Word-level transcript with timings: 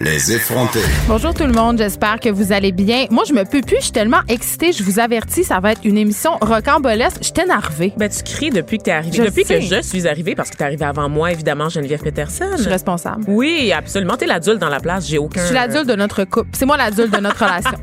Les 0.00 0.32
effrontés. 0.32 0.78
Bonjour 1.08 1.34
tout 1.34 1.44
le 1.44 1.52
monde, 1.52 1.78
j'espère 1.78 2.20
que 2.20 2.28
vous 2.28 2.52
allez 2.52 2.70
bien. 2.70 3.06
Moi, 3.10 3.24
je 3.26 3.32
me 3.32 3.42
peux 3.42 3.62
plus, 3.62 3.78
je 3.78 3.84
suis 3.84 3.92
tellement 3.92 4.20
excitée, 4.28 4.70
je 4.72 4.84
vous 4.84 5.00
avertis, 5.00 5.42
ça 5.42 5.58
va 5.58 5.72
être 5.72 5.80
une 5.82 5.98
émission 5.98 6.38
rocambolesque. 6.40 7.16
Je 7.20 7.24
suis 7.26 7.42
énervée. 7.42 7.92
Ben, 7.96 8.08
tu 8.08 8.22
cries 8.22 8.50
depuis 8.50 8.78
que 8.78 8.84
t'es 8.84 8.92
arrivée. 8.92 9.16
Je 9.16 9.22
depuis 9.24 9.44
sais. 9.44 9.58
que 9.58 9.64
je 9.64 9.80
suis 9.82 10.06
arrivée, 10.06 10.36
parce 10.36 10.50
que 10.50 10.56
t'es 10.56 10.62
arrivée 10.62 10.84
avant 10.84 11.08
moi, 11.08 11.32
évidemment, 11.32 11.68
Geneviève 11.68 12.00
Peterson. 12.00 12.44
Je 12.52 12.62
suis 12.62 12.70
responsable. 12.70 13.24
Oui, 13.26 13.72
absolument. 13.72 14.16
T'es 14.16 14.26
l'adulte 14.26 14.60
dans 14.60 14.68
la 14.68 14.78
place, 14.78 15.08
j'ai 15.08 15.18
aucun. 15.18 15.40
Je 15.40 15.46
suis 15.46 15.54
l'adulte 15.54 15.88
de 15.88 15.96
notre 15.96 16.22
couple. 16.22 16.50
C'est 16.52 16.66
moi 16.66 16.76
l'adulte 16.76 17.12
de 17.12 17.20
notre 17.20 17.44
relation. 17.44 17.70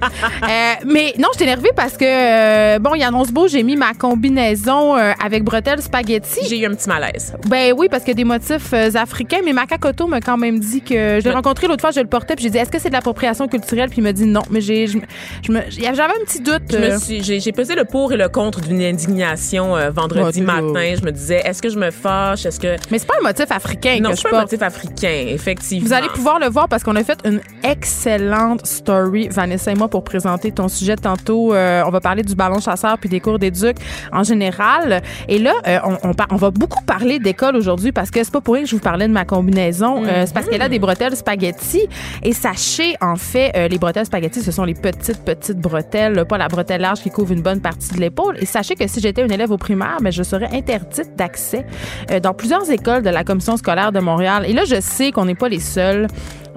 Euh, 0.46 0.74
mais 0.86 1.14
non, 1.18 1.30
je 1.34 1.38
suis 1.38 1.44
énervée 1.46 1.72
parce 1.76 1.98
que, 1.98 2.06
euh, 2.06 2.80
bon, 2.80 2.94
il 2.94 3.04
annonce 3.04 3.32
beau, 3.32 3.48
j'ai 3.48 3.64
mis 3.64 3.76
ma 3.76 3.94
combinaison 3.94 4.96
euh, 4.96 5.12
avec 5.24 5.44
bretelles 5.44 5.82
spaghetti. 5.82 6.42
J'ai 6.48 6.60
eu 6.60 6.66
un 6.66 6.76
petit 6.76 6.88
malaise. 6.88 7.34
Ben 7.48 7.74
oui, 7.76 7.88
parce 7.90 8.04
qu'il 8.04 8.12
y 8.12 8.16
a 8.16 8.16
des 8.16 8.24
motifs 8.24 8.74
euh, 8.74 8.92
africains, 8.96 9.40
mais 9.44 9.54
Macacoto 9.54 10.08
m'a 10.08 10.22
quand 10.22 10.38
même 10.38 10.60
dit 10.60 10.82
que. 10.82 11.20
Je 11.20 11.24
l'ai 11.24 11.32
rencontré 11.32 11.68
l'autre 11.68 11.82
fois, 11.82 11.92
je 11.92 12.05
le 12.06 12.10
portais, 12.10 12.36
puis 12.36 12.44
j'ai 12.44 12.50
dit, 12.50 12.58
est-ce 12.58 12.72
que 12.72 12.80
c'est 12.80 12.90
de 12.90 12.94
l'appropriation 12.94 13.48
culturelle? 13.48 13.90
Puis 13.90 14.00
il 14.00 14.04
m'a 14.04 14.14
dit 14.14 14.26
non. 14.26 14.42
Mais 14.50 14.62
j'ai. 14.62 14.88
J'avais 14.88 16.04
un 16.04 16.26
petit 16.26 16.40
doute. 16.40 16.74
Euh, 16.74 16.98
j'ai, 17.00 17.52
pesé 17.52 17.76
le 17.76 17.86
pour 17.86 18.14
et 18.14 18.18
le 18.18 18.30
contre 18.30 18.62
d'une 18.62 18.82
indignation 18.82 19.76
euh, 19.76 19.90
vendredi 19.92 20.42
Oh, 20.42 20.46
matin. 20.46 20.96
Je 20.98 21.04
me 21.04 21.12
disais, 21.12 21.42
est-ce 21.46 21.62
que 21.62 21.70
je 21.70 21.78
me 21.78 21.92
fâche? 21.92 22.46
Est-ce 22.46 22.60
que. 22.60 22.76
Mais 22.92 23.00
c'est 23.00 23.08
pas 23.08 23.16
un 23.20 23.24
motif 23.24 23.52
africain 23.52 24.00
Non, 24.02 24.12
c'est 24.16 24.30
pas 24.30 24.38
un 24.38 24.42
motif 24.42 24.62
africain, 24.62 25.26
effectivement. 25.30 25.88
Vous 25.88 25.94
allez 25.94 26.08
pouvoir 26.10 26.40
le 26.40 26.48
voir 26.48 26.68
parce 26.68 26.84
qu'on 26.84 26.96
a 26.96 27.04
fait 27.04 27.20
une 27.26 27.42
excellente 27.64 28.66
story, 28.66 29.28
Vanessa 29.30 29.72
et 29.72 29.76
moi, 29.76 29.88
pour 29.88 30.04
présenter 30.04 30.52
ton 30.52 30.68
sujet 30.68 30.96
tantôt. 30.96 31.54
Euh, 31.54 31.84
on 31.86 31.90
va 31.90 32.00
parler 32.00 32.24
du 32.24 32.36
ballon 32.36 32.60
chasseur 32.60 32.98
puis 32.98 33.10
des 33.10 33.20
cours 33.20 33.40
d'éduc 33.40 33.78
en 34.12 34.24
général. 34.24 35.02
Et 35.28 35.40
là, 35.40 35.54
euh, 35.68 35.80
on, 35.86 36.10
on, 36.10 36.14
on 36.32 36.36
va 36.36 36.52
beaucoup 36.52 36.84
parler 36.84 37.20
d'école 37.20 37.56
aujourd'hui 37.56 37.92
parce 37.92 38.12
que 38.12 38.24
c'est 38.24 38.32
pas 38.32 38.42
pour 38.42 38.54
rien 38.54 38.64
que 38.64 38.70
je 38.70 38.76
vous 38.76 38.82
parlais 38.82 39.08
de 39.08 39.14
ma 39.14 39.26
combinaison. 39.26 40.04
C'est 40.06 40.34
parce 40.34 40.48
qu'elle 40.48 40.62
a 40.62 40.70
des 40.70 40.80
bretelles 40.80 41.16
spaghetti. 41.16 41.85
Et 42.24 42.34
sachez, 42.34 42.96
en 43.02 43.16
fait, 43.16 43.52
euh, 43.56 43.68
les 43.68 43.78
bretelles 43.78 44.06
spaghetti, 44.06 44.42
ce 44.42 44.52
sont 44.52 44.64
les 44.64 44.74
petites, 44.74 45.24
petites 45.24 45.60
bretelles, 45.60 46.26
pas 46.26 46.38
la 46.38 46.48
bretelle 46.48 46.82
large 46.82 47.02
qui 47.02 47.10
couvre 47.10 47.32
une 47.32 47.42
bonne 47.42 47.62
partie 47.62 47.94
de 47.94 48.00
l'épaule. 48.00 48.38
Et 48.40 48.46
sachez 48.46 48.76
que 48.76 48.88
si 48.88 49.00
j'étais 49.00 49.24
une 49.24 49.32
élève 49.32 49.52
au 49.52 49.58
primaire, 49.58 49.98
je 50.10 50.24
serais 50.24 50.50
interdite 50.54 51.16
d'accès 51.16 51.66
euh, 52.12 52.20
dans 52.20 52.34
plusieurs 52.34 52.70
écoles 52.70 53.04
de 53.04 53.10
la 53.10 53.24
commission 53.24 53.58
scolaire 53.58 53.92
de 53.92 54.00
Montréal. 54.00 54.46
Et 54.48 54.54
là, 54.54 54.64
je 54.66 54.80
sais 54.80 55.12
qu'on 55.12 55.26
n'est 55.26 55.36
pas 55.36 55.50
les 55.50 55.60
seuls. 55.60 56.08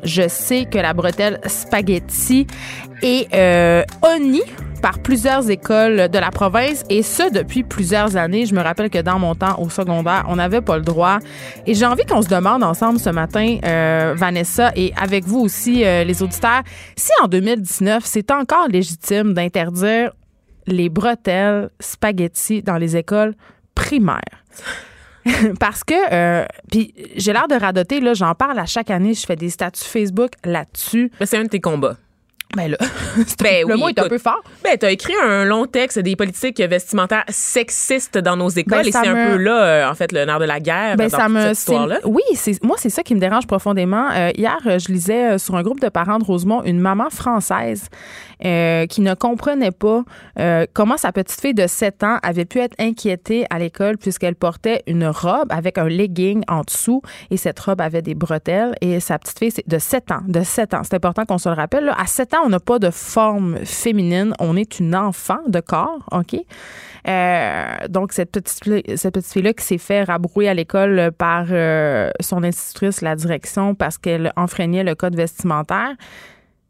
Je 0.03 0.29
sais 0.29 0.65
que 0.65 0.79
la 0.79 0.93
bretelle 0.95 1.41
spaghetti 1.47 2.47
est 3.03 3.29
euh, 3.35 3.83
par 4.81 4.99
plusieurs 5.01 5.51
écoles 5.51 6.09
de 6.09 6.19
la 6.19 6.31
province 6.31 6.85
et 6.89 7.03
ce 7.03 7.33
depuis 7.33 7.63
plusieurs 7.63 8.17
années. 8.17 8.47
Je 8.47 8.55
me 8.55 8.61
rappelle 8.61 8.91
que 8.91 9.01
dans 9.01 9.19
mon 9.19 9.35
temps 9.35 9.59
au 9.61 9.69
secondaire, 9.69 10.25
on 10.29 10.37
n'avait 10.37 10.61
pas 10.61 10.77
le 10.77 10.83
droit. 10.83 11.19
Et 11.67 11.75
j'ai 11.75 11.87
envie 11.87 12.05
qu'on 12.05 12.23
se 12.23 12.29
demande 12.29 12.63
ensemble 12.63 12.99
ce 12.99 13.11
matin, 13.11 13.59
euh, 13.65 14.15
Vanessa, 14.17 14.73
et 14.77 14.93
avec 15.01 15.25
vous 15.25 15.41
aussi, 15.41 15.85
euh, 15.85 16.05
les 16.05 16.23
auditeurs, 16.23 16.63
si 16.97 17.11
en 17.23 17.29
2019, 17.29 18.03
c'est 18.05 18.31
encore 18.31 18.69
légitime 18.69 19.35
d'interdire 19.35 20.13
les 20.67 20.89
bretelles 20.89 21.71
spaghetti 21.81 22.63
dans 22.63 22.77
les 22.77 22.97
écoles 22.97 23.35
primaires. 23.75 24.45
Parce 25.61 25.85
que, 25.85 25.95
euh, 26.13 26.45
puis 26.71 26.95
j'ai 27.17 27.33
l'air 27.33 27.49
de 27.49 27.55
radoter, 27.55 28.01
là, 28.01 28.15
j'en 28.15 28.35
parle 28.35 28.59
à 28.59 28.67
chaque 28.67 28.91
année, 28.91 29.15
je 29.15 29.25
fais 29.27 29.37
des 29.37 29.51
statuts 29.51 29.85
Facebook 29.85 30.31
là-dessus. 30.45 31.11
Ben, 31.19 31.27
c'est 31.27 31.37
un 31.39 31.45
de 31.45 31.49
tes 31.49 31.61
combats. 31.61 31.97
Ben 32.57 32.71
là, 32.71 32.79
Ben 33.43 33.69
le 33.69 33.75
oui, 33.75 33.81
mot 33.81 33.89
est 33.91 33.99
un 33.99 34.09
peu 34.09 34.17
fort. 34.17 34.43
Ben, 34.65 34.79
t'as 34.79 34.91
écrit 34.91 35.13
un 35.23 35.45
long 35.45 35.67
texte 35.67 35.99
des 35.99 36.17
politiques 36.17 36.59
vestimentaires 36.63 37.25
sexistes 37.29 38.17
dans 38.17 38.39
nos 38.39 38.49
écoles 38.49 38.79
Ben, 38.85 38.89
et 38.89 38.91
c'est 38.91 39.07
un 39.07 39.33
peu 39.33 39.37
là, 39.37 39.63
euh, 39.65 39.91
en 39.91 39.95
fait, 39.95 40.13
le 40.13 40.25
nerf 40.25 40.39
de 40.39 40.47
la 40.47 40.59
guerre 40.59 40.97
Ben, 40.97 41.11
dans 41.11 41.19
ça 41.19 41.25
toute 41.27 41.35
me, 41.35 41.41
cette 41.43 41.59
histoire-là. 41.59 41.99
oui, 42.05 42.23
moi 42.63 42.77
c'est 42.79 42.89
ça 42.89 43.03
qui 43.03 43.15
me 43.15 43.21
dérange 43.21 43.47
profondément. 43.47 44.09
Euh, 44.15 44.31
hier, 44.35 44.57
je 44.65 44.91
lisais 44.91 45.33
euh, 45.35 45.39
sur 45.39 45.57
un 45.57 45.63
groupe 45.63 45.81
de 45.81 45.91
parents 45.91 46.19
de 46.19 46.25
Rosemont 46.25 46.63
une 46.63 46.81
maman 46.81 47.11
française 47.11 47.89
euh, 48.45 48.87
qui 48.87 49.01
ne 49.01 49.15
comprenait 49.15 49.73
pas 49.73 50.05
euh, 50.39 50.65
comment 50.73 50.97
sa 50.97 51.11
petite 51.11 51.41
fille 51.41 51.55
de 51.55 51.67
7 51.67 52.05
ans 52.05 52.19
avait 52.23 52.45
pu 52.45 52.61
être 52.61 52.75
inquiétée 52.79 53.47
à 53.51 53.59
l'école 53.59 53.99
puisqu'elle 53.99 54.37
portait 54.37 54.85
une 54.87 55.07
robe 55.07 55.51
avec 55.51 55.77
un 55.77 55.89
legging 55.89 56.45
en 56.47 56.61
dessous 56.61 57.03
et 57.31 57.37
cette 57.37 57.59
robe 57.59 57.81
avait 57.81 58.03
des 58.03 58.15
bretelles 58.15 58.75
et 58.81 59.01
sa 59.01 59.19
petite 59.19 59.39
fille 59.39 59.65
de 59.67 59.79
7 59.79 60.13
ans, 60.13 60.21
de 60.27 60.43
7 60.43 60.75
ans. 60.75 60.83
C'est 60.85 60.95
important 60.95 61.25
qu'on 61.25 61.39
se 61.39 61.49
le 61.49 61.57
rappelle. 61.57 61.93
À 61.99 62.07
7 62.07 62.35
ans, 62.35 62.39
on 62.45 62.49
n'a 62.49 62.61
pas 62.61 62.79
de 62.79 62.91
forme 62.91 63.59
féminine, 63.65 64.33
on 64.39 64.57
est 64.57 64.79
une 64.79 64.95
enfant 64.95 65.41
de 65.49 65.59
corps, 65.59 66.07
OK? 66.13 66.37
Euh, 67.09 67.65
donc, 67.89 68.13
cette 68.13 68.31
petite, 68.31 68.97
cette 68.97 69.15
petite 69.15 69.33
fille-là 69.33 69.53
qui 69.53 69.65
s'est 69.65 69.79
fait 69.79 70.05
rabrouer 70.05 70.49
à 70.49 70.55
l'école 70.55 71.11
par 71.17 71.47
son 72.21 72.45
institutrice, 72.45 73.01
la 73.01 73.17
direction, 73.17 73.75
parce 73.75 73.99
qu'elle 73.99 74.33
enfreignait 74.37 74.85
le 74.85 74.95
code 74.95 75.17
vestimentaire. 75.17 75.95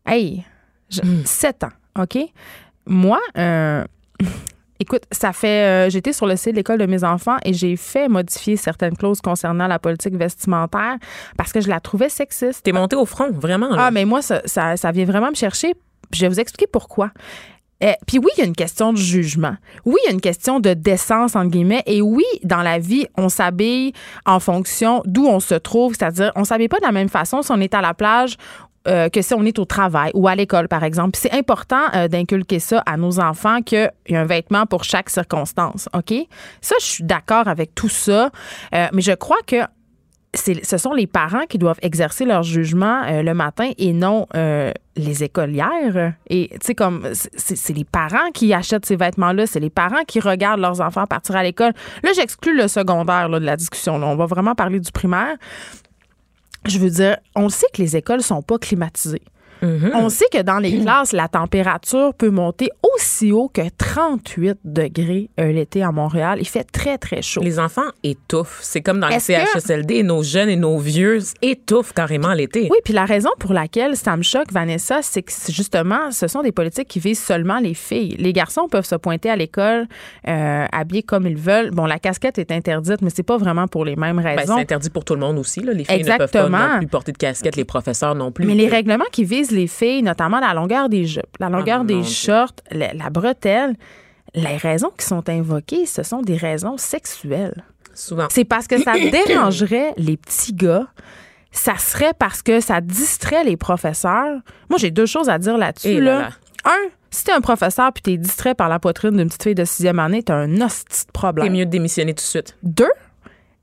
Hey, 0.06 0.44
je- 0.90 1.00
7 1.24 1.64
ans, 1.64 2.02
OK? 2.02 2.18
Moi, 2.86 3.18
euh, 3.36 3.84
écoute, 4.80 5.02
ça 5.12 5.32
fait. 5.32 5.86
euh, 5.88 5.90
J'étais 5.90 6.12
sur 6.12 6.26
le 6.26 6.36
site 6.36 6.52
de 6.52 6.56
l'école 6.56 6.78
de 6.78 6.86
mes 6.86 7.04
enfants 7.04 7.36
et 7.44 7.52
j'ai 7.52 7.76
fait 7.76 8.08
modifier 8.08 8.56
certaines 8.56 8.96
clauses 8.96 9.20
concernant 9.20 9.66
la 9.66 9.78
politique 9.78 10.14
vestimentaire 10.16 10.96
parce 11.36 11.52
que 11.52 11.60
je 11.60 11.68
la 11.68 11.80
trouvais 11.80 12.08
sexiste. 12.08 12.62
T'es 12.64 12.72
monté 12.72 12.96
au 12.96 13.04
front, 13.06 13.30
vraiment. 13.32 13.68
là. 13.70 13.86
Ah, 13.86 13.90
mais 13.90 14.04
moi, 14.04 14.22
ça, 14.22 14.40
ça, 14.44 14.76
ça 14.76 14.90
vient 14.92 15.04
vraiment 15.04 15.30
me 15.30 15.34
chercher. 15.34 15.74
Je 16.12 16.20
vais 16.22 16.28
vous 16.28 16.40
expliquer 16.40 16.66
pourquoi. 16.70 17.10
Euh, 17.84 17.92
puis 18.08 18.18
oui, 18.18 18.26
il 18.36 18.40
y 18.40 18.42
a 18.42 18.46
une 18.46 18.56
question 18.56 18.92
de 18.92 18.98
jugement. 18.98 19.54
Oui, 19.84 19.94
il 20.04 20.08
y 20.08 20.10
a 20.10 20.12
une 20.12 20.20
question 20.20 20.58
de 20.58 20.74
décence, 20.74 21.36
entre 21.36 21.50
guillemets. 21.50 21.82
Et 21.86 22.02
oui, 22.02 22.24
dans 22.42 22.62
la 22.62 22.80
vie, 22.80 23.06
on 23.16 23.28
s'habille 23.28 23.92
en 24.26 24.40
fonction 24.40 25.00
d'où 25.04 25.26
on 25.26 25.38
se 25.38 25.54
trouve. 25.54 25.94
C'est-à-dire, 25.94 26.32
on 26.34 26.42
s'habille 26.44 26.66
pas 26.68 26.78
de 26.80 26.86
la 26.86 26.90
même 26.92 27.08
façon 27.08 27.42
si 27.42 27.52
on 27.52 27.60
est 27.60 27.74
à 27.74 27.80
la 27.80 27.94
plage 27.94 28.36
euh, 28.88 29.08
que 29.08 29.22
si 29.22 29.34
on 29.34 29.44
est 29.44 29.58
au 29.58 29.64
travail 29.64 30.10
ou 30.14 30.28
à 30.28 30.34
l'école, 30.34 30.68
par 30.68 30.82
exemple. 30.82 31.18
C'est 31.18 31.32
important 31.32 31.82
euh, 31.94 32.08
d'inculquer 32.08 32.58
ça 32.58 32.82
à 32.86 32.96
nos 32.96 33.20
enfants 33.20 33.60
qu'il 33.60 33.90
y 34.08 34.16
a 34.16 34.20
un 34.20 34.24
vêtement 34.24 34.66
pour 34.66 34.84
chaque 34.84 35.10
circonstance, 35.10 35.88
OK? 35.94 36.14
Ça, 36.60 36.74
je 36.80 36.84
suis 36.84 37.04
d'accord 37.04 37.48
avec 37.48 37.74
tout 37.74 37.88
ça. 37.88 38.30
Euh, 38.74 38.86
mais 38.92 39.02
je 39.02 39.12
crois 39.12 39.38
que 39.46 39.56
ce 40.34 40.76
sont 40.76 40.92
les 40.92 41.06
parents 41.06 41.46
qui 41.48 41.58
doivent 41.58 41.78
exercer 41.82 42.24
leur 42.26 42.42
jugement 42.42 43.00
le 43.08 43.32
matin 43.32 43.70
et 43.78 43.94
non 43.94 44.26
les 44.94 45.24
écolières. 45.24 46.12
Et 46.28 46.50
tu 46.52 46.58
sais, 46.62 46.74
comme 46.74 47.08
c'est 47.12 47.72
les 47.72 47.84
parents 47.84 48.30
qui 48.34 48.52
achètent 48.52 48.84
ces 48.84 48.96
vêtements-là, 48.96 49.46
c'est 49.46 49.58
les 49.58 49.70
parents 49.70 50.04
qui 50.06 50.20
regardent 50.20 50.60
leurs 50.60 50.82
enfants 50.82 51.06
partir 51.06 51.34
à 51.34 51.42
l'école. 51.42 51.72
Là, 52.02 52.10
j'exclus 52.14 52.54
le 52.54 52.68
secondaire 52.68 53.30
de 53.30 53.38
la 53.38 53.56
discussion. 53.56 53.94
On 53.94 54.16
va 54.16 54.26
vraiment 54.26 54.54
parler 54.54 54.80
du 54.80 54.92
primaire. 54.92 55.34
Je 56.66 56.78
veux 56.78 56.90
dire, 56.90 57.16
on 57.34 57.48
sait 57.48 57.66
que 57.72 57.80
les 57.80 57.96
écoles 57.96 58.22
sont 58.22 58.42
pas 58.42 58.58
climatisées. 58.58 59.22
On 59.62 60.08
sait 60.08 60.26
que 60.32 60.42
dans 60.42 60.58
les 60.58 60.78
classes, 60.82 61.12
la 61.12 61.28
température 61.28 62.14
peut 62.14 62.30
monter 62.30 62.70
aussi 62.96 63.32
haut 63.32 63.48
que 63.52 63.62
38 63.76 64.58
degrés 64.64 65.30
euh, 65.40 65.52
l'été 65.52 65.82
à 65.82 65.92
Montréal. 65.92 66.38
Il 66.40 66.46
fait 66.48 66.64
très, 66.64 66.98
très 66.98 67.22
chaud. 67.22 67.40
Les 67.42 67.58
enfants 67.58 67.88
étouffent. 68.02 68.60
C'est 68.62 68.80
comme 68.80 69.00
dans 69.00 69.08
les 69.08 69.16
que- 69.16 69.22
CHSLD, 69.22 70.02
nos 70.02 70.22
jeunes 70.22 70.48
et 70.48 70.56
nos 70.56 70.78
vieux 70.78 71.18
étouffent 71.42 71.92
carrément 71.92 72.32
l'été. 72.32 72.68
Oui, 72.70 72.78
puis 72.84 72.94
la 72.94 73.04
raison 73.04 73.30
pour 73.38 73.52
laquelle 73.52 73.96
ça 73.96 74.16
me 74.16 74.22
choque, 74.22 74.52
Vanessa, 74.52 75.00
c'est 75.02 75.22
que 75.22 75.32
justement, 75.48 76.10
ce 76.10 76.26
sont 76.28 76.42
des 76.42 76.52
politiques 76.52 76.88
qui 76.88 77.00
visent 77.00 77.22
seulement 77.22 77.58
les 77.58 77.74
filles. 77.74 78.16
Les 78.18 78.32
garçons 78.32 78.68
peuvent 78.68 78.84
se 78.86 78.94
pointer 78.94 79.30
à 79.30 79.36
l'école 79.36 79.86
euh, 80.28 80.64
habillés 80.72 81.02
comme 81.02 81.26
ils 81.26 81.36
veulent. 81.36 81.70
Bon, 81.70 81.86
la 81.86 81.98
casquette 81.98 82.38
est 82.38 82.50
interdite, 82.50 83.02
mais 83.02 83.10
c'est 83.10 83.22
pas 83.22 83.36
vraiment 83.36 83.66
pour 83.68 83.84
les 83.84 83.96
mêmes 83.96 84.16
Ben, 84.22 84.36
raisons. 84.36 84.54
c'est 84.56 84.62
interdit 84.62 84.90
pour 84.90 85.04
tout 85.04 85.14
le 85.14 85.20
monde 85.20 85.38
aussi. 85.38 85.60
Là. 85.60 85.72
Les 85.72 85.84
filles 85.84 86.02
ne 86.04 86.16
peuvent 86.16 86.30
pas 86.30 86.48
non 86.48 86.78
plus 86.78 86.86
porter 86.86 87.12
de 87.12 87.18
casquette, 87.18 87.56
les 87.56 87.64
professeurs 87.64 88.14
non 88.14 88.30
plus. 88.32 88.46
mais 88.46 88.54
les 88.54 88.68
règlements 88.68 89.04
qui 89.12 89.24
visent 89.24 89.47
les 89.50 89.66
filles, 89.66 90.02
notamment 90.02 90.40
la 90.40 90.54
longueur 90.54 90.88
des 90.88 91.04
jupes, 91.04 91.36
la 91.40 91.48
longueur 91.48 91.80
Ah, 91.82 91.84
des 91.84 92.02
shorts, 92.04 92.52
la, 92.70 92.92
la 92.94 93.10
bretelle, 93.10 93.76
les 94.34 94.56
raisons 94.56 94.92
qui 94.96 95.06
sont 95.06 95.28
invoquées, 95.28 95.86
ce 95.86 96.02
sont 96.02 96.22
des 96.22 96.36
raisons 96.36 96.76
sexuelles. 96.76 97.64
souvent. 97.94 98.26
C'est 98.30 98.44
parce 98.44 98.66
que 98.66 98.78
ça 98.82 98.92
dérangerait 99.26 99.92
les 99.96 100.16
petits 100.16 100.52
gars. 100.52 100.86
Ça 101.50 101.78
serait 101.78 102.12
parce 102.18 102.42
que 102.42 102.60
ça 102.60 102.80
distrait 102.80 103.42
les 103.44 103.56
professeurs. 103.56 104.38
Moi, 104.68 104.78
j'ai 104.78 104.90
deux 104.90 105.06
choses 105.06 105.28
à 105.30 105.38
dire 105.38 105.56
là-dessus. 105.56 105.88
Et 105.88 106.00
Là. 106.00 106.12
là 106.12 106.20
là. 106.20 106.28
Un, 106.66 106.88
si 107.10 107.24
t'es 107.24 107.32
un 107.32 107.40
professeur 107.40 107.90
puis 107.92 108.02
t'es 108.02 108.16
distrait 108.18 108.54
par 108.54 108.68
la 108.68 108.78
poitrine 108.78 109.16
d'une 109.16 109.28
petite 109.28 109.42
fille 109.42 109.54
de 109.54 109.64
sixième 109.64 109.98
année, 109.98 110.22
t'as 110.22 110.34
un 110.36 110.60
hostie 110.60 111.06
de 111.06 111.12
problème. 111.12 111.46
C'est 111.46 111.52
mieux 111.58 111.64
de 111.64 111.70
démissionner 111.70 112.12
tout 112.12 112.22
de 112.22 112.28
suite. 112.28 112.56
Deux, 112.62 112.90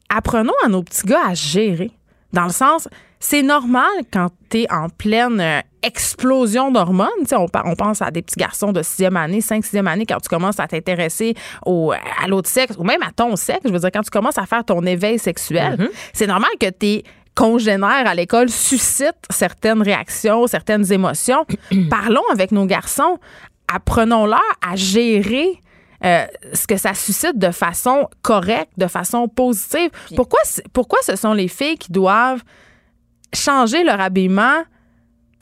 apprenons 0.09 0.53
à 0.65 0.67
nos 0.67 0.81
petits 0.83 1.05
gars 1.05 1.27
à 1.29 1.33
gérer. 1.35 1.91
Dans 2.33 2.45
le 2.45 2.49
sens, 2.51 2.89
c'est 3.27 3.41
normal 3.41 3.89
quand 4.13 4.29
t'es 4.49 4.67
en 4.69 4.87
pleine 4.87 5.41
euh, 5.41 5.59
explosion 5.81 6.69
d'hormones. 6.69 7.09
Tu 7.27 7.33
On, 7.33 7.47
on 7.65 7.75
pense 7.75 8.03
à 8.03 8.11
des 8.11 8.21
petits 8.21 8.39
garçons 8.39 8.71
de 8.71 8.83
sixième 8.83 9.17
année, 9.17 9.41
cinq, 9.41 9.63
sixième 9.63 9.87
année, 9.87 10.05
quand 10.05 10.19
tu 10.19 10.29
commences 10.29 10.59
à 10.59 10.67
t'intéresser 10.67 11.33
au, 11.65 11.91
à 11.91 12.27
l'autre 12.27 12.49
sexe 12.49 12.75
ou 12.77 12.83
même 12.83 13.01
à 13.01 13.09
ton 13.11 13.35
sexe. 13.35 13.61
Je 13.65 13.71
veux 13.71 13.79
dire, 13.79 13.89
quand 13.91 14.03
tu 14.03 14.11
commences 14.11 14.37
à 14.37 14.45
faire 14.45 14.63
ton 14.63 14.85
éveil 14.85 15.17
sexuel, 15.17 15.89
c'est 16.13 16.27
normal 16.27 16.51
que 16.59 16.69
tes 16.69 17.03
congénères 17.33 18.05
à 18.05 18.13
l'école 18.13 18.49
suscitent 18.49 19.25
certaines 19.31 19.81
réactions, 19.81 20.45
certaines 20.45 20.91
émotions. 20.93 21.47
Parlons 21.89 22.23
avec 22.31 22.51
nos 22.51 22.65
garçons. 22.65 23.17
Apprenons-leur 23.73 24.39
à 24.61 24.75
gérer 24.75 25.59
euh, 26.03 26.25
ce 26.53 26.67
que 26.67 26.77
ça 26.77 26.93
suscite 26.93 27.39
de 27.39 27.49
façon 27.49 28.07
correcte, 28.21 28.73
de 28.77 28.85
façon 28.85 29.27
positive. 29.27 29.89
Pourquoi, 30.15 30.41
pourquoi 30.73 30.99
ce 31.01 31.15
sont 31.15 31.33
les 31.33 31.47
filles 31.47 31.79
qui 31.79 31.91
doivent 31.91 32.43
changer 33.35 33.83
leur 33.83 33.99
habillement 33.99 34.63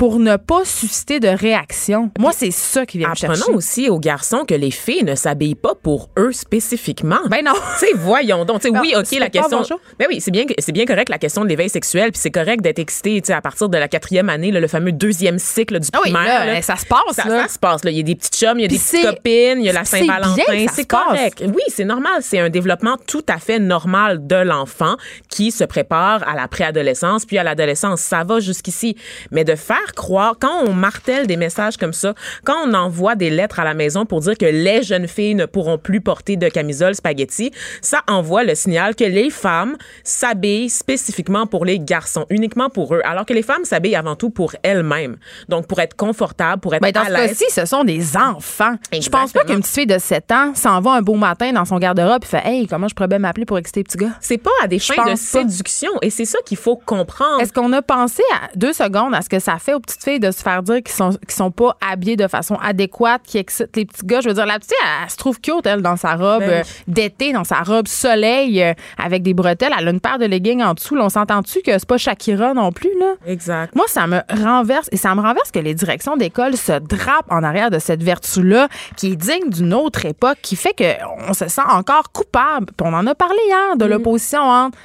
pour 0.03 0.19
ne 0.19 0.35
pas 0.35 0.65
susciter 0.65 1.21
de 1.21 1.29
réaction? 1.29 2.11
Moi, 2.19 2.33
c'est 2.35 2.51
ça 2.51 2.85
qui 2.85 2.97
vient 2.97 3.11
me 3.11 3.15
chercher. 3.15 3.39
Apprenons 3.41 3.57
aussi 3.57 3.89
aux 3.89 3.99
garçons 3.99 4.43
que 4.45 4.53
les 4.53 4.69
filles 4.69 5.05
ne 5.05 5.15
s'habillent 5.15 5.55
pas 5.55 5.75
pour 5.75 6.09
eux 6.19 6.33
spécifiquement. 6.33 7.19
Ben 7.29 7.39
non. 7.45 7.53
Tu 7.79 7.85
sais, 7.87 7.93
voyons 7.95 8.43
donc. 8.43 8.65
Non, 8.65 8.81
oui, 8.81 8.93
OK, 8.97 9.17
la 9.17 9.29
question. 9.29 9.63
Ben 9.97 10.07
oui, 10.09 10.19
c'est 10.19 10.29
bien, 10.31 10.43
c'est 10.59 10.73
bien 10.73 10.85
correct 10.85 11.07
la 11.07 11.17
question 11.17 11.45
de 11.45 11.47
l'éveil 11.47 11.69
sexuel, 11.69 12.11
puis 12.11 12.19
c'est 12.21 12.31
correct 12.31 12.61
d'être 12.61 12.79
excité, 12.79 13.21
tu 13.21 13.27
sais, 13.27 13.33
à 13.33 13.39
partir 13.39 13.69
de 13.69 13.77
la 13.77 13.87
quatrième 13.87 14.27
année, 14.27 14.51
là, 14.51 14.59
le 14.59 14.67
fameux 14.67 14.91
deuxième 14.91 15.39
cycle 15.39 15.79
du 15.79 15.87
Ah 15.93 15.99
oui, 16.03 16.11
primaire. 16.11 16.45
là, 16.47 16.53
là. 16.55 16.61
ça 16.61 16.75
se 16.75 16.85
passe, 16.85 16.99
Ça, 17.13 17.23
ça 17.23 17.47
se 17.47 17.57
passe. 17.57 17.85
Là. 17.85 17.91
Il 17.91 17.97
y 17.97 18.01
a 18.01 18.03
des 18.03 18.15
petites 18.15 18.35
chums, 18.35 18.59
il 18.59 18.63
y 18.63 18.65
a 18.65 18.67
des 18.67 18.77
petites 18.77 19.05
copines, 19.05 19.59
il 19.59 19.65
y 19.65 19.69
a 19.69 19.73
la 19.73 19.85
Saint-Valentin. 19.85 20.41
C'est 20.73 20.85
passe. 20.85 21.05
correct. 21.05 21.43
Oui, 21.47 21.63
c'est 21.69 21.85
normal. 21.85 22.17
C'est 22.19 22.39
un 22.39 22.49
développement 22.49 22.97
tout 23.07 23.23
à 23.29 23.37
fait 23.37 23.59
normal 23.59 24.27
de 24.27 24.35
l'enfant 24.35 24.97
qui 25.29 25.51
se 25.51 25.63
prépare 25.63 26.27
à 26.27 26.35
la 26.35 26.49
préadolescence 26.49 27.25
puis 27.25 27.37
à 27.37 27.43
l'adolescence. 27.43 28.01
Ça 28.01 28.25
va 28.25 28.41
jusqu'ici. 28.41 28.97
Mais 29.31 29.45
de 29.45 29.55
faire 29.55 29.92
croire, 29.95 30.35
quand 30.39 30.63
on 30.67 30.73
martèle 30.73 31.27
des 31.27 31.37
messages 31.37 31.77
comme 31.77 31.93
ça, 31.93 32.13
quand 32.43 32.55
on 32.67 32.73
envoie 32.73 33.15
des 33.15 33.29
lettres 33.29 33.59
à 33.59 33.63
la 33.63 33.73
maison 33.73 34.05
pour 34.05 34.19
dire 34.21 34.37
que 34.37 34.45
les 34.45 34.83
jeunes 34.83 35.07
filles 35.07 35.35
ne 35.35 35.45
pourront 35.45 35.77
plus 35.77 36.01
porter 36.01 36.35
de 36.37 36.49
camisole 36.49 36.95
spaghetti, 36.95 37.51
ça 37.81 38.01
envoie 38.07 38.43
le 38.43 38.55
signal 38.55 38.95
que 38.95 39.03
les 39.03 39.29
femmes 39.29 39.75
s'habillent 40.03 40.69
spécifiquement 40.69 41.47
pour 41.47 41.65
les 41.65 41.79
garçons, 41.79 42.25
uniquement 42.29 42.69
pour 42.69 42.95
eux, 42.95 43.01
alors 43.03 43.25
que 43.25 43.33
les 43.33 43.41
femmes 43.41 43.65
s'habillent 43.65 43.95
avant 43.95 44.15
tout 44.15 44.29
pour 44.29 44.53
elles-mêmes. 44.63 45.17
Donc, 45.49 45.67
pour 45.67 45.79
être 45.79 45.95
confortables, 45.95 46.61
pour 46.61 46.73
être 46.75 46.81
Ben, 46.81 46.91
dans 46.91 47.01
à 47.01 47.05
ce 47.07 47.11
l'aise. 47.11 47.29
cas-ci, 47.39 47.45
ce 47.49 47.65
sont 47.65 47.83
des 47.83 48.15
enfants. 48.17 48.75
Je 48.91 48.97
pense 48.97 49.09
pas 49.09 49.21
Exactement. 49.41 49.45
qu'une 49.45 49.59
petite 49.61 49.73
fille 49.75 49.85
de 49.87 49.97
7 49.97 50.31
ans 50.31 50.53
s'en 50.55 50.79
va 50.81 50.91
un 50.91 51.01
beau 51.01 51.15
matin 51.15 51.51
dans 51.53 51.65
son 51.65 51.77
garde-robe 51.79 52.23
et 52.23 52.27
fait 52.27 52.41
Hey, 52.45 52.67
comment 52.67 52.87
je 52.87 52.95
pourrais 52.95 53.07
bien 53.07 53.19
m'appeler 53.19 53.45
pour 53.45 53.57
exciter 53.57 53.79
les 53.81 53.83
petits 53.85 53.97
gars? 53.97 54.11
C'est 54.19 54.37
pas 54.37 54.49
à 54.61 54.67
des 54.67 54.79
fins 54.79 54.95
de 55.05 55.09
pas. 55.11 55.15
séduction. 55.15 55.91
Et 56.01 56.09
c'est 56.09 56.25
ça 56.25 56.39
qu'il 56.45 56.57
faut 56.57 56.75
comprendre. 56.75 57.41
Est-ce 57.41 57.53
qu'on 57.53 57.71
a 57.73 57.81
pensé 57.81 58.21
à 58.33 58.49
deux 58.55 58.73
secondes 58.73 59.13
à 59.15 59.21
ce 59.21 59.29
que 59.29 59.39
ça 59.39 59.57
fait 59.59 59.72
aux 59.73 59.79
petites 59.79 60.03
filles 60.03 60.19
de 60.19 60.31
se 60.31 60.41
faire 60.41 60.63
dire 60.63 60.81
qu'ils 60.83 60.95
sont, 60.95 61.11
qu'ils 61.11 61.31
sont 61.31 61.51
pas 61.51 61.77
habillées 61.87 62.15
de 62.15 62.27
façon 62.27 62.55
adéquate, 62.55 63.21
qui 63.23 63.37
excitent 63.37 63.75
les 63.75 63.85
petits 63.85 64.05
gars? 64.05 64.21
Je 64.21 64.29
veux 64.29 64.33
dire, 64.33 64.45
la 64.45 64.59
petite, 64.59 64.73
elle, 64.81 65.03
elle 65.03 65.09
se 65.09 65.17
trouve 65.17 65.39
cute, 65.39 65.65
elle, 65.65 65.81
dans 65.81 65.95
sa 65.95 66.15
robe 66.15 66.39
Ben 66.39 66.49
euh, 66.49 66.63
d'été, 66.87 67.33
dans 67.33 67.43
sa 67.43 67.61
robe 67.61 67.87
soleil, 67.87 68.61
euh, 68.61 68.73
avec 68.97 69.23
des 69.23 69.33
bretelles. 69.33 69.73
Elle 69.77 69.87
a 69.87 69.91
une 69.91 69.99
paire 69.99 70.19
de 70.19 70.25
leggings 70.25 70.61
en 70.63 70.73
dessous. 70.73 70.95
Là, 70.95 71.05
on 71.05 71.09
s'entend-tu 71.09 71.61
que 71.61 71.71
c'est 71.71 71.87
pas 71.87 71.97
Shakira 71.97 72.53
non 72.53 72.71
plus, 72.71 72.91
là? 72.99 73.13
Exact. 73.25 73.75
Moi, 73.75 73.85
ça 73.87 74.07
me 74.07 74.19
renverse 74.29 74.89
et 74.91 74.97
ça 74.97 75.13
me 75.15 75.21
renverse 75.21 75.51
que 75.51 75.59
les 75.59 75.73
directions 75.73 76.17
d'école 76.17 76.55
se 76.55 76.79
drapent 76.79 77.31
en 77.31 77.43
arrière 77.43 77.71
de 77.71 77.79
cette 77.79 78.03
vertu-là 78.03 78.67
qui 78.97 79.13
est 79.13 79.15
digne 79.15 79.49
d'une 79.49 79.73
autre 79.73 80.05
époque, 80.05 80.37
qui 80.41 80.55
fait 80.55 80.73
qu'on 80.73 81.33
se 81.33 81.47
sent 81.47 81.61
encore 81.69 82.11
coupable. 82.11 82.67
Puis 82.77 82.87
on 82.87 82.93
en 82.93 83.05
a 83.07 83.15
parlé 83.15 83.39
hier 83.47 83.77
de 83.77 83.85
l'opposition 83.85 84.41
entre 84.41 84.77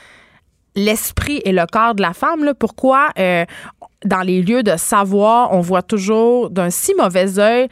l'esprit 0.78 1.42
et 1.44 1.52
le 1.52 1.64
corps 1.70 1.94
de 1.94 2.02
la 2.02 2.12
femme. 2.12 2.44
Là. 2.44 2.54
Pourquoi, 2.54 3.08
euh, 3.18 3.44
dans 4.04 4.22
les 4.22 4.42
lieux 4.42 4.62
de 4.62 4.76
savoir, 4.76 5.52
on 5.52 5.60
voit 5.60 5.82
toujours 5.82 6.50
d'un 6.50 6.70
si 6.70 6.94
mauvais 6.94 7.38
œil 7.38 7.68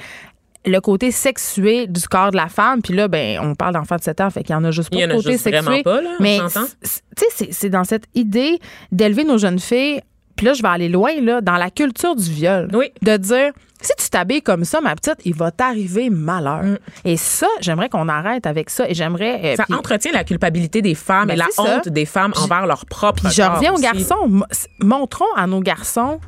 le 0.67 0.81
côté 0.81 1.13
sexué 1.13 1.87
du 1.87 2.07
corps 2.09 2.33
de 2.33 2.37
la 2.37 2.49
femme. 2.49 2.83
Puis 2.83 2.95
là, 2.95 3.09
ben, 3.09 3.39
on 3.41 3.55
parle 3.55 3.75
d'enfants 3.75 3.97
de 3.97 4.03
7 4.03 4.21
ans, 4.21 4.31
fait 4.31 4.43
qu'il 4.43 4.53
y 4.53 4.57
en 4.57 4.65
a 4.65 4.73
juste 4.73 4.91
pas 4.91 4.97
Il 4.97 5.03
y 5.03 5.07
de 5.07 5.13
en 5.13 5.15
a 5.15 5.17
côté 5.17 5.33
juste 5.33 5.45
sexué. 5.45 5.83
pas, 5.83 6.01
là, 6.01 6.11
Mais, 6.21 6.41
tu 6.41 7.25
sais, 7.31 7.49
c'est 7.51 7.71
dans 7.71 7.85
cette 7.85 8.07
idée 8.15 8.59
d'élever 8.91 9.25
nos 9.25 9.39
jeunes 9.39 9.61
filles. 9.61 10.01
Puis 10.37 10.47
là, 10.47 10.53
je 10.53 10.63
vais 10.63 10.69
aller 10.69 10.89
loin, 10.89 11.13
là, 11.21 11.41
dans 11.41 11.57
la 11.57 11.71
culture 11.71 12.15
du 12.15 12.31
viol. 12.31 12.69
Oui. 12.75 12.93
De 13.03 13.17
dire, 13.17 13.53
si 13.81 13.93
tu 13.99 14.11
t'habilles 14.11 14.43
comme 14.43 14.65
ça, 14.65 14.81
ma 14.81 14.95
petite, 14.95 15.17
il 15.25 15.35
va 15.35 15.51
t'arriver 15.51 16.11
malheur. 16.11 16.79
Et 17.05 17.17
ça, 17.17 17.47
j'aimerais 17.61 17.89
qu'on 17.89 18.09
arrête 18.09 18.47
avec 18.47 18.69
ça. 18.71 18.89
Et 18.89 18.95
j'aimerais. 18.95 19.41
euh, 19.45 19.57
Ça 19.57 19.65
entretient 19.75 20.13
la 20.13 20.25
culpabilité 20.25 20.83
des 20.83 20.95
femmes 20.95 21.29
Ben, 21.29 21.35
et 21.35 21.37
la 21.37 21.47
ça. 21.51 21.63
honte 21.63 21.89
des 21.89 22.05
femmes 22.05 22.33
envers 22.37 22.67
leur 22.67 22.85
propre 22.87 23.29
je 23.31 23.43
reviens 23.43 23.73
aux 23.73 23.79
garçons. 23.79 24.43
Montrons 24.81 25.25
à 25.37 25.47
nos 25.47 25.61
garçons 25.61 26.21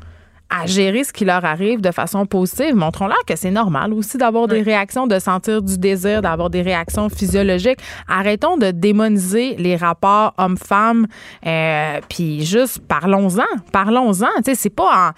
à 0.49 0.65
gérer 0.65 1.03
ce 1.03 1.13
qui 1.13 1.25
leur 1.25 1.45
arrive 1.45 1.81
de 1.81 1.91
façon 1.91 2.25
positive. 2.25 2.75
Montrons-leur 2.75 3.23
que 3.27 3.35
c'est 3.35 3.51
normal 3.51 3.93
aussi 3.93 4.17
d'avoir 4.17 4.47
des 4.47 4.61
réactions, 4.61 5.07
de 5.07 5.19
sentir 5.19 5.61
du 5.61 5.77
désir, 5.77 6.21
d'avoir 6.21 6.49
des 6.49 6.61
réactions 6.61 7.09
physiologiques. 7.09 7.79
Arrêtons 8.07 8.57
de 8.57 8.71
démoniser 8.71 9.55
les 9.57 9.75
rapports 9.75 10.33
hommes-femmes. 10.37 11.05
euh, 11.45 11.99
Puis 12.09 12.45
juste 12.45 12.79
parlons-en. 12.87 13.43
Parlons-en. 13.71 14.27
Tu 14.37 14.43
sais, 14.45 14.55
c'est 14.55 14.69
pas 14.69 15.09
en, 15.09 15.11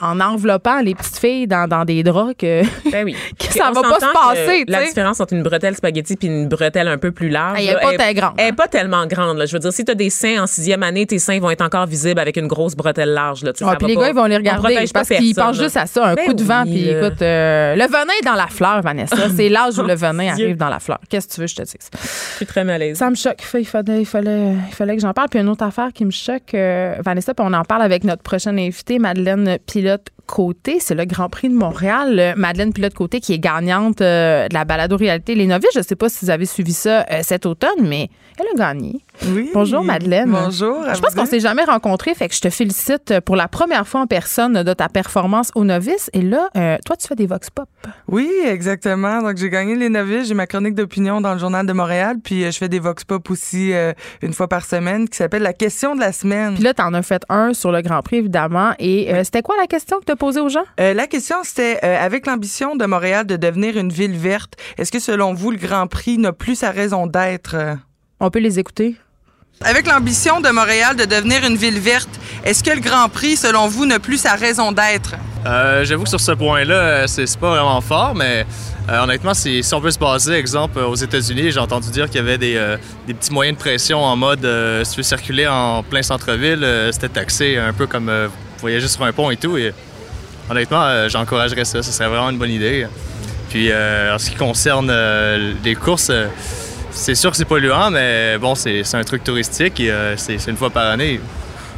en 0.00 0.20
enveloppant 0.20 0.80
les 0.80 0.94
petites 0.94 1.18
filles 1.18 1.46
dans, 1.46 1.68
dans 1.68 1.84
des 1.84 2.02
draps 2.02 2.34
que, 2.36 2.62
Ben 2.90 3.04
oui. 3.04 3.14
que 3.38 3.52
ça 3.52 3.70
va 3.70 3.82
pas 3.82 4.00
se 4.00 4.12
passer. 4.12 4.64
La 4.66 4.84
différence 4.84 5.20
entre 5.20 5.34
une 5.34 5.42
bretelle 5.42 5.76
spaghetti 5.76 6.16
puis 6.16 6.28
une 6.28 6.48
bretelle 6.48 6.88
un 6.88 6.98
peu 6.98 7.12
plus 7.12 7.28
large. 7.28 7.58
Elle 7.60 7.68
est 7.68 7.72
là, 7.74 7.80
pas 7.80 7.94
très 7.94 8.14
grande, 8.14 8.34
Elle 8.36 8.48
est 8.48 8.52
pas 8.52 8.68
tellement 8.68 9.06
grande. 9.06 9.38
Là. 9.38 9.46
Je 9.46 9.52
veux 9.52 9.60
dire, 9.60 9.72
si 9.72 9.84
tu 9.84 9.92
as 9.92 9.94
des 9.94 10.10
seins 10.10 10.42
en 10.42 10.46
sixième 10.46 10.82
année, 10.82 11.06
tes 11.06 11.18
seins 11.18 11.38
vont 11.38 11.50
être 11.50 11.62
encore 11.62 11.86
visibles 11.86 12.20
avec 12.20 12.36
une 12.36 12.48
grosse 12.48 12.74
bretelle 12.74 13.10
large. 13.10 13.44
Là. 13.44 13.52
Tu 13.52 13.64
sais, 13.64 13.70
puis 13.78 13.88
les 13.88 13.94
pas- 13.94 14.00
gars, 14.02 14.08
ils 14.08 14.14
vont 14.14 14.24
les 14.24 14.36
regarder 14.36 14.78
parce 14.92 15.08
qu'ils 15.08 15.34
pensent 15.34 15.58
juste 15.58 15.76
à 15.76 15.86
ça, 15.86 16.06
un 16.06 16.14
Ben 16.14 16.26
coup 16.26 16.34
de 16.34 16.42
vent. 16.42 16.64
Puis 16.64 16.88
écoute, 16.88 17.22
euh, 17.22 17.74
le 17.76 17.84
venin 17.84 18.12
est 18.20 18.24
dans 18.24 18.34
la 18.34 18.48
fleur, 18.48 18.80
Vanessa. 18.82 19.16
C'est 19.36 19.48
l'âge 19.48 19.78
où 19.78 19.82
le 19.82 19.94
venin 19.94 20.32
arrive 20.32 20.56
dans 20.56 20.68
la 20.68 20.80
fleur. 20.80 20.98
Qu'est-ce 21.08 21.28
que 21.28 21.34
tu 21.34 21.40
veux, 21.40 21.46
je 21.46 21.54
te 21.56 21.62
dise? 21.62 21.74
Je 21.92 22.36
suis 22.36 22.46
très 22.46 22.64
malaise. 22.64 22.98
Ça 22.98 23.10
me 23.10 23.14
choque. 23.14 23.38
Il 23.54 23.64
fallait, 23.66 24.00
il 24.00 24.06
fallait, 24.06 24.52
il 24.68 24.74
fallait 24.74 24.96
que 24.96 25.02
j'en 25.02 25.12
parle. 25.12 25.28
Puis 25.28 25.38
une 25.40 25.48
autre 25.48 25.64
affaire 25.64 25.92
qui 25.92 26.04
me 26.04 26.10
choque, 26.10 26.54
euh, 26.54 26.96
Vanessa, 27.04 27.32
puis 27.34 27.46
on 27.48 27.52
en 27.52 27.62
parle 27.64 27.82
avec 27.82 28.04
notre 28.04 28.22
prochaine 28.22 28.58
invitée, 28.58 28.98
Madeleine 28.98 29.58
pilote 29.84 30.13
Pilote-Côté. 30.24 30.78
C'est 30.80 30.94
le 30.94 31.04
Grand 31.04 31.28
Prix 31.28 31.48
de 31.48 31.54
Montréal. 31.54 32.18
Euh, 32.18 32.34
Madeleine 32.36 32.72
Pilote-Côté 32.72 33.20
qui 33.20 33.32
est 33.32 33.38
gagnante 33.38 34.00
euh, 34.00 34.48
de 34.48 34.54
la 34.54 34.64
balado-réalité 34.64 35.34
Les 35.34 35.46
Novices. 35.46 35.70
Je 35.74 35.78
ne 35.78 35.84
sais 35.84 35.96
pas 35.96 36.08
si 36.08 36.24
vous 36.24 36.30
avez 36.30 36.46
suivi 36.46 36.72
ça 36.72 37.04
euh, 37.10 37.20
cet 37.22 37.46
automne, 37.46 37.82
mais 37.82 38.10
elle 38.38 38.46
a 38.54 38.58
gagné. 38.58 39.00
Oui. 39.28 39.50
Bonjour, 39.54 39.84
Madeleine. 39.84 40.30
Bonjour. 40.30 40.82
Je 40.92 41.00
pense 41.00 41.14
qu'on 41.14 41.26
s'est 41.26 41.40
jamais 41.40 41.62
rencontrés, 41.62 42.14
fait 42.14 42.28
que 42.28 42.34
je 42.34 42.40
te 42.40 42.50
félicite 42.50 43.20
pour 43.20 43.36
la 43.36 43.46
première 43.46 43.86
fois 43.86 44.00
en 44.00 44.06
personne 44.06 44.62
de 44.62 44.72
ta 44.72 44.88
performance 44.88 45.52
aux 45.54 45.64
novices. 45.64 46.10
Et 46.14 46.22
là, 46.22 46.48
euh, 46.56 46.76
toi, 46.84 46.96
tu 46.96 47.06
fais 47.06 47.14
des 47.14 47.26
vox 47.26 47.48
pop. 47.50 47.68
Oui, 48.08 48.28
exactement. 48.44 49.22
Donc, 49.22 49.36
j'ai 49.36 49.50
gagné 49.50 49.76
les 49.76 49.88
novices. 49.88 50.26
J'ai 50.28 50.34
ma 50.34 50.46
chronique 50.46 50.74
d'opinion 50.74 51.20
dans 51.20 51.32
le 51.34 51.38
Journal 51.38 51.64
de 51.64 51.72
Montréal. 51.72 52.16
Puis, 52.22 52.44
je 52.44 52.58
fais 52.58 52.68
des 52.68 52.80
vox 52.80 53.04
pop 53.04 53.30
aussi 53.30 53.72
une 54.22 54.32
fois 54.32 54.48
par 54.48 54.64
semaine 54.64 55.08
qui 55.08 55.16
s'appelle 55.16 55.42
La 55.42 55.52
question 55.52 55.94
de 55.94 56.00
la 56.00 56.12
semaine. 56.12 56.54
Puis 56.54 56.64
là, 56.64 56.74
t'en 56.74 56.92
as 56.94 57.02
fait 57.02 57.22
un 57.28 57.54
sur 57.54 57.70
le 57.70 57.82
Grand 57.82 58.02
Prix, 58.02 58.16
évidemment. 58.16 58.72
Et 58.80 59.12
c'était 59.22 59.42
quoi 59.42 59.54
la 59.60 59.66
question 59.66 60.00
que 60.00 60.06
tu 60.06 60.12
as 60.14 60.16
posée 60.16 60.40
aux 60.40 60.48
gens? 60.48 60.64
Euh, 60.80 60.94
la 60.94 61.06
question, 61.06 61.36
c'était 61.42 61.78
euh, 61.84 62.04
avec 62.04 62.26
l'ambition 62.26 62.76
de 62.76 62.86
Montréal 62.86 63.26
de 63.26 63.36
devenir 63.36 63.76
une 63.76 63.92
ville 63.92 64.16
verte, 64.16 64.54
est-ce 64.78 64.90
que 64.90 65.00
selon 65.00 65.34
vous, 65.34 65.50
le 65.50 65.58
Grand 65.58 65.86
Prix 65.86 66.18
n'a 66.18 66.32
plus 66.32 66.56
sa 66.56 66.70
raison 66.70 67.06
d'être? 67.06 67.56
On 68.20 68.30
peut 68.30 68.38
les 68.38 68.58
écouter. 68.58 68.96
Avec 69.60 69.86
l'ambition 69.86 70.40
de 70.40 70.48
Montréal 70.50 70.96
de 70.96 71.04
devenir 71.04 71.44
une 71.44 71.56
ville 71.56 71.78
verte, 71.78 72.08
est-ce 72.44 72.62
que 72.62 72.70
le 72.70 72.80
Grand 72.80 73.08
Prix, 73.08 73.36
selon 73.36 73.66
vous, 73.68 73.86
n'a 73.86 73.98
plus 73.98 74.18
sa 74.18 74.34
raison 74.34 74.72
d'être? 74.72 75.14
Euh, 75.46 75.84
J'avoue 75.84 76.04
que 76.04 76.08
sur 76.08 76.20
ce 76.20 76.32
point-là, 76.32 77.06
c'est 77.06 77.38
pas 77.38 77.50
vraiment 77.50 77.80
fort, 77.80 78.14
mais 78.14 78.46
euh, 78.90 79.02
honnêtement, 79.02 79.34
si, 79.34 79.62
si 79.62 79.74
on 79.74 79.80
peut 79.80 79.90
se 79.90 79.98
baser, 79.98 80.34
exemple, 80.34 80.78
aux 80.78 80.94
États-Unis, 80.94 81.52
j'ai 81.52 81.60
entendu 81.60 81.90
dire 81.90 82.06
qu'il 82.06 82.16
y 82.16 82.24
avait 82.24 82.38
des, 82.38 82.56
euh, 82.56 82.76
des 83.06 83.14
petits 83.14 83.32
moyens 83.32 83.56
de 83.56 83.60
pression 83.60 84.02
en 84.02 84.16
mode 84.16 84.44
euh, 84.44 84.84
si 84.84 84.92
tu 84.92 84.96
veux 84.98 85.02
circuler 85.02 85.46
en 85.46 85.82
plein 85.82 86.02
centre-ville, 86.02 86.64
euh, 86.64 86.92
c'était 86.92 87.08
taxé 87.08 87.56
un 87.56 87.72
peu 87.72 87.86
comme 87.86 88.08
euh, 88.08 88.28
voyager 88.60 88.88
sur 88.88 89.02
un 89.02 89.12
pont 89.12 89.30
et 89.30 89.36
tout. 89.36 89.56
Et 89.56 89.72
honnêtement, 90.50 90.82
euh, 90.82 91.08
j'encouragerais 91.08 91.64
ça, 91.64 91.82
ce 91.82 91.92
serait 91.92 92.08
vraiment 92.08 92.30
une 92.30 92.38
bonne 92.38 92.50
idée. 92.50 92.86
Puis 93.50 93.70
euh, 93.70 94.14
en 94.14 94.18
ce 94.18 94.30
qui 94.30 94.36
concerne 94.36 94.88
euh, 94.90 95.52
les 95.64 95.74
courses, 95.74 96.10
c'est 96.90 97.14
sûr 97.14 97.30
que 97.30 97.36
c'est 97.36 97.44
polluant, 97.44 97.90
mais 97.90 98.38
bon, 98.38 98.54
c'est 98.54 98.84
c'est 98.84 98.96
un 98.96 99.04
truc 99.04 99.24
touristique 99.24 99.80
et 99.80 99.90
euh, 99.90 100.16
c'est 100.16 100.38
une 100.48 100.56
fois 100.56 100.70
par 100.70 100.90
année. 100.90 101.20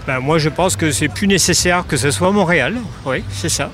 Ben, 0.06 0.20
moi, 0.20 0.38
je 0.38 0.49
pense 0.49 0.76
que 0.76 0.92
c'est 0.92 1.08
plus 1.08 1.26
nécessaire 1.26 1.85
que 1.87 1.96
ce 1.96 2.11
soit 2.12 2.28
à 2.28 2.30
Montréal. 2.30 2.76
Oui, 3.04 3.25
c'est 3.30 3.49
ça. 3.49 3.70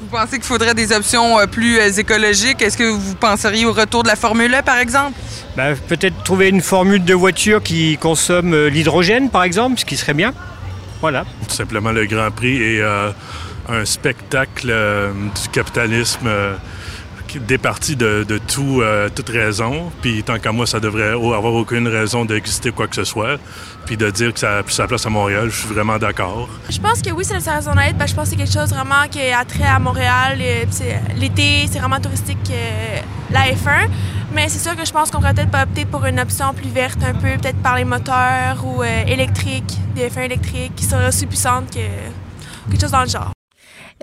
Vous 0.00 0.06
pensez 0.08 0.36
qu'il 0.36 0.44
faudrait 0.44 0.74
des 0.74 0.90
options 0.92 1.38
euh, 1.38 1.46
plus 1.46 1.78
euh, 1.78 1.90
écologiques? 1.90 2.62
Est-ce 2.62 2.78
que 2.78 2.84
vous 2.84 3.14
penseriez 3.14 3.66
au 3.66 3.72
retour 3.72 4.02
de 4.04 4.08
la 4.08 4.16
Formule 4.16 4.54
1, 4.54 4.62
par 4.62 4.78
exemple? 4.78 5.18
Ben, 5.56 5.76
Peut-être 5.88 6.22
trouver 6.22 6.48
une 6.48 6.62
formule 6.62 7.04
de 7.04 7.14
voiture 7.14 7.62
qui 7.62 7.98
consomme 7.98 8.54
euh, 8.54 8.68
l'hydrogène, 8.70 9.28
par 9.28 9.42
exemple, 9.44 9.78
ce 9.78 9.84
qui 9.84 9.96
serait 9.96 10.14
bien. 10.14 10.32
Voilà. 11.02 11.24
Tout 11.46 11.54
simplement, 11.54 11.90
le 11.92 12.06
Grand 12.06 12.30
Prix 12.30 12.80
euh, 12.80 13.10
un 13.68 13.84
spectacle 13.84 14.68
euh, 14.70 15.12
du 15.12 15.48
capitalisme 15.50 16.26
euh, 16.26 16.56
départi 17.40 17.96
de, 17.96 18.24
tout, 18.48 18.80
euh, 18.80 19.08
toute 19.08 19.28
raison. 19.28 19.90
Puis 20.00 20.22
tant 20.22 20.38
qu'à 20.38 20.52
moi, 20.52 20.66
ça 20.66 20.80
devrait 20.80 21.12
avoir 21.12 21.54
aucune 21.54 21.88
raison 21.88 22.24
d'exister 22.24 22.70
quoi 22.70 22.86
que 22.86 22.94
ce 22.94 23.04
soit. 23.04 23.38
Puis 23.86 23.96
de 23.96 24.10
dire 24.10 24.32
que 24.32 24.40
ça 24.40 24.58
a 24.58 24.62
plus 24.62 24.72
sa 24.72 24.86
place 24.86 25.04
à 25.06 25.10
Montréal, 25.10 25.50
je 25.50 25.60
suis 25.60 25.68
vraiment 25.68 25.98
d'accord. 25.98 26.48
Je 26.70 26.78
pense 26.78 27.02
que 27.02 27.10
oui, 27.10 27.24
c'est 27.24 27.40
sa 27.40 27.54
raison 27.54 27.74
d'être. 27.74 27.96
Je 28.06 28.14
pense 28.14 28.24
que 28.24 28.30
c'est 28.30 28.36
quelque 28.36 28.52
chose 28.52 28.70
vraiment 28.70 29.06
qui 29.10 29.20
a 29.20 29.44
trait 29.44 29.64
à 29.64 29.78
Montréal. 29.78 30.38
L'été, 31.16 31.66
c'est 31.70 31.78
vraiment 31.78 32.00
touristique 32.00 32.38
euh, 32.50 33.00
la 33.30 33.46
F1. 33.46 33.88
Mais 34.32 34.48
c'est 34.48 34.58
sûr 34.58 34.76
que 34.76 34.84
je 34.84 34.90
pense 34.90 35.10
qu'on 35.10 35.18
pourrait 35.18 35.34
peut-être 35.34 35.56
opter 35.56 35.84
pour 35.84 36.04
une 36.06 36.18
option 36.18 36.54
plus 36.54 36.68
verte 36.68 36.98
un 37.04 37.14
peu, 37.14 37.36
peut-être 37.40 37.62
par 37.62 37.76
les 37.76 37.84
moteurs 37.84 38.64
ou 38.64 38.82
électriques, 38.82 39.78
des 39.94 40.08
F1 40.08 40.22
électriques 40.22 40.74
qui 40.74 40.84
seraient 40.84 41.06
aussi 41.06 41.26
puissantes 41.26 41.70
que 41.70 41.78
quelque 42.68 42.80
chose 42.80 42.90
dans 42.90 43.02
le 43.02 43.08
genre. 43.08 43.33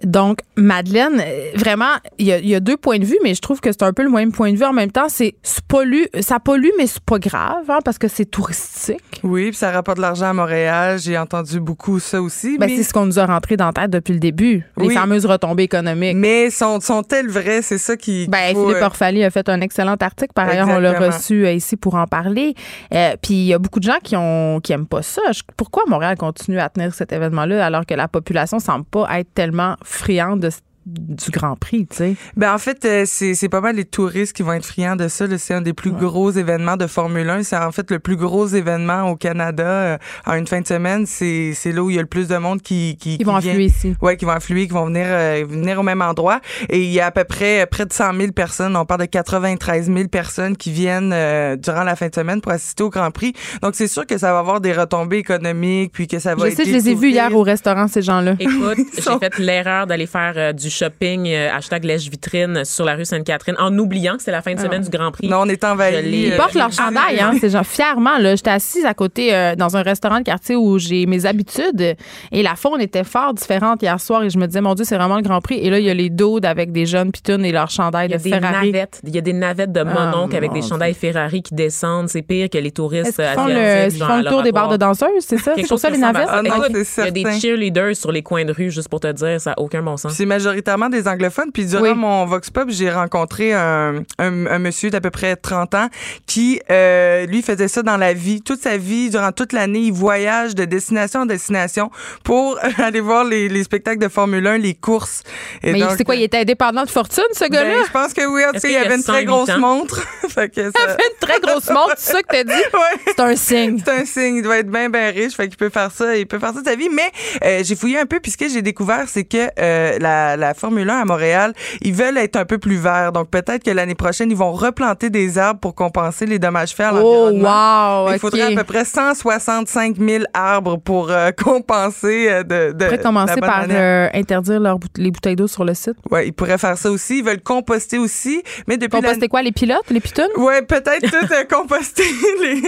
Donc, 0.03 0.39
Madeleine, 0.55 1.21
euh, 1.23 1.51
vraiment, 1.55 1.93
il 2.17 2.25
y, 2.27 2.31
a- 2.31 2.39
il 2.39 2.47
y 2.49 2.55
a 2.55 2.59
deux 2.59 2.77
points 2.77 2.97
de 2.99 3.05
vue, 3.05 3.17
mais 3.23 3.35
je 3.35 3.41
trouve 3.41 3.59
que 3.61 3.71
c'est 3.71 3.83
un 3.83 3.93
peu 3.93 4.03
le 4.03 4.09
même 4.09 4.31
point 4.31 4.51
de 4.51 4.57
vue. 4.57 4.63
En 4.65 4.73
même 4.73 4.91
temps, 4.91 5.09
c'est 5.09 5.35
pollue, 5.67 6.03
ça 6.21 6.39
pollue, 6.39 6.69
mais 6.77 6.87
c'est 6.87 7.03
pas 7.03 7.19
grave, 7.19 7.65
hein, 7.69 7.79
parce 7.85 7.97
que 7.97 8.07
c'est 8.07 8.25
touristique. 8.25 8.99
Oui, 9.23 9.49
puis 9.49 9.57
ça 9.57 9.71
rapporte 9.71 9.97
de 9.97 10.01
l'argent 10.01 10.25
à 10.27 10.33
Montréal. 10.33 10.97
J'ai 10.99 11.17
entendu 11.17 11.59
beaucoup 11.59 11.99
ça 11.99 12.21
aussi. 12.21 12.57
Ben, 12.57 12.67
mais 12.69 12.77
c'est 12.77 12.83
ce 12.83 12.93
qu'on 12.93 13.05
nous 13.05 13.19
a 13.19 13.25
rentré 13.25 13.57
dans 13.57 13.67
la 13.67 13.73
tête 13.73 13.91
depuis 13.91 14.13
le 14.13 14.19
début, 14.19 14.65
les 14.77 14.89
fameuses 14.89 15.25
retombées 15.25 15.63
économiques. 15.63 16.15
mais 16.15 16.49
sont, 16.49 16.79
sont-elles 16.79 17.29
vraies? 17.29 17.61
C'est 17.61 17.77
ça 17.77 17.95
qui. 17.95 18.27
Ben, 18.27 18.53
faut, 18.53 18.67
Philippe 18.67 18.81
euh, 18.81 18.85
Orphalie 18.85 19.23
a 19.23 19.29
fait 19.29 19.47
un 19.49 19.61
excellent 19.61 19.95
article. 19.99 20.31
Par 20.33 20.47
ailleurs, 20.49 20.67
on 20.69 20.79
l'a 20.79 20.97
reçu 20.99 21.45
euh, 21.45 21.51
ici 21.53 21.77
pour 21.77 21.95
en 21.95 22.07
parler. 22.07 22.55
Euh, 22.93 23.15
Puis 23.21 23.33
il 23.35 23.45
y 23.45 23.53
a 23.53 23.59
beaucoup 23.59 23.79
de 23.79 23.85
gens 23.85 23.99
qui 24.03 24.15
ont 24.15 24.59
qui 24.61 24.73
aiment 24.73 24.87
pas 24.87 25.01
ça. 25.03 25.21
Pourquoi 25.57 25.83
Montréal 25.87 26.17
continue 26.17 26.59
à 26.59 26.69
tenir 26.69 26.93
cet 26.93 27.13
événement-là 27.13 27.63
alors 27.65 27.85
que 27.85 27.93
la 27.93 28.07
population 28.07 28.59
semble 28.59 28.85
pas 28.85 29.07
être 29.19 29.33
tellement 29.33 29.75
friande 29.83 30.41
de, 30.41 30.51
du 30.85 31.29
Grand 31.31 31.55
Prix, 31.55 31.85
tu 31.89 31.95
sais? 31.97 32.15
Ben 32.35 32.53
en 32.53 32.57
fait, 32.57 32.83
euh, 32.85 33.03
c'est 33.05 33.33
c'est 33.35 33.49
pas 33.49 33.61
mal 33.61 33.75
les 33.75 33.85
touristes 33.85 34.33
qui 34.35 34.41
vont 34.43 34.53
être 34.53 34.65
friands 34.65 34.95
de 34.95 35.07
ça. 35.07 35.27
là. 35.27 35.37
C'est 35.37 35.53
un 35.53 35.61
des 35.61 35.73
plus 35.73 35.91
gros 35.91 36.31
événements 36.31 36.77
de 36.77 36.87
Formule 36.87 37.29
1. 37.29 37.43
C'est 37.43 37.55
en 37.57 37.71
fait 37.71 37.89
le 37.91 37.99
plus 37.99 38.15
gros 38.15 38.47
événement 38.47 39.03
au 39.09 39.15
Canada 39.15 39.63
euh, 39.65 39.97
en 40.25 40.33
une 40.35 40.47
fin 40.47 40.61
de 40.61 40.67
semaine. 40.67 41.05
C'est 41.05 41.53
c'est 41.53 41.71
là 41.71 41.83
où 41.83 41.89
il 41.89 41.95
y 41.95 41.99
a 41.99 42.01
le 42.01 42.07
plus 42.07 42.27
de 42.27 42.37
monde 42.37 42.61
qui 42.61 42.97
qui, 42.99 43.15
Ils 43.19 43.25
vont 43.25 43.37
vient- 43.37 43.51
affluer 43.51 43.65
ici. 43.65 43.95
Ouais, 44.01 44.17
qui 44.17 44.25
vont 44.25 44.31
affluer, 44.31 44.67
qui 44.67 44.73
vont 44.73 44.85
venir 44.85 45.05
euh, 45.07 45.43
venir 45.47 45.79
au 45.79 45.83
même 45.83 46.01
endroit. 46.01 46.39
Et 46.69 46.81
il 46.83 46.91
y 46.91 46.99
a 46.99 47.05
à 47.07 47.11
peu 47.11 47.23
près 47.25 47.61
euh, 47.61 47.65
près 47.67 47.85
de 47.85 47.93
100 47.93 48.13
000 48.15 48.31
personnes. 48.31 48.75
On 48.75 48.85
parle 48.85 49.01
de 49.01 49.05
93 49.05 49.85
000 49.93 50.07
personnes 50.07 50.57
qui 50.57 50.71
viennent 50.71 51.11
euh, 51.13 51.55
durant 51.57 51.83
la 51.83 51.95
fin 51.95 52.07
de 52.07 52.15
semaine 52.15 52.41
pour 52.41 52.51
assister 52.51 52.83
au 52.83 52.89
Grand 52.89 53.11
Prix. 53.11 53.33
Donc 53.61 53.75
c'est 53.75 53.87
sûr 53.87 54.07
que 54.07 54.17
ça 54.17 54.33
va 54.33 54.39
avoir 54.39 54.61
des 54.61 54.73
retombées 54.73 55.17
économiques, 55.17 55.91
puis 55.93 56.07
que 56.07 56.17
ça 56.19 56.33
va 56.35 56.49
Je 56.49 56.55
sais, 56.55 56.65
je 56.65 56.71
les 56.71 56.89
ai 56.89 56.95
vus 56.95 57.09
hier 57.11 57.33
au 57.35 57.43
restaurant, 57.43 57.87
ces 57.87 58.01
gens-là. 58.01 58.35
Écoute, 58.39 58.77
j'ai 58.95 59.19
fait 59.19 59.37
l'erreur 59.37 59.85
d'aller 59.85 60.07
faire 60.07 60.33
euh, 60.37 60.53
du 60.53 60.70
shopping, 60.71 61.27
euh, 61.27 61.49
hashtag 61.53 61.83
lèche-vitrine 61.83 62.65
sur 62.65 62.85
la 62.85 62.95
rue 62.95 63.05
Sainte-Catherine, 63.05 63.55
en 63.59 63.77
oubliant 63.77 64.13
que 64.13 64.19
c'était 64.19 64.31
la 64.31 64.41
fin 64.41 64.53
de 64.55 64.59
semaine 64.59 64.81
du 64.81 64.89
Grand 64.89 65.11
Prix. 65.11 65.27
Non, 65.27 65.41
on 65.41 65.45
est 65.49 65.61
Je 65.63 65.67
envahi. 65.67 66.01
l'ai- 66.03 66.17
Ils 66.27 66.33
Euh, 66.33 66.37
portent 66.37 66.53
leur 66.55 66.71
chandail, 66.71 67.19
hein, 67.19 67.33
ces 67.39 67.49
gens. 67.49 67.63
Fièrement, 67.63 68.17
là. 68.17 68.35
J'étais 68.35 68.49
assise 68.49 68.85
à 68.85 68.93
côté 68.93 69.33
euh, 69.35 69.55
dans 69.55 69.77
un 69.77 69.81
restaurant 69.83 70.19
de 70.19 70.23
quartier 70.23 70.55
où 70.55 70.79
j'ai 70.79 71.05
mes 71.05 71.25
habitudes 71.25 71.95
et 72.31 72.43
la 72.43 72.55
faune 72.55 72.81
était 72.81 73.03
fort 73.03 73.33
différente 73.33 73.81
hier 73.83 73.99
soir 73.99 74.23
et 74.23 74.29
je 74.29 74.37
me 74.37 74.47
disais, 74.47 74.61
mon 74.61 74.73
Dieu, 74.73 74.85
c'est 74.85 74.95
vraiment 74.95 75.17
le 75.17 75.21
Grand 75.21 75.41
Prix. 75.41 75.59
Et 75.61 75.69
là, 75.69 75.79
il 75.79 75.85
y 75.85 75.89
a 75.89 75.93
les 75.93 76.09
doudes 76.09 76.45
avec 76.45 76.71
des 76.71 76.85
jeunes 76.85 77.11
pitounes 77.11 77.45
et 77.45 77.51
leur 77.51 77.69
chandail 77.69 78.07
Il 78.07 78.11
y 78.11 78.15
a 78.15 78.17
de 78.17 78.23
des 78.23 78.29
Ferrari. 78.29 78.71
navettes, 78.71 79.01
il 79.05 79.13
y 79.13 79.17
a 79.17 79.21
des 79.21 79.33
navettes 79.33 79.71
de 79.71 79.81
Ah, 79.81 79.83
mononcle 79.85 80.35
avec 80.35 80.51
des 80.53 80.61
chandails 80.61 80.93
Ferrari 80.93 81.41
qui 81.41 81.53
descendent. 81.53 82.09
C'est 82.09 82.21
pire 82.21 82.49
que 82.49 82.57
les 82.57 82.71
touristes 82.71 83.19
asiatiques, 83.19 83.97
genre 83.97 84.07
font 84.07 84.17
le 84.17 84.23
tour 84.29 84.41
des 84.43 84.51
bars 84.51 84.69
de 84.69 84.77
danseuses, 84.77 85.07
c'est 85.19 85.37
ça? 85.37 85.53
C'est 85.55 85.67
pour 85.67 85.79
ça 85.79 85.89
les 85.89 85.97
navettes? 85.97 86.27
Ah 86.31 86.41
c'est 86.83 87.01
il 87.01 87.05
y 87.05 87.07
a 87.07 87.11
des 87.11 87.39
cheerleaders 87.39 87.95
sur 87.95 88.11
les 88.11 88.21
coins 88.23 88.45
de 88.45 88.51
rue, 88.53 88.71
juste 88.71 88.89
pour 88.89 88.99
te 88.99 89.11
dire, 89.11 89.39
ça 89.41 89.51
n'a 89.51 89.59
aucun 89.59 89.81
bon 89.81 89.97
sens. 89.97 90.13
C'est 90.13 90.25
majoritairement 90.61 90.89
des 90.89 91.07
anglophones. 91.07 91.51
Puis 91.51 91.65
durant 91.65 91.81
Oui. 91.83 91.93
mon 91.95 92.25
Vox 92.25 92.49
Pop, 92.49 92.65
j'ai 92.69 92.89
rencontré 92.91 93.53
un, 93.53 94.03
un, 94.19 94.45
un 94.47 94.59
monsieur 94.59 94.89
d'à 94.89 95.01
peu 95.01 95.09
près 95.09 95.35
30 95.35 95.75
ans 95.75 95.87
qui, 96.27 96.61
euh, 96.69 97.25
lui, 97.25 97.41
faisait 97.41 97.67
ça 97.67 97.81
dans 97.83 97.97
la 97.97 98.13
vie. 98.13 98.41
Toute 98.41 98.61
sa 98.61 98.77
vie, 98.77 99.09
durant 99.09 99.31
toute 99.31 99.53
l'année, 99.53 99.79
il 99.79 99.93
voyage 99.93 100.55
de 100.55 100.65
destination 100.65 101.21
en 101.21 101.25
destination 101.25 101.89
pour 102.23 102.57
aller 102.77 102.99
voir 103.01 103.23
les, 103.23 103.49
les 103.49 103.63
spectacles 103.63 103.99
de 103.99 104.07
Formule 104.07 104.45
1, 104.45 104.57
les 104.59 104.73
courses. 104.75 105.23
Et 105.63 105.73
Mais 105.73 105.81
c'est 105.97 106.03
quoi, 106.03 106.15
il 106.15 106.23
était 106.23 106.39
indépendant 106.39 106.83
de 106.83 106.89
fortune, 106.89 107.23
ce 107.33 107.39
ben, 107.41 107.49
gars-là? 107.51 107.83
je 107.87 107.91
pense 107.91 108.13
que 108.13 108.25
oui. 108.25 108.43
En 108.45 108.47
tout 108.53 108.59
cas, 108.59 108.67
il 108.67 108.69
qu'il 108.71 108.77
avait 108.77 108.95
une 108.95 109.03
très 109.03 109.13
108 109.23 109.25
grosse 109.25 109.57
montre. 109.57 110.01
fait 110.29 110.49
que 110.49 110.61
ça- 110.63 110.71
Il 110.83 110.89
fait 110.89 111.11
une 111.11 111.27
très 111.27 111.39
grosse 111.39 111.69
montre, 111.69 111.93
c'est 111.97 112.11
ça 112.13 112.21
que 112.21 112.27
t'as 112.29 112.43
dit? 112.43 112.51
Ouais. 112.73 112.99
C'est 113.05 113.19
un 113.19 113.35
signe. 113.35 113.81
C'est 113.83 113.91
un 113.91 114.05
signe. 114.05 114.35
Il 114.37 114.43
doit 114.43 114.57
être 114.59 114.69
bien, 114.71 114.89
bien 114.89 115.09
riche. 115.11 115.33
Fait 115.35 115.47
qu'il 115.47 115.57
peut 115.57 115.69
faire 115.69 115.91
ça. 115.91 116.15
Il 116.15 116.25
peut 116.25 116.39
faire 116.39 116.53
ça 116.53 116.61
de 116.61 116.65
sa 116.65 116.75
vie. 116.75 116.89
Mais 116.89 117.11
euh, 117.43 117.61
j'ai 117.63 117.75
fouillé 117.75 117.99
un 117.99 118.05
peu. 118.05 118.19
Puis 118.19 118.31
ce 118.31 118.37
que 118.37 118.47
j'ai 118.49 118.61
découvert, 118.61 119.05
c'est 119.07 119.23
que 119.23 119.49
euh, 119.59 119.97
la, 119.99 120.37
la 120.37 120.50
Formule 120.53 120.89
1 120.89 120.99
à 121.01 121.05
Montréal, 121.05 121.53
ils 121.81 121.93
veulent 121.93 122.17
être 122.17 122.35
un 122.35 122.45
peu 122.45 122.57
plus 122.57 122.77
verts. 122.77 123.11
Donc 123.11 123.29
peut-être 123.29 123.63
que 123.63 123.71
l'année 123.71 123.95
prochaine, 123.95 124.29
ils 124.31 124.37
vont 124.37 124.51
replanter 124.51 125.09
des 125.09 125.37
arbres 125.37 125.59
pour 125.59 125.75
compenser 125.75 126.25
les 126.25 126.39
dommages 126.39 126.71
faits 126.71 126.87
à 126.87 126.93
Oh, 126.93 127.29
l'environnement. 127.29 128.05
wow! 128.05 128.13
Il 128.13 128.19
faudrait 128.19 128.41
à 128.41 128.51
peu 128.55 128.63
près 128.63 128.85
165 128.85 129.97
000 129.97 130.23
arbres 130.33 130.77
pour 130.77 131.11
euh, 131.11 131.31
compenser 131.43 132.27
euh, 132.29 132.43
de, 132.43 132.71
de 132.73 132.85
pourrait 132.85 132.99
commencer 132.99 133.35
la 133.35 133.41
bonne 133.41 133.49
par 133.49 133.65
euh, 133.69 134.07
interdire 134.13 134.59
leurs 134.59 134.79
boute- 134.79 134.97
les 134.97 135.11
bouteilles 135.11 135.35
d'eau 135.35 135.47
sur 135.47 135.63
le 135.65 135.73
site? 135.73 135.95
Ouais, 136.09 136.27
ils 136.27 136.33
pourraient 136.33 136.57
faire 136.57 136.77
ça 136.77 136.91
aussi. 136.91 137.19
Ils 137.19 137.23
veulent 137.25 137.41
composter 137.41 137.97
aussi. 137.97 138.41
Mais 138.67 138.77
depuis 138.77 138.99
Composter 139.01 139.27
quoi, 139.27 139.41
les 139.41 139.51
pilotes, 139.51 139.89
les 139.89 139.99
pitounes? 139.99 140.27
Ouais, 140.37 140.61
peut-être 140.61 141.01
tout 141.09 141.33
euh, 141.33 141.43
composter 141.49 142.03
les 142.41 142.61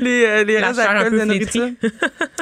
les 0.00 0.24
euh, 0.26 0.44
les 0.44 0.58
restes 0.58 0.78
de 1.10 1.24
nourriture. 1.24 1.68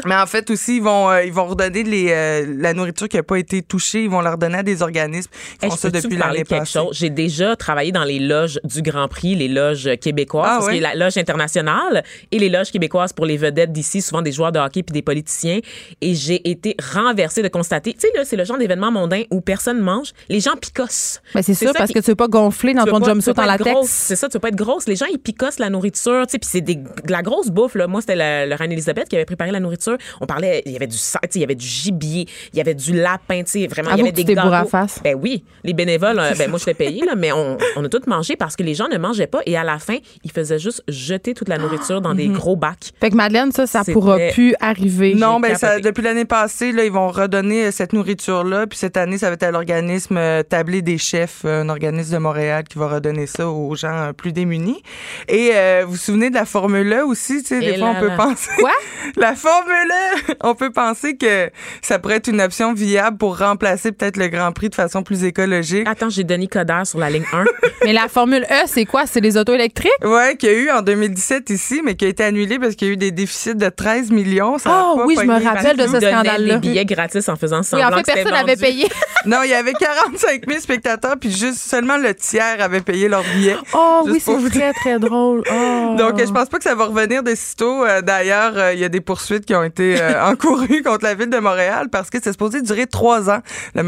Mais 0.04 0.14
en 0.16 0.26
fait 0.26 0.50
aussi 0.50 0.76
ils 0.76 0.82
vont 0.82 1.10
euh, 1.10 1.22
ils 1.24 1.32
vont 1.32 1.46
redonner 1.46 1.82
les 1.82 2.06
euh, 2.10 2.46
la 2.58 2.72
nourriture 2.74 3.08
qui 3.08 3.18
a 3.18 3.22
pas 3.22 3.36
été 3.38 3.62
touchée, 3.62 4.02
ils 4.04 4.10
vont 4.10 4.20
leur 4.20 4.38
donner 4.38 4.58
à 4.58 4.62
des 4.66 4.82
organismes 4.82 5.30
qui 5.58 5.64
Hey, 5.64 5.70
font 5.70 5.76
ça 5.76 5.90
depuis 5.90 6.16
l'année 6.18 6.42
de 6.42 6.48
quelque 6.48 6.58
passée? 6.60 6.72
chose? 6.78 6.96
J'ai 6.98 7.08
déjà 7.10 7.56
travaillé 7.56 7.92
dans 7.92 8.04
les 8.04 8.18
loges 8.18 8.60
du 8.64 8.82
Grand 8.82 9.08
Prix, 9.08 9.34
les 9.34 9.48
loges 9.48 9.88
québécoises, 10.00 10.44
Ah 10.46 10.54
parce 10.56 10.66
ouais? 10.66 10.74
qu'il 10.74 10.82
y 10.82 10.84
a 10.84 10.94
la 10.94 11.04
loge 11.06 11.16
internationale 11.16 12.02
et 12.32 12.38
les 12.38 12.48
loges 12.50 12.70
québécoises 12.70 13.12
pour 13.12 13.24
les 13.26 13.36
vedettes 13.36 13.72
d'ici, 13.72 14.02
souvent 14.02 14.22
des 14.22 14.32
joueurs 14.32 14.52
de 14.52 14.58
hockey 14.58 14.82
puis 14.82 14.92
des 14.92 15.02
politiciens. 15.02 15.60
Et 16.00 16.14
j'ai 16.14 16.48
été 16.50 16.76
renversée 16.92 17.42
de 17.42 17.48
constater, 17.48 17.94
tu 17.94 18.00
sais, 18.00 18.08
là, 18.14 18.24
c'est 18.24 18.36
le 18.36 18.44
genre 18.44 18.58
d'événement 18.58 18.90
mondain 18.90 19.22
où 19.30 19.40
personne 19.40 19.80
mange, 19.80 20.12
les 20.28 20.40
gens 20.40 20.56
picossent. 20.60 21.20
Ben, 21.34 21.42
c'est 21.42 21.54
sûr, 21.54 21.68
ça 21.68 21.74
parce 21.74 21.88
qui- 21.88 21.94
que 21.94 22.00
tu 22.00 22.10
veux 22.10 22.14
pas 22.16 22.28
gonfler 22.28 22.74
dans 22.74 22.84
ton 22.84 23.02
jumpsuit 23.04 23.32
en 23.36 23.44
latex. 23.44 23.70
grosse, 23.70 23.88
C'est 23.90 24.16
ça, 24.16 24.28
tu 24.28 24.34
veux 24.34 24.40
pas 24.40 24.48
être 24.48 24.56
grosse. 24.56 24.86
Les 24.88 24.96
gens, 24.96 25.06
ils 25.10 25.18
picossent 25.18 25.58
la 25.58 25.70
nourriture, 25.70 26.24
tu 26.26 26.32
sais, 26.32 26.38
puis 26.38 26.48
c'est 26.50 26.60
de 26.60 26.76
la 27.08 27.22
grosse 27.22 27.48
bouffe, 27.48 27.74
là. 27.76 27.86
Moi, 27.86 28.00
c'était 28.00 28.16
la, 28.16 28.46
la 28.46 28.56
reine 28.56 28.72
Elisabeth 28.72 29.08
qui 29.08 29.16
avait 29.16 29.24
préparé 29.24 29.50
la 29.50 29.60
nourriture. 29.60 29.96
On 30.20 30.26
parlait, 30.26 30.62
il 30.66 30.72
y 30.72 30.76
avait 30.76 30.86
du 30.86 30.96
sa- 30.96 31.20
tu 31.20 31.28
sais, 31.30 31.38
il 31.38 31.42
y 31.42 31.44
avait 31.44 31.54
du 31.54 31.66
gibier, 31.66 32.26
il 32.52 32.56
y 32.56 32.60
avait 32.60 32.74
du 32.74 32.92
lapin, 32.92 33.42
tu 33.44 33.50
sais, 33.52 33.66
vraiment, 33.66 33.90
il 33.92 33.98
y 33.98 34.00
avait 34.02 34.12
des 34.12 34.22
bourré 34.24 34.34
à 34.60 34.64
face. 34.64 35.00
Ben 35.02 35.16
oui, 35.20 35.44
les 35.64 35.72
bénévoles, 35.72 36.18
euh, 36.18 36.34
ben 36.36 36.50
moi, 36.50 36.58
je 36.58 36.66
l'ai 36.66 36.74
payé, 36.74 37.04
là, 37.04 37.14
mais 37.16 37.32
on, 37.32 37.56
on 37.76 37.84
a 37.84 37.88
tout 37.88 38.02
mangé 38.06 38.36
parce 38.36 38.56
que 38.56 38.62
les 38.62 38.74
gens 38.74 38.88
ne 38.88 38.98
mangeaient 38.98 39.26
pas 39.26 39.40
et 39.46 39.56
à 39.56 39.64
la 39.64 39.78
fin, 39.78 39.96
ils 40.24 40.32
faisaient 40.32 40.58
juste 40.58 40.82
jeter 40.88 41.34
toute 41.34 41.48
la 41.48 41.58
nourriture 41.58 42.00
dans 42.00 42.14
des 42.14 42.28
gros 42.28 42.56
bacs. 42.56 42.92
Fait 43.00 43.10
que 43.10 43.16
Madeleine, 43.16 43.52
ça, 43.52 43.66
ça 43.66 43.82
pourra 43.84 44.18
plus 44.32 44.54
arriver. 44.60 45.14
Non, 45.14 45.40
ben 45.40 45.56
ça, 45.56 45.80
depuis 45.80 46.02
l'année 46.02 46.24
passée, 46.24 46.72
là, 46.72 46.84
ils 46.84 46.92
vont 46.92 47.08
redonner 47.08 47.66
euh, 47.66 47.70
cette 47.70 47.92
nourriture-là. 47.92 48.66
Puis 48.66 48.78
cette 48.78 48.96
année, 48.96 49.18
ça 49.18 49.28
va 49.28 49.34
être 49.34 49.42
à 49.42 49.50
l'organisme 49.50 50.16
euh, 50.16 50.42
Tablé 50.42 50.82
des 50.82 50.98
chefs, 50.98 51.44
un 51.44 51.68
organisme 51.68 52.14
de 52.14 52.18
Montréal 52.18 52.64
qui 52.64 52.78
va 52.78 52.88
redonner 52.88 53.26
ça 53.26 53.48
aux 53.48 53.74
gens 53.74 54.08
euh, 54.08 54.12
plus 54.12 54.32
démunis. 54.32 54.82
Et 55.28 55.50
euh, 55.54 55.82
vous 55.84 55.92
vous 55.92 55.96
souvenez 55.96 56.30
de 56.30 56.34
la 56.34 56.44
Formule 56.44 56.92
1 56.92 57.04
aussi, 57.04 57.42
tu 57.42 57.48
sais, 57.48 57.60
des 57.60 57.78
fois, 57.78 57.92
là 57.92 57.94
on 57.96 58.00
peut 58.00 58.08
là. 58.08 58.16
penser... 58.16 58.50
Quoi? 58.58 58.72
La 59.16 59.34
Formule 59.34 59.92
1! 60.28 60.34
On 60.42 60.54
peut 60.54 60.70
penser 60.70 61.16
que 61.16 61.50
ça 61.80 61.98
pourrait 61.98 62.16
être 62.16 62.28
une 62.28 62.40
option 62.40 62.74
viable 62.74 63.16
pour 63.16 63.38
remplacer 63.38 63.92
peut-être 63.92 64.18
le 64.18 64.28
Grand 64.28 64.45
Prix 64.52 64.68
de 64.70 64.74
façon 64.74 65.02
plus 65.02 65.24
écologique. 65.24 65.86
Attends, 65.88 66.08
j'ai 66.10 66.24
Denis 66.24 66.48
Coderre 66.48 66.86
sur 66.86 66.98
la 66.98 67.10
ligne 67.10 67.24
1. 67.32 67.44
Mais 67.84 67.92
la 67.92 68.08
Formule 68.08 68.44
E, 68.50 68.66
c'est 68.66 68.84
quoi? 68.84 69.04
C'est 69.06 69.20
les 69.20 69.36
autos 69.36 69.54
électriques? 69.54 69.92
Ouais, 70.04 70.36
qu'il 70.36 70.50
y 70.50 70.52
a 70.52 70.56
eu 70.56 70.70
en 70.70 70.82
2017 70.82 71.50
ici, 71.50 71.82
mais 71.84 71.94
qui 71.94 72.04
a 72.04 72.08
été 72.08 72.24
annulé 72.24 72.58
parce 72.58 72.74
qu'il 72.74 72.88
y 72.88 72.90
a 72.90 72.94
eu 72.94 72.96
des 72.96 73.10
déficits 73.12 73.54
de 73.54 73.68
13 73.68 74.10
millions. 74.10 74.58
Ça 74.58 74.70
Ah 74.72 74.92
pas 74.96 75.04
oui, 75.04 75.16
je 75.18 75.24
me 75.24 75.44
rappelle 75.44 75.76
de 75.76 75.86
ce 75.86 76.00
scandale-là. 76.00 76.54
des 76.54 76.68
billets 76.68 76.84
gratis 76.84 77.28
en 77.28 77.36
faisant 77.36 77.58
Oui, 77.58 77.64
semblant 77.64 77.92
en 77.92 77.96
fait, 77.98 78.14
personne 78.14 78.32
n'avait 78.32 78.56
payé. 78.56 78.86
Non, 79.26 79.38
il 79.42 79.50
y 79.50 79.54
avait 79.54 79.72
45 79.72 80.42
000 80.48 80.60
spectateurs, 80.60 81.16
puis 81.20 81.32
juste 81.32 81.56
seulement 81.58 81.96
le 81.96 82.14
tiers 82.14 82.60
avait 82.60 82.80
payé 82.80 83.08
leur 83.08 83.24
billet. 83.34 83.56
Oh 83.74 84.02
oui, 84.06 84.20
c'est 84.24 84.50
très, 84.50 84.72
très 84.72 84.98
drôle. 84.98 85.42
Oh. 85.58 85.94
Donc, 85.96 86.18
je 86.18 86.30
pense 86.30 86.48
pas 86.48 86.58
que 86.58 86.64
ça 86.64 86.74
va 86.74 86.84
revenir 86.84 87.22
de 87.22 87.34
sitôt. 87.34 87.84
Euh, 87.84 88.02
D'ailleurs, 88.02 88.52
euh, 88.56 88.72
il 88.74 88.78
y 88.78 88.84
a 88.84 88.88
des 88.88 89.00
poursuites 89.00 89.44
qui 89.46 89.54
ont 89.54 89.62
été 89.64 89.96
euh, 90.00 90.24
encourues 90.30 90.82
contre 90.82 91.04
la 91.04 91.14
ville 91.14 91.30
de 91.30 91.38
Montréal 91.38 91.88
parce 91.90 92.10
que 92.10 92.18
c'est 92.22 92.30
supposé 92.32 92.60
durer 92.62 92.86
trois 92.86 93.30
ans. 93.30 93.40
Le 93.74 93.82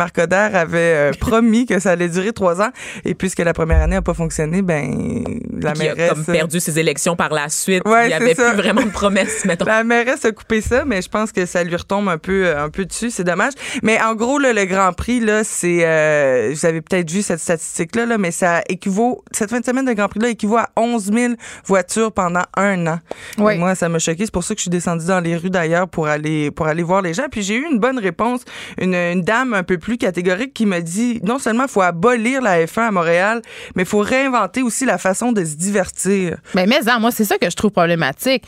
Avait 0.54 0.78
euh, 0.78 1.12
promis 1.20 1.66
que 1.66 1.78
ça 1.78 1.92
allait 1.92 2.08
durer 2.08 2.32
trois 2.32 2.60
ans. 2.60 2.70
Et 3.04 3.14
puisque 3.14 3.38
la 3.40 3.52
première 3.52 3.82
année 3.82 3.96
n'a 3.96 4.02
pas 4.02 4.14
fonctionné, 4.14 4.62
ben 4.62 5.24
la 5.52 5.72
Qui 5.72 5.82
a 5.88 5.94
mairesse... 5.94 6.10
comme 6.12 6.24
perdu 6.24 6.60
ses 6.60 6.78
élections 6.78 7.16
par 7.16 7.32
la 7.32 7.48
suite. 7.48 7.82
Ouais, 7.86 8.04
Il 8.04 8.08
n'y 8.08 8.10
c'est 8.10 8.22
avait 8.22 8.34
ça. 8.34 8.48
plus 8.52 8.56
vraiment 8.62 8.82
de 8.82 8.90
promesses, 8.90 9.44
mettons. 9.44 9.64
La 9.66 9.84
mairesse 9.84 10.24
a 10.24 10.32
coupé 10.32 10.60
ça, 10.60 10.84
mais 10.84 11.02
je 11.02 11.08
pense 11.08 11.32
que 11.32 11.46
ça 11.46 11.62
lui 11.64 11.76
retombe 11.76 12.08
un 12.08 12.18
peu, 12.18 12.56
un 12.56 12.70
peu 12.70 12.84
dessus. 12.84 13.10
C'est 13.10 13.24
dommage. 13.24 13.52
Mais 13.82 14.00
en 14.00 14.14
gros, 14.14 14.38
là, 14.38 14.52
le 14.52 14.64
Grand 14.64 14.92
Prix, 14.92 15.20
là, 15.20 15.44
c'est, 15.44 15.80
euh, 15.84 16.50
vous 16.54 16.66
avez 16.66 16.80
peut-être 16.80 17.10
vu 17.10 17.22
cette 17.22 17.40
statistique-là, 17.40 18.06
là, 18.06 18.18
mais 18.18 18.30
ça 18.30 18.62
équivaut, 18.68 19.22
cette 19.32 19.50
fin 19.50 19.60
de 19.60 19.64
semaine 19.64 19.84
de 19.84 19.92
Grand 19.92 20.08
Prix-là 20.08 20.28
équivaut 20.28 20.58
à 20.58 20.68
11 20.76 21.12
000 21.12 21.34
voitures 21.66 22.12
pendant 22.12 22.42
un 22.56 22.86
an. 22.86 22.98
Oui. 23.38 23.54
Et 23.54 23.58
moi, 23.58 23.74
ça 23.74 23.88
m'a 23.88 23.98
choqué. 23.98 24.24
C'est 24.24 24.32
pour 24.32 24.44
ça 24.44 24.54
que 24.54 24.58
je 24.58 24.62
suis 24.62 24.70
descendue 24.70 25.06
dans 25.06 25.20
les 25.20 25.36
rues 25.36 25.50
d'ailleurs 25.50 25.88
pour 25.88 26.06
aller, 26.08 26.50
pour 26.50 26.66
aller 26.66 26.82
voir 26.82 27.02
les 27.02 27.14
gens. 27.14 27.24
Puis 27.30 27.42
j'ai 27.42 27.56
eu 27.56 27.66
une 27.70 27.78
bonne 27.78 27.98
réponse. 27.98 28.40
Une, 28.80 28.94
une 28.94 29.22
dame 29.22 29.54
un 29.54 29.62
peu 29.62 29.78
plus 29.78 29.96
catégorique 29.98 30.27
qui 30.54 30.66
m'a 30.66 30.80
dit, 30.80 31.20
non 31.22 31.38
seulement 31.38 31.64
il 31.64 31.68
faut 31.68 31.82
abolir 31.82 32.40
la 32.42 32.64
F1 32.64 32.88
à 32.88 32.90
Montréal, 32.90 33.42
mais 33.74 33.82
il 33.82 33.88
faut 33.88 34.00
réinventer 34.00 34.62
aussi 34.62 34.84
la 34.84 34.98
façon 34.98 35.32
de 35.32 35.44
se 35.44 35.54
divertir. 35.54 36.38
Mais, 36.54 36.66
mais 36.66 36.88
hein, 36.88 36.98
moi, 36.98 37.10
c'est 37.10 37.24
ça 37.24 37.38
que 37.38 37.48
je 37.50 37.56
trouve 37.56 37.70
problématique. 37.70 38.44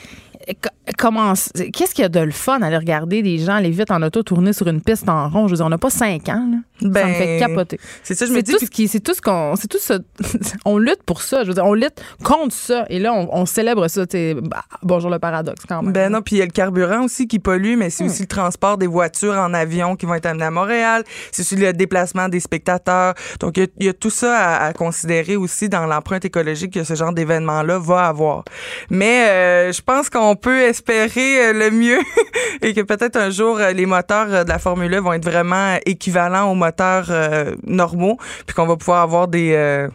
Co- 0.63 0.71
Comment, 0.99 1.35
qu'est-ce 1.73 1.95
qu'il 1.95 2.03
y 2.03 2.05
a 2.05 2.09
de 2.09 2.19
le 2.19 2.33
fun 2.33 2.61
à 2.63 2.67
aller 2.67 2.77
regarder 2.77 3.23
des 3.23 3.39
gens 3.39 3.55
aller 3.55 3.71
vite 3.71 3.93
en 3.93 4.03
auto 4.03 4.25
tourner 4.25 4.53
sur 4.53 4.67
une 4.67 4.81
piste 4.81 5.09
en 5.09 5.29
rond? 5.29 5.47
Je 5.47 5.53
veux 5.53 5.57
dire, 5.59 5.67
on 5.67 5.69
n'a 5.71 5.79
pas 5.79 5.89
cinq 5.91 6.29
ans, 6.29 6.45
là. 6.51 6.57
ça 6.81 6.87
me 6.89 6.93
Ben, 6.93 7.15
fait 7.15 7.39
capoter. 7.39 7.79
C'est 8.03 8.15
ça, 8.15 8.27
je 8.27 8.33
me 8.33 8.43
dis. 8.43 8.51
tout 8.53 8.59
ce 8.59 8.69
qui, 8.69 8.89
c'est 8.89 8.99
tout 8.99 9.15
ce 9.15 9.21
qu'on, 9.21 9.55
c'est 9.55 9.69
tout 9.69 9.79
ça. 9.79 9.99
on 10.65 10.79
lutte 10.79 11.03
pour 11.05 11.23
ça. 11.23 11.43
Je 11.45 11.49
veux 11.49 11.55
dire, 11.55 11.65
on 11.65 11.75
lutte 11.75 12.03
contre 12.25 12.55
ça. 12.55 12.87
Et 12.89 12.99
là, 12.99 13.13
on, 13.15 13.29
on 13.33 13.47
célèbre 13.47 13.87
ça. 13.87 14.03
bah, 14.43 14.63
bonjour 14.83 15.11
le 15.11 15.19
paradoxe, 15.21 15.63
quand 15.69 15.83
même. 15.83 15.93
Ben 15.93 16.11
non, 16.11 16.23
puis 16.23 16.37
il 16.37 16.39
y 16.41 16.43
a 16.43 16.47
le 16.47 16.51
carburant 16.51 17.05
aussi 17.05 17.29
qui 17.29 17.39
pollue, 17.39 17.77
mais 17.77 17.87
Hmm. 17.87 17.91
c'est 17.91 18.05
aussi 18.05 18.23
le 18.23 18.29
transport 18.29 18.77
des 18.77 18.87
voitures 18.89 19.35
en 19.35 19.55
avion 19.55 19.95
qui 19.95 20.07
vont 20.07 20.15
être 20.15 20.27
amenées 20.27 20.47
à 20.47 20.51
Montréal. 20.51 21.05
C'est 21.31 21.43
aussi 21.43 21.55
le 21.57 21.73
déplacement 21.73 22.29
des 22.29 22.41
spectateurs. 22.41 23.15
Donc, 23.39 23.57
il 23.59 23.61
y 23.61 23.65
a, 23.65 23.69
il 23.79 23.87
y 23.87 23.89
a 23.89 23.93
tout 23.93 24.11
ça 24.11 24.37
à, 24.37 24.65
à 24.67 24.73
considérer 24.73 25.37
aussi 25.37 25.69
dans 25.69 25.87
l'empreinte 25.87 26.25
écologique 26.25 26.73
que 26.75 26.83
ce 26.85 26.95
genre 26.95 27.13
d'événement-là 27.13 27.79
va 27.79 28.07
avoir. 28.07 28.45
Mais 28.91 29.29
euh, 29.29 29.73
je 29.73 29.83
pense 29.83 30.11
qu'on 30.11 30.30
peut 30.37 30.61
espérer 30.61 31.49
euh, 31.49 31.53
le 31.53 31.71
mieux 31.71 31.99
et 32.63 32.75
que 32.75 32.81
peut-être 32.83 33.17
un 33.17 33.31
jour, 33.31 33.59
euh, 33.59 33.73
les 33.73 33.87
moteurs 33.87 34.27
euh, 34.33 34.45
de 34.45 34.49
la 34.49 34.59
Formule 34.59 34.93
1 34.95 35.01
vont 35.01 35.13
être 35.13 35.25
vraiment 35.25 35.77
équivalents 35.87 36.51
aux 36.51 36.55
moteurs 36.55 37.07
euh, 37.11 37.55
normaux, 37.67 38.17
puis 38.47 38.55
qu'on 38.55 38.67
va 38.67 38.77
pouvoir 38.77 39.03
avoir 39.03 39.29
des... 39.29 39.53
euh, 39.55 39.89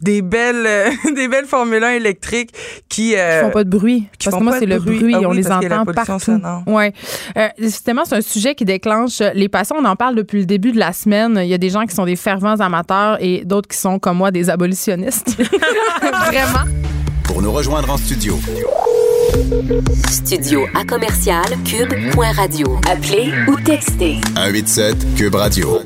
des 0.00 0.20
belles 0.20 0.66
euh, 0.66 0.90
des 1.14 1.28
belles 1.28 1.46
Formule 1.46 1.82
1 1.82 1.90
électriques 1.92 2.50
qui 2.88 3.14
euh, 3.16 3.38
Qui 3.38 3.44
font 3.46 3.52
pas 3.52 3.64
de 3.64 3.70
bruit. 3.70 4.08
qui 4.18 4.28
Parce 4.28 4.36
que 4.38 4.42
moi, 4.42 4.58
c'est 4.58 4.66
le 4.66 4.78
bruit. 4.80 4.98
bruit. 4.98 5.14
Ah 5.14 5.20
on 5.22 5.30
oui, 5.30 5.36
les 5.38 5.46
a 5.46 5.60
la 5.60 5.80
entend 5.80 5.92
partout. 5.92 6.18
sonore. 6.18 6.62
Ouais. 6.66 6.92
Euh, 7.38 7.48
justement, 7.58 8.04
c'est 8.04 8.16
un 8.16 8.20
sujet 8.20 8.54
qui 8.56 8.64
déclenche 8.64 9.20
les 9.34 9.48
passions. 9.48 9.76
On 9.78 9.84
en 9.84 9.94
parle 9.96 10.16
depuis 10.16 10.40
le 10.40 10.44
début 10.44 10.72
de 10.72 10.78
la 10.78 10.92
semaine. 10.92 11.38
Il 11.40 11.48
y 11.48 11.54
a 11.54 11.58
des 11.58 11.70
gens 11.70 11.86
qui 11.86 11.94
sont 11.94 12.04
des 12.04 12.16
fervents 12.16 12.58
amateurs 12.60 13.16
et 13.20 13.44
d'autres 13.44 13.68
qui 13.68 13.78
sont, 13.78 13.98
comme 14.00 14.16
moi, 14.18 14.32
des 14.32 14.50
abolitionnistes. 14.50 15.36
Vraiment. 16.26 16.64
Pour 17.24 17.40
nous 17.40 17.52
rejoindre 17.52 17.90
en 17.90 17.96
studio, 17.96 18.38
Studio 20.08 20.66
à 20.74 20.84
commercial 20.84 21.44
cube.radio. 21.64 22.78
Appelez 22.88 23.32
ou 23.48 23.58
textez 23.60 24.20
187 24.36 25.14
Cube 25.16 25.34
Radio. 25.34 25.80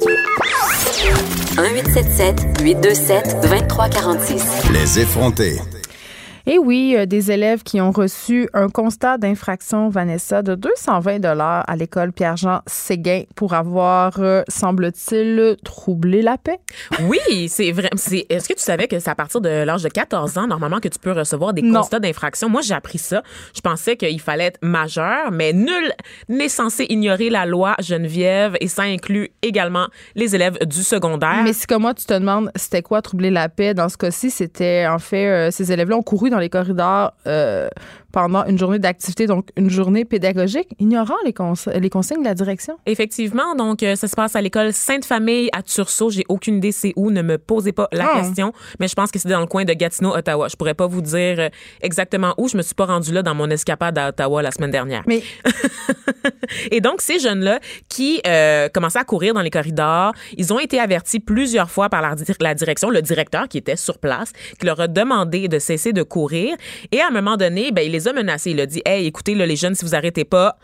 1877 1.56 2.60
827 2.62 3.36
2346. 3.42 4.44
Les 4.72 4.98
effrontés. 5.00 5.60
Et 6.46 6.58
oui, 6.58 6.94
euh, 6.96 7.06
des 7.06 7.30
élèves 7.30 7.62
qui 7.62 7.80
ont 7.80 7.90
reçu 7.90 8.48
un 8.54 8.68
constat 8.68 9.18
d'infraction, 9.18 9.88
Vanessa, 9.88 10.42
de 10.42 10.54
220 10.54 11.18
dollars 11.20 11.64
à 11.68 11.76
l'école 11.76 12.12
Pierre-Jean 12.12 12.60
Séguin 12.66 13.22
pour 13.36 13.54
avoir, 13.54 14.14
euh, 14.18 14.42
semble-t-il, 14.48 15.56
troublé 15.64 16.22
la 16.22 16.38
paix. 16.38 16.58
Oui, 17.02 17.48
c'est 17.48 17.72
vrai. 17.72 17.90
c'est- 17.96 18.26
Est-ce 18.30 18.48
que 18.48 18.54
tu 18.54 18.62
savais 18.62 18.88
que 18.88 18.98
c'est 18.98 19.10
à 19.10 19.14
partir 19.14 19.40
de 19.40 19.48
l'âge 19.48 19.82
de 19.82 19.88
14 19.88 20.38
ans, 20.38 20.46
normalement, 20.46 20.80
que 20.80 20.88
tu 20.88 20.98
peux 20.98 21.12
recevoir 21.12 21.52
des 21.52 21.62
Non. 21.62 21.80
constats 21.80 22.00
d'infraction? 22.00 22.48
Moi, 22.48 22.62
j'ai 22.62 22.74
appris 22.74 22.98
ça. 22.98 23.22
Je 23.54 23.60
pensais 23.60 23.96
qu'il 23.96 24.20
fallait 24.20 24.44
être 24.46 24.58
majeur, 24.62 25.30
mais 25.30 25.52
nul 25.52 25.92
n'est 26.28 26.48
censé 26.48 26.86
ignorer 26.88 27.30
la 27.30 27.46
loi 27.46 27.74
Geneviève 27.80 28.56
et 28.60 28.68
ça 28.68 28.82
inclut 28.82 29.30
également 29.42 29.86
les 30.14 30.34
élèves 30.34 30.58
du 30.66 30.82
secondaire. 30.82 31.42
Mais 31.44 31.52
si 31.52 31.66
comme 31.66 31.82
moi, 31.82 31.94
tu 31.94 32.04
te 32.06 32.14
demandes 32.14 32.50
c'était 32.56 32.82
quoi 32.82 33.02
troubler 33.02 33.30
la 33.30 33.48
paix, 33.48 33.74
dans 33.74 33.88
ce 33.88 33.96
cas-ci, 33.96 34.30
c'était 34.30 34.86
en 34.88 34.98
fait, 34.98 35.26
euh, 35.26 35.50
ces 35.50 35.72
élèves-là 35.72 35.96
ont 35.96 36.02
couru 36.02 36.29
dans 36.30 36.38
les 36.38 36.48
corridors 36.48 37.12
euh, 37.26 37.68
pendant 38.12 38.44
une 38.46 38.58
journée 38.58 38.78
d'activité, 38.78 39.26
donc 39.26 39.48
une 39.56 39.70
journée 39.70 40.04
pédagogique, 40.04 40.68
ignorant 40.78 41.14
les, 41.24 41.32
cons- 41.32 41.54
les 41.74 41.90
consignes 41.90 42.20
de 42.20 42.24
la 42.28 42.34
direction. 42.34 42.76
Effectivement, 42.86 43.54
donc 43.54 43.82
euh, 43.82 43.94
ça 43.96 44.08
se 44.08 44.14
passe 44.16 44.36
à 44.36 44.40
l'école 44.40 44.72
Sainte-Famille 44.72 45.48
à 45.52 45.62
Tursault. 45.62 46.10
J'ai 46.10 46.24
aucune 46.28 46.56
idée 46.56 46.72
c'est 46.72 46.92
où, 46.96 47.10
ne 47.10 47.22
me 47.22 47.38
posez 47.38 47.72
pas 47.72 47.88
la 47.92 48.08
Ah. 48.14 48.20
question, 48.20 48.52
mais 48.80 48.88
je 48.88 48.94
pense 48.94 49.10
que 49.10 49.18
c'est 49.18 49.28
dans 49.28 49.40
le 49.40 49.46
coin 49.46 49.64
de 49.64 49.72
Gatineau, 49.72 50.14
Ottawa. 50.14 50.48
Je 50.48 50.56
pourrais 50.56 50.74
pas 50.74 50.86
vous 50.86 51.02
dire 51.02 51.36
euh, 51.38 51.48
exactement 51.82 52.34
où. 52.38 52.48
Je 52.48 52.56
me 52.56 52.62
suis 52.62 52.74
pas 52.74 52.86
rendue 52.86 53.12
là 53.12 53.22
dans 53.22 53.34
mon 53.34 53.48
escapade 53.50 53.96
à 53.98 54.08
Ottawa 54.08 54.42
la 54.42 54.50
semaine 54.50 54.70
dernière. 54.70 55.02
Mais 55.06 55.22
Et 56.70 56.80
donc, 56.80 57.00
ces 57.00 57.18
jeunes-là 57.18 57.60
qui 57.88 58.20
euh, 58.26 58.68
commençaient 58.68 58.98
à 58.98 59.04
courir 59.04 59.34
dans 59.34 59.40
les 59.40 59.50
corridors, 59.50 60.12
ils 60.36 60.52
ont 60.52 60.58
été 60.58 60.78
avertis 60.80 61.20
plusieurs 61.20 61.70
fois 61.70 61.88
par 61.88 62.02
la, 62.02 62.14
dir- 62.14 62.34
la 62.40 62.54
direction, 62.54 62.90
le 62.90 63.02
directeur 63.02 63.48
qui 63.48 63.58
était 63.58 63.76
sur 63.76 63.98
place, 63.98 64.32
qui 64.58 64.66
leur 64.66 64.80
a 64.80 64.88
demandé 64.88 65.48
de 65.48 65.58
cesser 65.58 65.92
de 65.92 66.02
courir. 66.02 66.56
Et 66.92 67.00
à 67.00 67.06
un 67.08 67.10
moment 67.10 67.36
donné, 67.36 67.70
ben, 67.72 67.82
il 67.82 67.92
les 67.92 67.99
a 68.08 68.12
menacés. 68.12 68.50
Il 68.50 68.60
a 68.60 68.66
dit, 68.66 68.82
hey, 68.84 69.06
écoutez, 69.06 69.34
là, 69.34 69.46
les 69.46 69.56
jeunes, 69.56 69.74
si 69.74 69.84
vous 69.84 69.94
arrêtez 69.94 70.24
pas, 70.24 70.58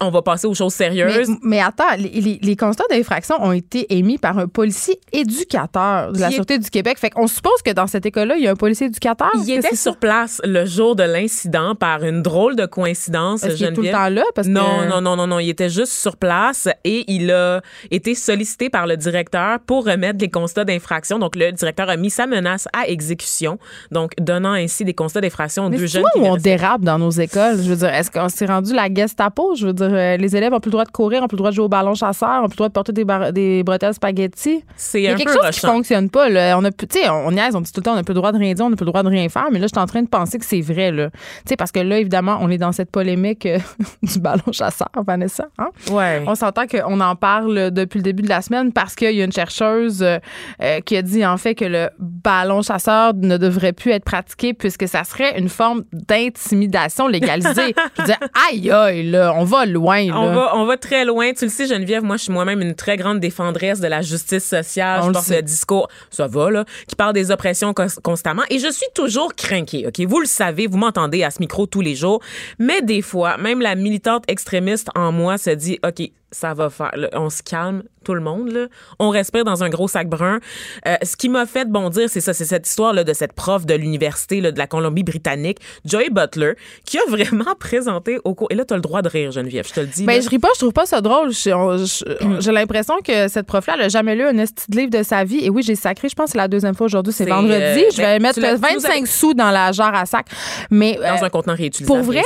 on 0.00 0.10
va 0.10 0.22
passer 0.22 0.46
aux 0.46 0.54
choses 0.54 0.72
sérieuses. 0.74 1.28
mais 1.42 1.60
attends, 1.60 1.84
les, 1.98 2.08
les- 2.08 2.38
les 2.42 2.56
constats 2.56 2.84
d'infraction 2.90 3.36
ont 3.42 3.52
été 3.52 3.86
émis 3.96 4.16
par 4.18 4.38
un 4.38 4.48
policier 4.48 4.98
éducateur 5.12 6.12
de 6.12 6.20
la 6.20 6.28
est- 6.28 6.32
Sûreté 6.32 6.58
du 6.58 6.70
Québec. 6.70 6.98
Fait 6.98 7.10
qu'on 7.10 7.26
suppose 7.26 7.60
que 7.64 7.70
dans 7.70 7.86
cette 7.86 8.06
école-là, 8.06 8.36
il 8.36 8.44
y 8.44 8.48
a 8.48 8.52
un 8.52 8.56
policier 8.56 8.86
éducateur. 8.86 9.30
Il 9.34 9.50
était 9.50 9.76
sur 9.76 9.96
place 9.98 10.40
le 10.44 10.64
jour 10.64 10.96
de 10.96 11.02
l'incident 11.02 11.74
par 11.74 12.02
une 12.02 12.22
drôle 12.22 12.56
de 12.56 12.66
coïncidence. 12.66 13.42
Est-ce 13.44 13.62
est 13.64 13.72
tout 13.72 13.82
le 13.82 13.90
temps 13.90 14.08
là? 14.08 14.24
Parce 14.34 14.46
que- 14.48 14.52
Non, 14.52 14.86
non, 14.88 15.00
non, 15.00 15.16
non, 15.16 15.26
non. 15.26 15.38
Il 15.38 15.48
était 15.50 15.68
juste 15.68 15.92
sur 15.92 16.16
place 16.16 16.68
et 16.84 17.04
il 17.12 17.30
a 17.30 17.60
été 17.90 18.14
sollicité 18.14 18.70
par 18.70 18.86
le 18.86 18.96
directeur 18.96 19.58
pour 19.60 19.84
remettre 19.84 20.18
les 20.20 20.30
constats 20.30 20.64
d'infraction. 20.64 21.18
Donc, 21.18 21.36
le 21.36 21.52
directeur 21.52 21.88
a 21.90 21.96
mis 21.96 22.10
sa 22.10 22.26
menace 22.26 22.68
à 22.72 22.88
exécution, 22.88 23.58
donc 23.90 24.12
donnant 24.20 24.52
ainsi 24.52 24.84
des 24.84 24.94
constats 24.94 25.20
d'infraction 25.20 25.66
aux 25.66 25.70
deux 25.70 25.78
c'est 25.86 25.88
jeunes. 25.88 26.02
toi 26.02 26.10
qui 26.14 26.20
où 26.20 26.26
on 26.26 26.36
dérape 26.36 26.80
dans 26.82 26.98
nos 26.98 27.10
écoles? 27.10 27.56
Je 27.62 27.68
veux 27.68 27.76
dire, 27.76 27.88
est-ce 27.92 28.10
qu'on 28.10 28.28
s'est 28.28 28.46
rendu 28.46 28.72
la 28.72 28.92
Gestapo? 28.92 29.54
Je 29.54 29.66
veux 29.66 29.72
dire, 29.74 29.90
euh, 29.92 30.16
les 30.16 30.36
élèves 30.36 30.52
ont 30.52 30.60
plus 30.60 30.68
le 30.68 30.72
droit 30.72 30.84
de 30.84 30.90
courir, 30.90 31.22
ont 31.22 31.28
plus 31.28 31.36
le 31.36 31.38
droit 31.38 31.50
de 31.50 31.54
jouer 31.56 31.64
au 31.64 31.68
ballon 31.68 31.94
chasseur, 31.94 32.42
ont 32.42 32.48
plus 32.48 32.54
le 32.54 32.56
droit 32.56 32.68
de 32.68 32.72
porter 32.72 32.92
des, 32.92 33.62
bretelles 33.64 33.94
spaghetti. 33.94 34.64
C'est 34.76 35.00
Il 35.00 35.04
y 35.04 35.08
a 35.08 35.12
un 35.12 35.16
quelque 35.16 35.28
peu 35.28 35.34
chose 35.34 35.50
qui 35.50 35.60
rushant. 35.60 35.72
fonctionne 35.74 36.10
pas. 36.10 36.28
Là. 36.28 36.58
On 36.58 36.64
a, 36.64 36.70
tu 36.70 36.86
sais, 36.90 37.08
on 37.08 37.30
niaise, 37.30 37.54
on 37.54 37.60
dit 37.60 37.72
tout 37.72 37.80
le 37.80 37.84
temps, 37.84 37.92
on 37.92 37.96
n'a 37.96 38.02
plus 38.02 38.12
le 38.14 38.20
droit 38.20 38.32
de 38.32 38.38
rien 38.38 38.54
dire, 38.54 38.64
on 38.64 38.70
n'a 38.70 38.76
plus 38.76 38.84
le 38.84 38.90
droit 38.90 39.02
de 39.02 39.08
rien 39.08 39.28
faire. 39.28 39.46
Mais 39.52 39.58
là, 39.58 39.66
je 39.66 39.74
suis 39.74 39.82
en 39.82 39.86
train 39.86 40.02
de 40.02 40.08
penser 40.08 40.38
que 40.38 40.44
c'est 40.44 40.60
vrai. 40.60 40.90
Là. 40.90 41.10
Tu 41.10 41.18
sais, 41.50 41.56
parce 41.56 41.72
que 41.72 41.80
là, 41.80 41.98
évidemment, 41.98 42.38
on 42.40 42.50
est 42.50 42.58
dans 42.58 42.72
cette 42.72 42.90
polémique 42.90 43.46
euh, 43.46 43.58
du 44.02 44.18
ballon 44.20 44.52
chasseur, 44.52 44.88
Vanessa. 45.06 45.46
Hein? 45.58 45.68
Ouais. 45.90 46.22
On 46.26 46.34
s'entend 46.34 46.66
qu'on 46.66 47.00
en 47.00 47.16
parle 47.16 47.70
depuis 47.70 47.98
le 47.98 48.02
début 48.04 48.22
de 48.22 48.28
la 48.28 48.42
semaine 48.42 48.72
parce 48.72 48.94
qu'il 48.94 49.14
y 49.14 49.20
a 49.20 49.24
une 49.24 49.32
chercheuse 49.32 50.02
euh, 50.02 50.80
qui 50.84 50.96
a 50.96 51.02
dit 51.02 51.24
en 51.24 51.36
fait 51.36 51.54
que 51.54 51.64
le 51.64 51.88
ballon 51.98 52.62
chasseur 52.62 53.12
ne 53.14 53.36
devrait 53.36 53.72
plus 53.72 53.92
être 53.92 54.04
pratiqué 54.04 54.54
puisque 54.54 54.88
ça 54.88 55.04
serait 55.04 55.38
une 55.38 55.48
forme 55.48 55.84
d'intimidation 55.92 57.08
légalisée. 57.08 57.74
je 57.96 58.02
veux 58.02 58.06
dire, 58.06 58.18
aïe 58.48 58.70
aïe, 58.70 59.10
là, 59.10 59.32
on 59.36 59.44
va 59.44 59.63
loin. 59.66 60.06
Là. 60.06 60.18
On 60.20 60.34
va, 60.34 60.56
on 60.56 60.64
va 60.66 60.76
très 60.76 61.04
loin. 61.04 61.32
Tu 61.32 61.44
le 61.44 61.50
sais, 61.50 61.66
Geneviève, 61.66 62.02
moi, 62.02 62.16
je 62.16 62.24
suis 62.24 62.32
moi-même 62.32 62.60
une 62.60 62.74
très 62.74 62.96
grande 62.96 63.20
défendresse 63.20 63.80
de 63.80 63.86
la 63.88 64.02
justice 64.02 64.44
sociale. 64.44 65.00
On 65.02 65.08
je 65.08 65.12
porte 65.12 65.28
le 65.28 65.42
discours, 65.42 65.88
ça 66.10 66.26
va, 66.26 66.50
là, 66.50 66.64
qui 66.88 66.96
parle 66.96 67.12
des 67.14 67.30
oppressions 67.30 67.72
cons- 67.74 67.86
constamment. 68.02 68.42
Et 68.50 68.58
je 68.58 68.70
suis 68.70 68.86
toujours 68.94 69.34
craquée, 69.34 69.86
OK? 69.86 70.00
Vous 70.06 70.20
le 70.20 70.26
savez, 70.26 70.66
vous 70.66 70.78
m'entendez 70.78 71.22
à 71.22 71.30
ce 71.30 71.40
micro 71.40 71.66
tous 71.66 71.80
les 71.80 71.94
jours. 71.94 72.20
Mais 72.58 72.82
des 72.82 73.02
fois, 73.02 73.36
même 73.38 73.60
la 73.60 73.74
militante 73.74 74.24
extrémiste 74.28 74.88
en 74.94 75.12
moi 75.12 75.38
se 75.38 75.50
dit, 75.50 75.78
OK, 75.86 76.10
ça 76.34 76.52
va 76.54 76.68
faire. 76.70 76.90
là, 76.96 77.08
on 77.14 77.30
se 77.30 77.42
calme, 77.42 77.82
tout 78.04 78.14
le 78.14 78.20
monde. 78.20 78.50
Là. 78.50 78.66
On 78.98 79.08
respire 79.10 79.44
dans 79.44 79.62
un 79.64 79.68
gros 79.70 79.88
sac 79.88 80.08
brun. 80.08 80.40
Euh, 80.86 80.96
ce 81.02 81.16
qui 81.16 81.28
m'a 81.28 81.46
fait 81.46 81.66
bondir, 81.70 82.08
c'est 82.10 82.20
ça, 82.20 82.34
c'est 82.34 82.44
cette 82.44 82.68
histoire 82.68 82.92
là, 82.92 83.04
de 83.04 83.12
cette 83.12 83.32
prof 83.32 83.64
de 83.66 83.74
l'université 83.74 84.40
là, 84.40 84.52
de 84.52 84.58
la 84.58 84.66
Colombie-Britannique, 84.66 85.58
Joy 85.84 86.10
Butler, 86.10 86.52
qui 86.84 86.98
a 86.98 87.02
vraiment 87.08 87.54
présenté 87.58 88.18
au 88.24 88.34
cours. 88.34 88.48
Et 88.50 88.54
là, 88.54 88.64
tu 88.64 88.74
as 88.74 88.76
le 88.76 88.82
droit 88.82 89.00
de 89.02 89.08
rire, 89.08 89.30
Geneviève, 89.30 89.66
je 89.68 89.72
te 89.74 89.80
le 89.80 89.86
dis. 89.86 90.04
Ben, 90.04 90.16
là. 90.16 90.20
je 90.20 90.28
ris 90.28 90.38
pas, 90.38 90.48
je 90.54 90.58
trouve 90.60 90.72
pas 90.72 90.86
ça 90.86 91.00
drôle. 91.00 91.30
J'ai 92.40 92.52
l'impression 92.52 92.94
que 93.04 93.28
cette 93.28 93.46
prof-là, 93.46 93.74
elle 93.78 93.84
a 93.84 93.88
jamais 93.88 94.14
lu 94.14 94.24
un 94.24 94.36
esti 94.38 94.64
de 94.70 94.76
livre 94.76 94.90
de 94.90 95.02
sa 95.02 95.24
vie. 95.24 95.38
Et 95.44 95.50
oui, 95.50 95.62
j'ai 95.62 95.74
sacré, 95.76 96.08
je 96.08 96.14
pense 96.14 96.26
que 96.26 96.32
c'est 96.32 96.38
la 96.38 96.48
deuxième 96.48 96.74
fois 96.74 96.86
aujourd'hui, 96.86 97.12
c'est 97.12 97.24
vendredi. 97.24 97.54
euh, 97.84 97.90
je 97.92 97.96
vais 97.98 98.18
ben, 98.18 98.22
mettre 98.22 98.34
tu 98.34 98.40
l'as- 98.40 98.54
tu 98.56 98.60
nous 98.74 98.80
25 98.80 98.90
avais- 98.90 99.06
sous 99.06 99.34
dans 99.34 99.50
la 99.50 99.72
jarre 99.72 99.94
à 99.94 100.06
sac. 100.06 100.26
Mais 100.70 100.94
dans 100.96 101.02
euh, 101.22 101.26
un 101.26 101.28
contenant 101.30 101.54
réutilisable. 101.54 101.96
pour 101.98 102.04
vrai, 102.04 102.22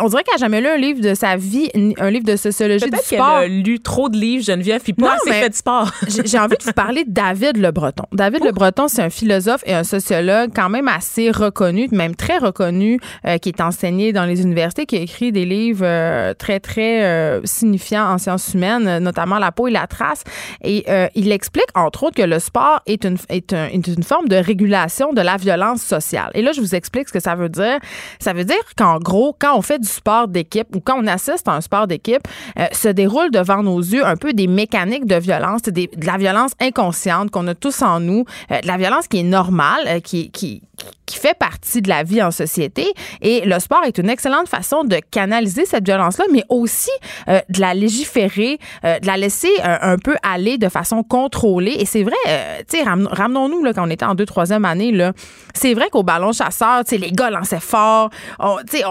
on 0.00 0.08
dirait 0.08 0.22
qu'elle 0.24 0.34
a 0.34 0.38
jamais 0.38 0.60
lu 0.60 0.68
un 0.68 0.76
livre 0.76 1.00
de 1.00 1.14
sa 1.14 1.36
vie, 1.36 1.70
un 1.98 2.10
livre 2.10 2.24
de 2.24 2.36
sociologie 2.36 2.90
du 2.90 2.98
sport. 2.98 3.27
Sport. 3.28 3.38
Elle 3.40 3.52
a 3.52 3.62
lu 3.62 3.80
trop 3.80 4.08
de 4.08 4.16
livres, 4.16 4.44
Geneviève, 4.44 4.80
puis 4.82 4.92
pas 4.92 5.14
assez 5.14 5.30
fait 5.32 5.48
de 5.50 5.54
sport. 5.54 5.90
J'ai 6.24 6.38
envie 6.38 6.56
de 6.56 6.62
vous 6.64 6.72
parler 6.72 7.04
de 7.04 7.10
David 7.10 7.56
Le 7.56 7.70
Breton. 7.70 8.04
David 8.12 8.44
Le 8.44 8.52
Breton, 8.52 8.88
c'est 8.88 9.02
un 9.02 9.10
philosophe 9.10 9.62
et 9.66 9.74
un 9.74 9.84
sociologue 9.84 10.50
quand 10.54 10.68
même 10.68 10.88
assez 10.88 11.30
reconnu, 11.30 11.88
même 11.92 12.14
très 12.14 12.38
reconnu, 12.38 12.98
euh, 13.26 13.38
qui 13.38 13.48
est 13.50 13.60
enseigné 13.60 14.12
dans 14.12 14.24
les 14.24 14.42
universités, 14.42 14.86
qui 14.86 14.96
a 14.96 15.00
écrit 15.00 15.32
des 15.32 15.44
livres 15.44 15.84
euh, 15.84 16.34
très, 16.34 16.60
très 16.60 17.04
euh, 17.04 17.40
signifiants 17.44 18.10
en 18.12 18.18
sciences 18.18 18.54
humaines, 18.54 18.86
euh, 18.88 19.00
notamment 19.00 19.38
La 19.38 19.52
peau 19.52 19.68
et 19.68 19.70
la 19.70 19.86
trace. 19.86 20.24
Et 20.62 20.84
euh, 20.88 21.08
il 21.14 21.32
explique, 21.32 21.66
entre 21.74 22.04
autres, 22.04 22.16
que 22.16 22.22
le 22.22 22.38
sport 22.38 22.80
est 22.86 23.04
une, 23.04 23.16
est, 23.28 23.52
un- 23.52 23.66
est 23.68 23.86
une 23.86 24.02
forme 24.02 24.28
de 24.28 24.36
régulation 24.36 25.12
de 25.12 25.20
la 25.20 25.36
violence 25.36 25.82
sociale. 25.82 26.30
Et 26.34 26.42
là, 26.42 26.52
je 26.52 26.60
vous 26.60 26.74
explique 26.74 27.08
ce 27.08 27.12
que 27.12 27.20
ça 27.20 27.34
veut 27.34 27.48
dire. 27.48 27.78
Ça 28.20 28.32
veut 28.32 28.44
dire 28.44 28.56
qu'en 28.76 28.98
gros, 28.98 29.34
quand 29.38 29.56
on 29.56 29.62
fait 29.62 29.78
du 29.78 29.88
sport 29.88 30.28
d'équipe 30.28 30.74
ou 30.76 30.80
quand 30.80 30.98
on 31.02 31.06
assiste 31.06 31.48
à 31.48 31.52
un 31.52 31.60
sport 31.60 31.86
d'équipe, 31.86 32.22
euh, 32.58 32.66
se 32.72 32.88
déroule 32.88 33.17
devant 33.30 33.62
nos 33.62 33.80
yeux 33.80 34.04
un 34.04 34.16
peu 34.16 34.32
des 34.32 34.46
mécaniques 34.46 35.06
de 35.06 35.16
violence, 35.16 35.62
de 35.62 35.88
la 36.04 36.16
violence 36.16 36.52
inconsciente 36.60 37.30
qu'on 37.30 37.46
a 37.48 37.54
tous 37.54 37.82
en 37.82 38.00
nous, 38.00 38.24
euh, 38.50 38.60
de 38.60 38.66
la 38.66 38.76
violence 38.76 39.08
qui 39.08 39.18
est 39.18 39.24
normale, 39.24 39.82
euh, 39.86 40.00
qui, 40.00 40.30
qui, 40.30 40.62
qui 41.08 41.16
fait 41.18 41.36
partie 41.36 41.80
de 41.82 41.88
la 41.88 42.02
vie 42.02 42.22
en 42.22 42.30
société. 42.30 42.92
Et 43.22 43.40
le 43.46 43.58
sport 43.58 43.82
est 43.84 43.96
une 43.98 44.10
excellente 44.10 44.48
façon 44.48 44.84
de 44.84 44.96
canaliser 45.10 45.64
cette 45.64 45.84
violence-là, 45.86 46.26
mais 46.30 46.44
aussi 46.50 46.90
euh, 47.28 47.40
de 47.48 47.60
la 47.60 47.72
légiférer, 47.74 48.58
euh, 48.84 48.98
de 49.00 49.06
la 49.06 49.16
laisser 49.16 49.48
euh, 49.64 49.76
un 49.80 49.96
peu 49.98 50.16
aller 50.22 50.58
de 50.58 50.68
façon 50.68 51.02
contrôlée. 51.02 51.76
Et 51.78 51.86
c'est 51.86 52.02
vrai, 52.02 52.16
euh, 52.28 52.58
tu 52.70 52.76
sais, 52.78 52.82
ram- 52.84 53.08
ramenons-nous 53.10 53.64
là, 53.64 53.72
quand 53.72 53.86
on 53.86 53.90
était 53.90 54.04
en 54.04 54.14
deux, 54.14 54.26
troisième 54.26 54.64
année, 54.66 54.92
là, 54.92 55.12
c'est 55.54 55.74
vrai 55.74 55.88
qu'au 55.90 56.02
ballon 56.02 56.32
chasseur, 56.32 56.84
tu 56.84 56.90
sais, 56.90 56.98
les 56.98 57.10
gars 57.10 57.30
lançaient 57.30 57.58
fort. 57.60 58.10
Tu 58.70 58.78
sais, 58.78 58.84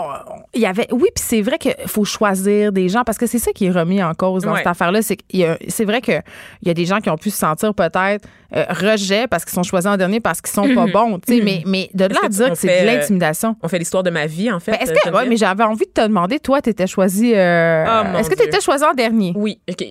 il 0.55 0.61
y 0.61 0.65
avait, 0.65 0.87
oui, 0.91 1.09
puis 1.15 1.23
c'est 1.25 1.41
vrai 1.41 1.57
qu'il 1.59 1.75
faut 1.85 2.03
choisir 2.05 2.71
des 2.71 2.89
gens 2.89 3.03
parce 3.03 3.17
que 3.17 3.27
c'est 3.27 3.39
ça 3.39 3.51
qui 3.51 3.65
est 3.67 3.71
remis 3.71 4.01
en 4.01 4.13
cause 4.13 4.43
dans 4.43 4.51
Ouais. 4.51 4.57
cette 4.57 4.67
affaire-là. 4.67 5.01
C'est 5.01 5.17
c'est 5.67 5.85
vrai 5.85 6.01
qu'il 6.01 6.21
y 6.65 6.69
a 6.69 6.73
des 6.73 6.85
gens 6.85 6.99
qui 6.99 7.09
ont 7.09 7.17
pu 7.17 7.29
se 7.29 7.37
sentir 7.37 7.73
peut-être 7.75 8.25
euh, 8.55 8.65
rejet 8.69 9.27
parce 9.27 9.43
qu'ils 9.45 9.53
sont 9.53 9.63
choisis 9.63 9.89
en 9.89 9.97
dernier 9.97 10.19
parce 10.19 10.41
qu'ils 10.41 10.53
sont 10.53 10.73
pas 10.73 10.85
bons, 10.87 11.19
tu 11.19 11.35
sais, 11.37 11.41
mais, 11.43 11.63
mais 11.65 11.89
de 11.93 12.05
là 12.05 12.19
à 12.23 12.29
dire 12.29 12.49
que 12.51 12.55
c'est 12.55 12.81
de 12.81 12.85
l'intimidation. 12.85 13.55
On 13.61 13.67
fait 13.67 13.79
l'histoire 13.79 14.03
de 14.03 14.09
ma 14.09 14.25
vie, 14.25 14.51
en 14.51 14.59
fait. 14.59 14.71
Ben, 14.71 14.79
est-ce 14.81 14.91
que, 14.93 15.09
ouais, 15.13 15.25
mais 15.27 15.37
j'avais 15.37 15.63
envie 15.63 15.85
de 15.85 15.91
te 15.91 16.01
demander, 16.01 16.39
toi, 16.39 16.61
tu 16.61 16.69
étais 16.69 16.87
choisi. 16.87 17.33
euh, 17.35 18.03
mon 18.05 18.19
est-ce 18.19 18.29
que 18.29 18.35
tu 18.35 18.43
étais 18.43 18.61
choisi 18.61 18.83
en 18.83 18.93
dernier? 18.93 19.33
Oui, 19.35 19.59
OK. 19.69 19.85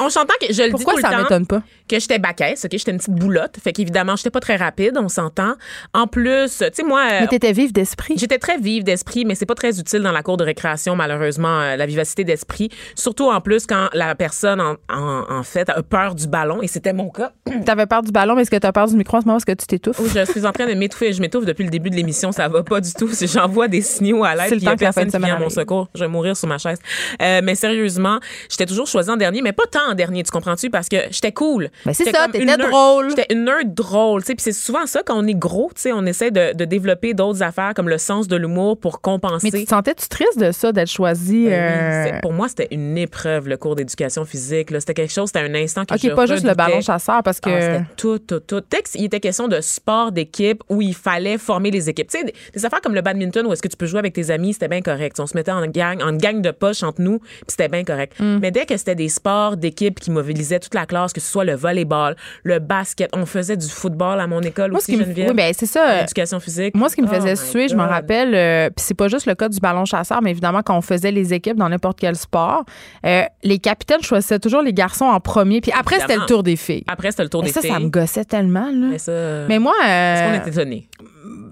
On 0.00 0.08
s'entend- 0.08 0.34
que 0.40 0.52
je 0.52 0.62
le 0.64 0.70
Pourquoi 0.70 0.94
dis 0.94 1.02
tout 1.02 1.08
ça 1.10 1.16
m'étonne 1.18 1.46
pas? 1.46 1.62
que 1.88 1.98
j'étais 2.00 2.18
bacaisse, 2.18 2.64
OK, 2.64 2.70
j'étais 2.72 2.90
une 2.90 2.96
petite 2.98 3.14
boulotte, 3.14 3.56
fait 3.62 3.72
qu'évidemment, 3.72 4.16
j'étais 4.16 4.30
pas 4.30 4.40
très 4.40 4.56
rapide, 4.56 4.98
on 5.00 5.08
s'entend. 5.08 5.54
En 5.92 6.06
plus, 6.06 6.58
tu 6.58 6.64
sais 6.72 6.82
moi 6.82 7.00
euh, 7.12 7.18
Mais 7.20 7.26
t'étais 7.28 7.52
vive 7.52 7.72
d'esprit. 7.72 8.14
J'étais 8.16 8.38
très 8.38 8.58
vive 8.58 8.84
d'esprit, 8.84 9.24
mais 9.24 9.34
c'est 9.34 9.46
pas 9.46 9.54
très 9.54 9.78
utile 9.78 10.00
dans 10.02 10.12
la 10.12 10.22
cour 10.22 10.36
de 10.36 10.44
récréation, 10.44 10.96
malheureusement, 10.96 11.76
la 11.76 11.86
vivacité 11.86 12.24
d'esprit. 12.24 12.70
Surtout 12.94 13.30
en 13.30 13.40
plus 13.40 13.66
quand 13.66 13.88
la 13.92 14.14
personne, 14.14 14.60
en, 14.60 14.74
en, 14.92 15.24
en 15.30 15.42
fait, 15.42 15.68
a 15.70 15.82
peur 15.82 16.14
du 16.14 16.26
ballon, 16.26 16.62
et 16.62 16.66
c'était 16.68 16.92
mon 16.92 17.10
cas. 17.10 17.32
T'avais 17.66 17.83
peur 17.86 18.02
du 18.02 18.12
ballon, 18.12 18.34
mais 18.34 18.42
est-ce 18.42 18.50
que 18.50 18.56
t'as 18.56 18.72
peur 18.72 18.86
du 18.88 18.96
micro 18.96 19.16
en 19.16 19.20
ce 19.20 19.26
moment? 19.26 19.36
Est-ce 19.38 19.46
que 19.46 19.52
tu 19.52 19.66
t'étouffes? 19.66 19.98
Où 20.00 20.06
je 20.08 20.24
suis 20.24 20.44
en 20.46 20.52
train 20.52 20.66
de 20.66 20.74
m'étouffer. 20.74 21.12
Je 21.12 21.20
m'étouffe 21.20 21.44
depuis 21.44 21.64
le 21.64 21.70
début 21.70 21.90
de 21.90 21.96
l'émission. 21.96 22.32
Ça 22.32 22.48
va 22.48 22.62
pas 22.62 22.80
du 22.80 22.92
tout. 22.92 23.08
Si 23.12 23.26
J'envoie 23.34 23.68
des 23.68 23.80
signaux 23.80 24.24
à 24.24 24.34
l'aide. 24.34 24.44
C'est 24.48 24.54
le 24.56 24.60
il 24.60 24.64
y 24.64 24.68
a 24.68 24.70
temps 24.72 24.76
personne 24.76 25.10
qui 25.10 25.18
vient 25.18 25.36
à 25.36 25.38
mon 25.38 25.50
secours. 25.50 25.88
Je 25.94 26.00
vais 26.00 26.08
mourir 26.08 26.36
sur 26.36 26.48
ma 26.48 26.58
chaise. 26.58 26.78
Euh, 27.22 27.40
mais 27.42 27.54
sérieusement, 27.54 28.18
j'étais 28.48 28.66
toujours 28.66 28.86
choisie 28.86 29.10
en 29.10 29.16
dernier, 29.16 29.42
mais 29.42 29.52
pas 29.52 29.64
tant 29.70 29.90
en 29.90 29.94
dernier. 29.94 30.22
Tu 30.22 30.30
comprends-tu? 30.30 30.70
Parce 30.70 30.88
que 30.88 30.96
j'étais 31.10 31.32
cool. 31.32 31.70
Mais 31.86 31.94
c'est 31.94 32.04
J'étais 32.04 32.18
ça, 32.18 32.28
t'étais 32.28 32.56
drôle. 32.56 33.10
J'étais 33.10 33.26
une 33.34 33.44
nerd 33.44 33.74
drôle. 33.74 34.22
tu. 34.24 34.34
Puis 34.34 34.42
c'est 34.44 34.52
souvent 34.52 34.86
ça 34.86 35.02
quand 35.04 35.16
on 35.18 35.26
est 35.26 35.34
gros. 35.34 35.70
tu 35.74 35.92
On 35.92 36.06
essaie 36.06 36.30
de, 36.30 36.54
de 36.54 36.64
développer 36.64 37.14
d'autres 37.14 37.42
affaires 37.42 37.72
comme 37.74 37.88
le 37.88 37.98
sens 37.98 38.28
de 38.28 38.36
l'humour 38.36 38.78
pour 38.78 39.00
compenser. 39.00 39.50
Mais 39.52 39.60
tu 39.60 39.66
sentais-tu 39.66 40.08
triste 40.08 40.38
de 40.38 40.52
ça, 40.52 40.72
d'être 40.72 40.90
choisi? 40.90 41.44
Ben 41.46 41.50
oui, 41.50 41.52
euh, 41.52 42.04
c'est- 42.14 42.20
pour 42.20 42.32
moi, 42.32 42.48
c'était 42.48 42.68
une 42.70 42.96
épreuve, 42.98 43.48
le 43.48 43.56
cours 43.56 43.74
d'éducation 43.76 44.24
physique. 44.24 44.68
C'était 44.78 44.94
quelque 44.94 45.12
chose, 45.12 45.28
c'était 45.32 45.40
un 45.46 45.54
instant 45.54 45.84
que 45.84 45.96
je 45.98 46.08
OK, 46.08 46.14
pas 46.14 46.26
juste 46.26 46.44
le 46.44 46.54
ballon 46.54 46.80
chasseur, 46.80 47.22
parce 47.22 47.40
que. 47.40 47.50
Ah, 47.50 47.73
c'était 47.78 47.94
tout, 47.96 48.18
tout, 48.18 48.40
tout. 48.40 48.60
Dès 48.70 48.82
qu'il 48.82 49.04
était 49.04 49.20
question 49.20 49.48
de 49.48 49.60
sport 49.60 50.12
d'équipe 50.12 50.62
où 50.68 50.82
il 50.82 50.94
fallait 50.94 51.38
former 51.38 51.70
les 51.70 51.88
équipes. 51.88 52.08
Tu 52.10 52.18
sais, 52.18 52.24
des, 52.24 52.34
des 52.54 52.64
affaires 52.66 52.80
comme 52.80 52.94
le 52.94 53.02
badminton 53.02 53.46
où 53.46 53.52
est-ce 53.52 53.62
que 53.62 53.68
tu 53.68 53.76
peux 53.76 53.86
jouer 53.86 53.98
avec 53.98 54.12
tes 54.14 54.30
amis, 54.30 54.52
c'était 54.52 54.68
bien 54.68 54.80
correct. 54.82 55.18
On 55.20 55.26
se 55.26 55.36
mettait 55.36 55.52
en 55.52 55.66
gang, 55.66 56.00
en 56.02 56.12
gang 56.12 56.40
de 56.40 56.50
poche 56.50 56.82
entre 56.82 57.00
nous, 57.00 57.18
puis 57.18 57.28
c'était 57.48 57.68
bien 57.68 57.84
correct. 57.84 58.18
Mm. 58.20 58.38
Mais 58.40 58.50
dès 58.50 58.66
que 58.66 58.76
c'était 58.76 58.94
des 58.94 59.08
sports 59.08 59.56
d'équipe 59.56 59.98
qui 60.00 60.10
mobilisaient 60.10 60.60
toute 60.60 60.74
la 60.74 60.86
classe, 60.86 61.12
que 61.12 61.20
ce 61.20 61.30
soit 61.30 61.44
le 61.44 61.54
volleyball, 61.54 62.16
le 62.42 62.58
basket, 62.58 63.10
on 63.14 63.26
faisait 63.26 63.56
du 63.56 63.68
football 63.68 64.20
à 64.20 64.26
mon 64.26 64.40
école 64.42 64.70
Moi, 64.70 64.80
ce 64.80 64.84
aussi, 64.84 64.92
qui 64.92 64.98
me- 64.98 65.04
Geneviève. 65.04 65.28
oui, 65.30 65.34
ben, 65.34 65.52
c'est 65.56 65.66
ça. 65.66 66.00
L'éducation 66.00 66.40
physique. 66.40 66.74
Moi, 66.74 66.88
ce 66.88 66.96
qui 66.96 67.02
me 67.02 67.08
Oh 67.08 67.14
faisait 67.14 67.32
my 67.32 67.36
suer, 67.36 67.68
je 67.68 67.76
me 67.76 67.82
rappelle, 67.82 68.34
euh, 68.34 68.70
puis 68.70 68.84
c'est 68.86 68.94
pas 68.94 69.08
juste 69.08 69.26
le 69.26 69.34
cas 69.34 69.48
du 69.48 69.58
ballon 69.60 69.84
chasseur, 69.84 70.20
mais 70.22 70.30
évidemment, 70.30 70.62
quand 70.62 70.76
on 70.76 70.80
faisait 70.82 71.10
les 71.12 71.32
équipes 71.34 71.56
dans 71.56 71.68
n'importe 71.68 71.98
quel 72.00 72.16
sport, 72.16 72.64
euh, 73.06 73.22
les 73.42 73.58
capitaines 73.58 74.02
choisissaient 74.02 74.38
toujours 74.38 74.62
les 74.62 74.72
garçons 74.72 75.04
en 75.04 75.20
premier, 75.20 75.60
puis 75.60 75.72
après, 75.78 76.00
c'était 76.00 76.16
le 76.16 76.26
tour 76.26 76.42
des 76.42 76.56
filles. 76.56 76.84
Après, 76.88 77.10
c'était 77.10 77.22
le 77.24 77.28
tour 77.28 77.42
des 77.42 77.50
ça, 77.50 77.60
filles. 77.60 77.63
Ça 77.68 77.78
me 77.80 77.88
gossait 77.88 78.24
tellement, 78.24 78.70
là. 78.70 78.88
Mais 78.90 78.98
ça, 78.98 79.46
Mais 79.48 79.58
moi, 79.58 79.74
euh, 79.84 80.14
est-ce 80.14 80.40
qu'on 80.40 80.44
est 80.46 80.50
étonné? 80.50 80.88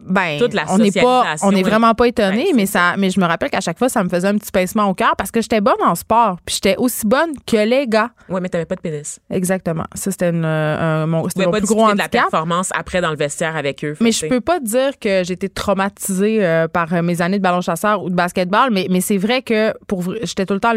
Ben, 0.06 0.38
toute 0.38 0.54
la 0.54 0.64
on 0.68 0.78
n'est 0.78 0.90
pas, 0.92 1.34
on 1.42 1.52
n'est 1.52 1.62
vraiment 1.62 1.94
pas 1.94 2.08
étonné, 2.08 2.36
Ouais, 2.38 2.44
c'est 2.50 2.52
mais 2.56 2.66
ça, 2.66 2.94
mais 2.98 3.10
je 3.10 3.20
me 3.20 3.24
rappelle 3.26 3.50
qu'à 3.50 3.60
chaque 3.60 3.78
fois, 3.78 3.88
ça 3.88 4.02
me 4.04 4.08
faisait 4.08 4.28
un 4.28 4.36
petit 4.36 4.50
pincement 4.50 4.88
au 4.88 4.94
cœur 4.94 5.14
parce 5.16 5.30
que 5.30 5.40
j'étais 5.40 5.60
bonne 5.60 5.80
en 5.84 5.94
sport, 5.94 6.36
puis 6.44 6.56
j'étais 6.56 6.76
aussi 6.78 7.06
bonne 7.06 7.32
que 7.46 7.56
les 7.56 7.86
gars. 7.86 8.10
Ouais, 8.28 8.40
mais 8.40 8.48
t'avais 8.48 8.64
pas 8.66 8.76
de 8.76 8.80
pénis. 8.80 9.18
Exactement. 9.30 9.84
Ça, 9.94 10.10
c'était 10.10 10.32
euh, 10.32 11.02
un- 11.02 11.06
mon, 11.06 11.22
mon 11.36 11.50
pas 11.50 11.58
plus 11.58 11.66
gros 11.66 11.92
de 11.92 11.98
la 11.98 12.04
handicap. 12.04 12.10
performance 12.10 12.70
après 12.74 13.00
dans 13.00 13.10
le 13.10 13.16
vestiaire 13.16 13.56
avec 13.56 13.84
eux. 13.84 13.96
Mais 14.00 14.12
je 14.12 14.26
peux 14.26 14.40
pas 14.40 14.60
dire 14.60 14.98
que 15.00 15.22
été 15.32 15.48
traumatisée 15.48 16.44
euh, 16.44 16.68
par 16.68 16.92
euh, 16.92 17.02
mes 17.02 17.22
années 17.22 17.38
de 17.38 17.42
ballon 17.42 17.60
chasseur 17.60 18.02
ou 18.02 18.10
de 18.10 18.14
basketball, 18.14 18.70
mais, 18.70 18.86
mais 18.90 19.00
c'est 19.00 19.16
vrai 19.16 19.42
que 19.42 19.72
pour 19.86 20.02
j'étais 20.22 20.44
tout 20.46 20.54
le 20.54 20.60
temps 20.60 20.72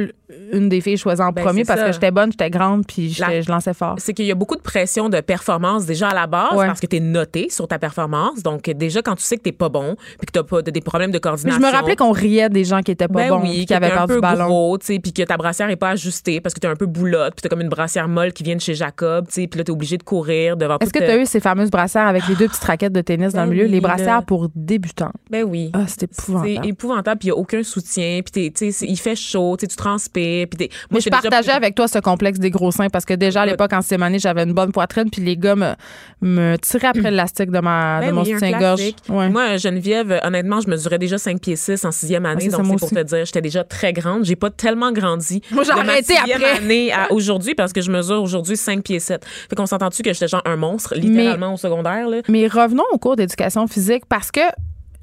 une 0.53 0.69
des 0.69 0.81
filles 0.81 0.97
choisies 0.97 1.21
en 1.21 1.31
Ben, 1.31 1.43
premier 1.43 1.63
parce 1.65 1.79
ça. 1.79 1.88
que 1.88 1.91
j'étais 1.91 2.11
bonne, 2.11 2.31
j'étais 2.31 2.49
grande, 2.49 2.85
puis 2.88 3.09
j'étais- 3.11 3.35
La- 3.35 3.41
je 3.41 3.49
lançais 3.51 3.73
fort. 3.73 3.95
c'est 3.97 4.13
qu'il 4.13 4.25
y 4.25 4.31
a 4.31 4.35
beaucoup 4.35 4.55
de 4.55 4.61
pression 4.61 5.09
de 5.09 5.19
performance 5.21 5.85
déjà 5.85 6.09
à 6.09 6.13
la 6.13 6.27
base 6.27 6.53
Ouais. 6.55 6.67
parce 6.67 6.79
que 6.79 6.88
tu 6.88 6.95
es 6.97 6.99
noté 6.99 7.49
sur 7.49 7.67
ta 7.67 7.77
performance. 7.79 8.41
Donc, 8.43 8.63
déjà, 8.69 9.01
quand 9.01 9.14
tu 9.15 9.23
sais 9.23 9.38
que 9.38 9.43
tu 9.43 9.54
pas 9.54 9.69
bon 9.69 9.95
puis 10.19 10.28
que 10.32 10.39
tu 10.39 10.45
pas 10.45 10.62
de- 10.62 10.71
des 10.71 10.82
problèmes 10.82 11.12
de 11.12 11.15
Mais 11.15 11.19
coordination. 11.21 11.60
je 11.62 11.65
me 11.65 11.71
rappelais 11.71 11.95
qu'on 11.95 12.12
riait 12.12 12.49
des 12.49 12.63
gens 12.63 12.82
qui 12.82 12.91
étaient 12.91 13.08
pas 13.08 13.13
ben 13.21 13.30
bons, 13.30 13.41
oui, 13.43 13.65
qui 13.65 13.73
avaient 13.73 13.88
t'es 13.88 13.93
un 13.93 13.97
peur 13.97 14.08
peu 14.08 14.15
du 14.15 14.21
ballon. 14.21 14.78
tu 14.78 14.86
sais, 14.88 14.99
puis 14.99 15.13
que 15.13 15.23
ta 15.23 15.38
brassière 15.38 15.69
est 15.69 15.75
pas 15.75 15.89
ajustée 15.89 16.41
parce 16.41 16.54
que 16.54 16.60
tu 16.60 16.67
es 16.67 16.69
un 16.69 16.75
peu 16.75 16.86
boulotte, 16.86 17.34
puis 17.36 17.41
tu 17.43 17.49
comme 17.49 17.62
une 17.62 17.69
brassière 17.69 18.08
molle 18.08 18.34
qui 18.34 18.43
vient 18.43 18.56
de 18.56 18.62
chez 18.62 18.73
Jacob, 18.75 19.28
tu 19.28 19.34
sais, 19.41 19.47
puis 19.47 19.58
là 19.58 19.63
tu 19.63 19.71
es 19.71 19.73
obligé 19.73 19.97
de 19.97 20.04
courir 20.04 20.58
devant 20.58 20.78
Est-ce 20.80 20.91
que 20.91 20.99
toute- 20.99 21.08
tu 21.08 21.13
as 21.13 21.17
eu 21.17 21.25
ces 21.25 21.39
fameuses 21.39 21.71
brassières 21.71 22.08
avec 22.08 22.28
les 22.28 22.36
deux 22.36 22.47
petites 22.47 22.63
raquettes 22.63 22.93
de 22.93 23.01
tennis 23.01 23.34
dans 23.34 23.39
Ben 23.41 23.45
le 23.45 23.51
milieu, 23.51 23.65
oui, 23.65 23.71
les 23.71 23.82
brassières 23.82 24.23
pour 24.23 24.49
débutants? 24.56 25.12
Ben 25.30 25.43
oui. 25.43 25.71
Ah, 25.73 25.84
c'était 25.88 26.06
épouvantable. 26.08 26.60
C'est 26.63 26.69
épouvantable, 26.69 27.19
puis 27.19 27.28
il 27.28 27.32
n'y 27.32 27.38
a 27.38 27.39
aucun 27.39 27.63
soutien, 27.63 28.19
puis 28.23 28.32
t'es- 28.32 28.51
tu 28.51 28.65
sais, 28.65 28.71
c'est- 28.71 28.86
il 28.88 28.97
fait 28.97 29.15
chaud, 29.15 29.56
tu 29.58 29.67
transpires, 29.67 30.47
puis 30.47 30.58
t'es- 30.58 30.69
Mais 30.71 30.88
Moi, 30.91 30.99
je 30.99 31.10
déjà- 31.10 31.21
partageais 31.21 31.51
avec 31.51 31.75
toi 31.75 31.88
ce 31.88 31.99
complexe 31.99 32.39
des 32.39 32.49
gros 32.49 32.71
seins 32.71 32.89
parce 32.89 33.06
que 33.06 33.13
déjà 33.13 33.41
à 33.41 33.45
l'époque, 33.45 33.73
en 33.73 33.82
sixième 33.82 34.04
année, 34.04 34.19
j'avais 34.19 34.43
une 34.43 34.54
bonne 34.54 34.71
poitrine, 34.71 35.10
puis 35.12 35.21
les 35.21 35.38
gars 35.38 35.56
me, 35.56 35.73
me 36.21 36.56
tiraient 36.58 36.88
après 36.88 37.01
l'élastique 37.12 37.51
de, 37.51 37.60
ma, 37.60 37.99
Ben 38.01 38.08
de 38.08 38.12
mon 38.13 38.23
oui, 38.23 38.34
un 38.34 38.36
soutien-gorge. 38.39 38.82
Ouais. 39.09 39.29
Moi, 39.29 39.57
Geneviève, 39.57 40.19
honnêtement, 40.23 40.61
je 40.61 40.69
mesurais 40.69 40.97
déjà 40.97 41.17
5 41.17 41.39
pieds 41.39 41.55
6 41.55 41.85
en 41.85 41.91
sixième 41.91 42.25
année. 42.25 42.45
c'est 42.45 42.49
ça, 42.51 42.57
donc, 42.57 42.67
c'est 42.67 42.77
pour 42.77 42.89
te 42.89 43.03
dire, 43.03 43.25
j'étais 43.25 43.41
déjà 43.41 43.63
très 43.63 43.93
grande. 43.93 44.25
J'ai 44.25 44.35
pas 44.35 44.49
tellement 44.49 44.91
grandi. 44.91 45.41
Moi, 45.51 45.63
j'ai 45.63 45.71
arrêté 45.71 46.15
après. 46.17 46.57
année 46.57 46.91
à 46.91 47.11
aujourd'hui 47.11 47.55
parce 47.55 47.73
que 47.73 47.81
je 47.81 47.91
mesure 47.91 48.21
aujourd'hui 48.21 48.57
5 48.57 48.83
pieds 48.83 48.99
7. 48.99 49.25
Fait 49.49 49.55
qu'on 49.55 49.65
s'entend-tu 49.65 50.03
que 50.03 50.13
j'étais 50.13 50.27
genre 50.27 50.41
un 50.45 50.55
monstre, 50.55 50.95
littéralement 50.95 51.53
au 51.53 51.57
secondaire, 51.57 52.09
là? 52.09 52.21
Mais 52.29 52.47
revenons 52.47 52.83
au 52.91 52.97
cours 52.97 53.15
d'éducation 53.15 53.67
physique 53.67 54.03
parce 54.07 54.31
que 54.31 54.41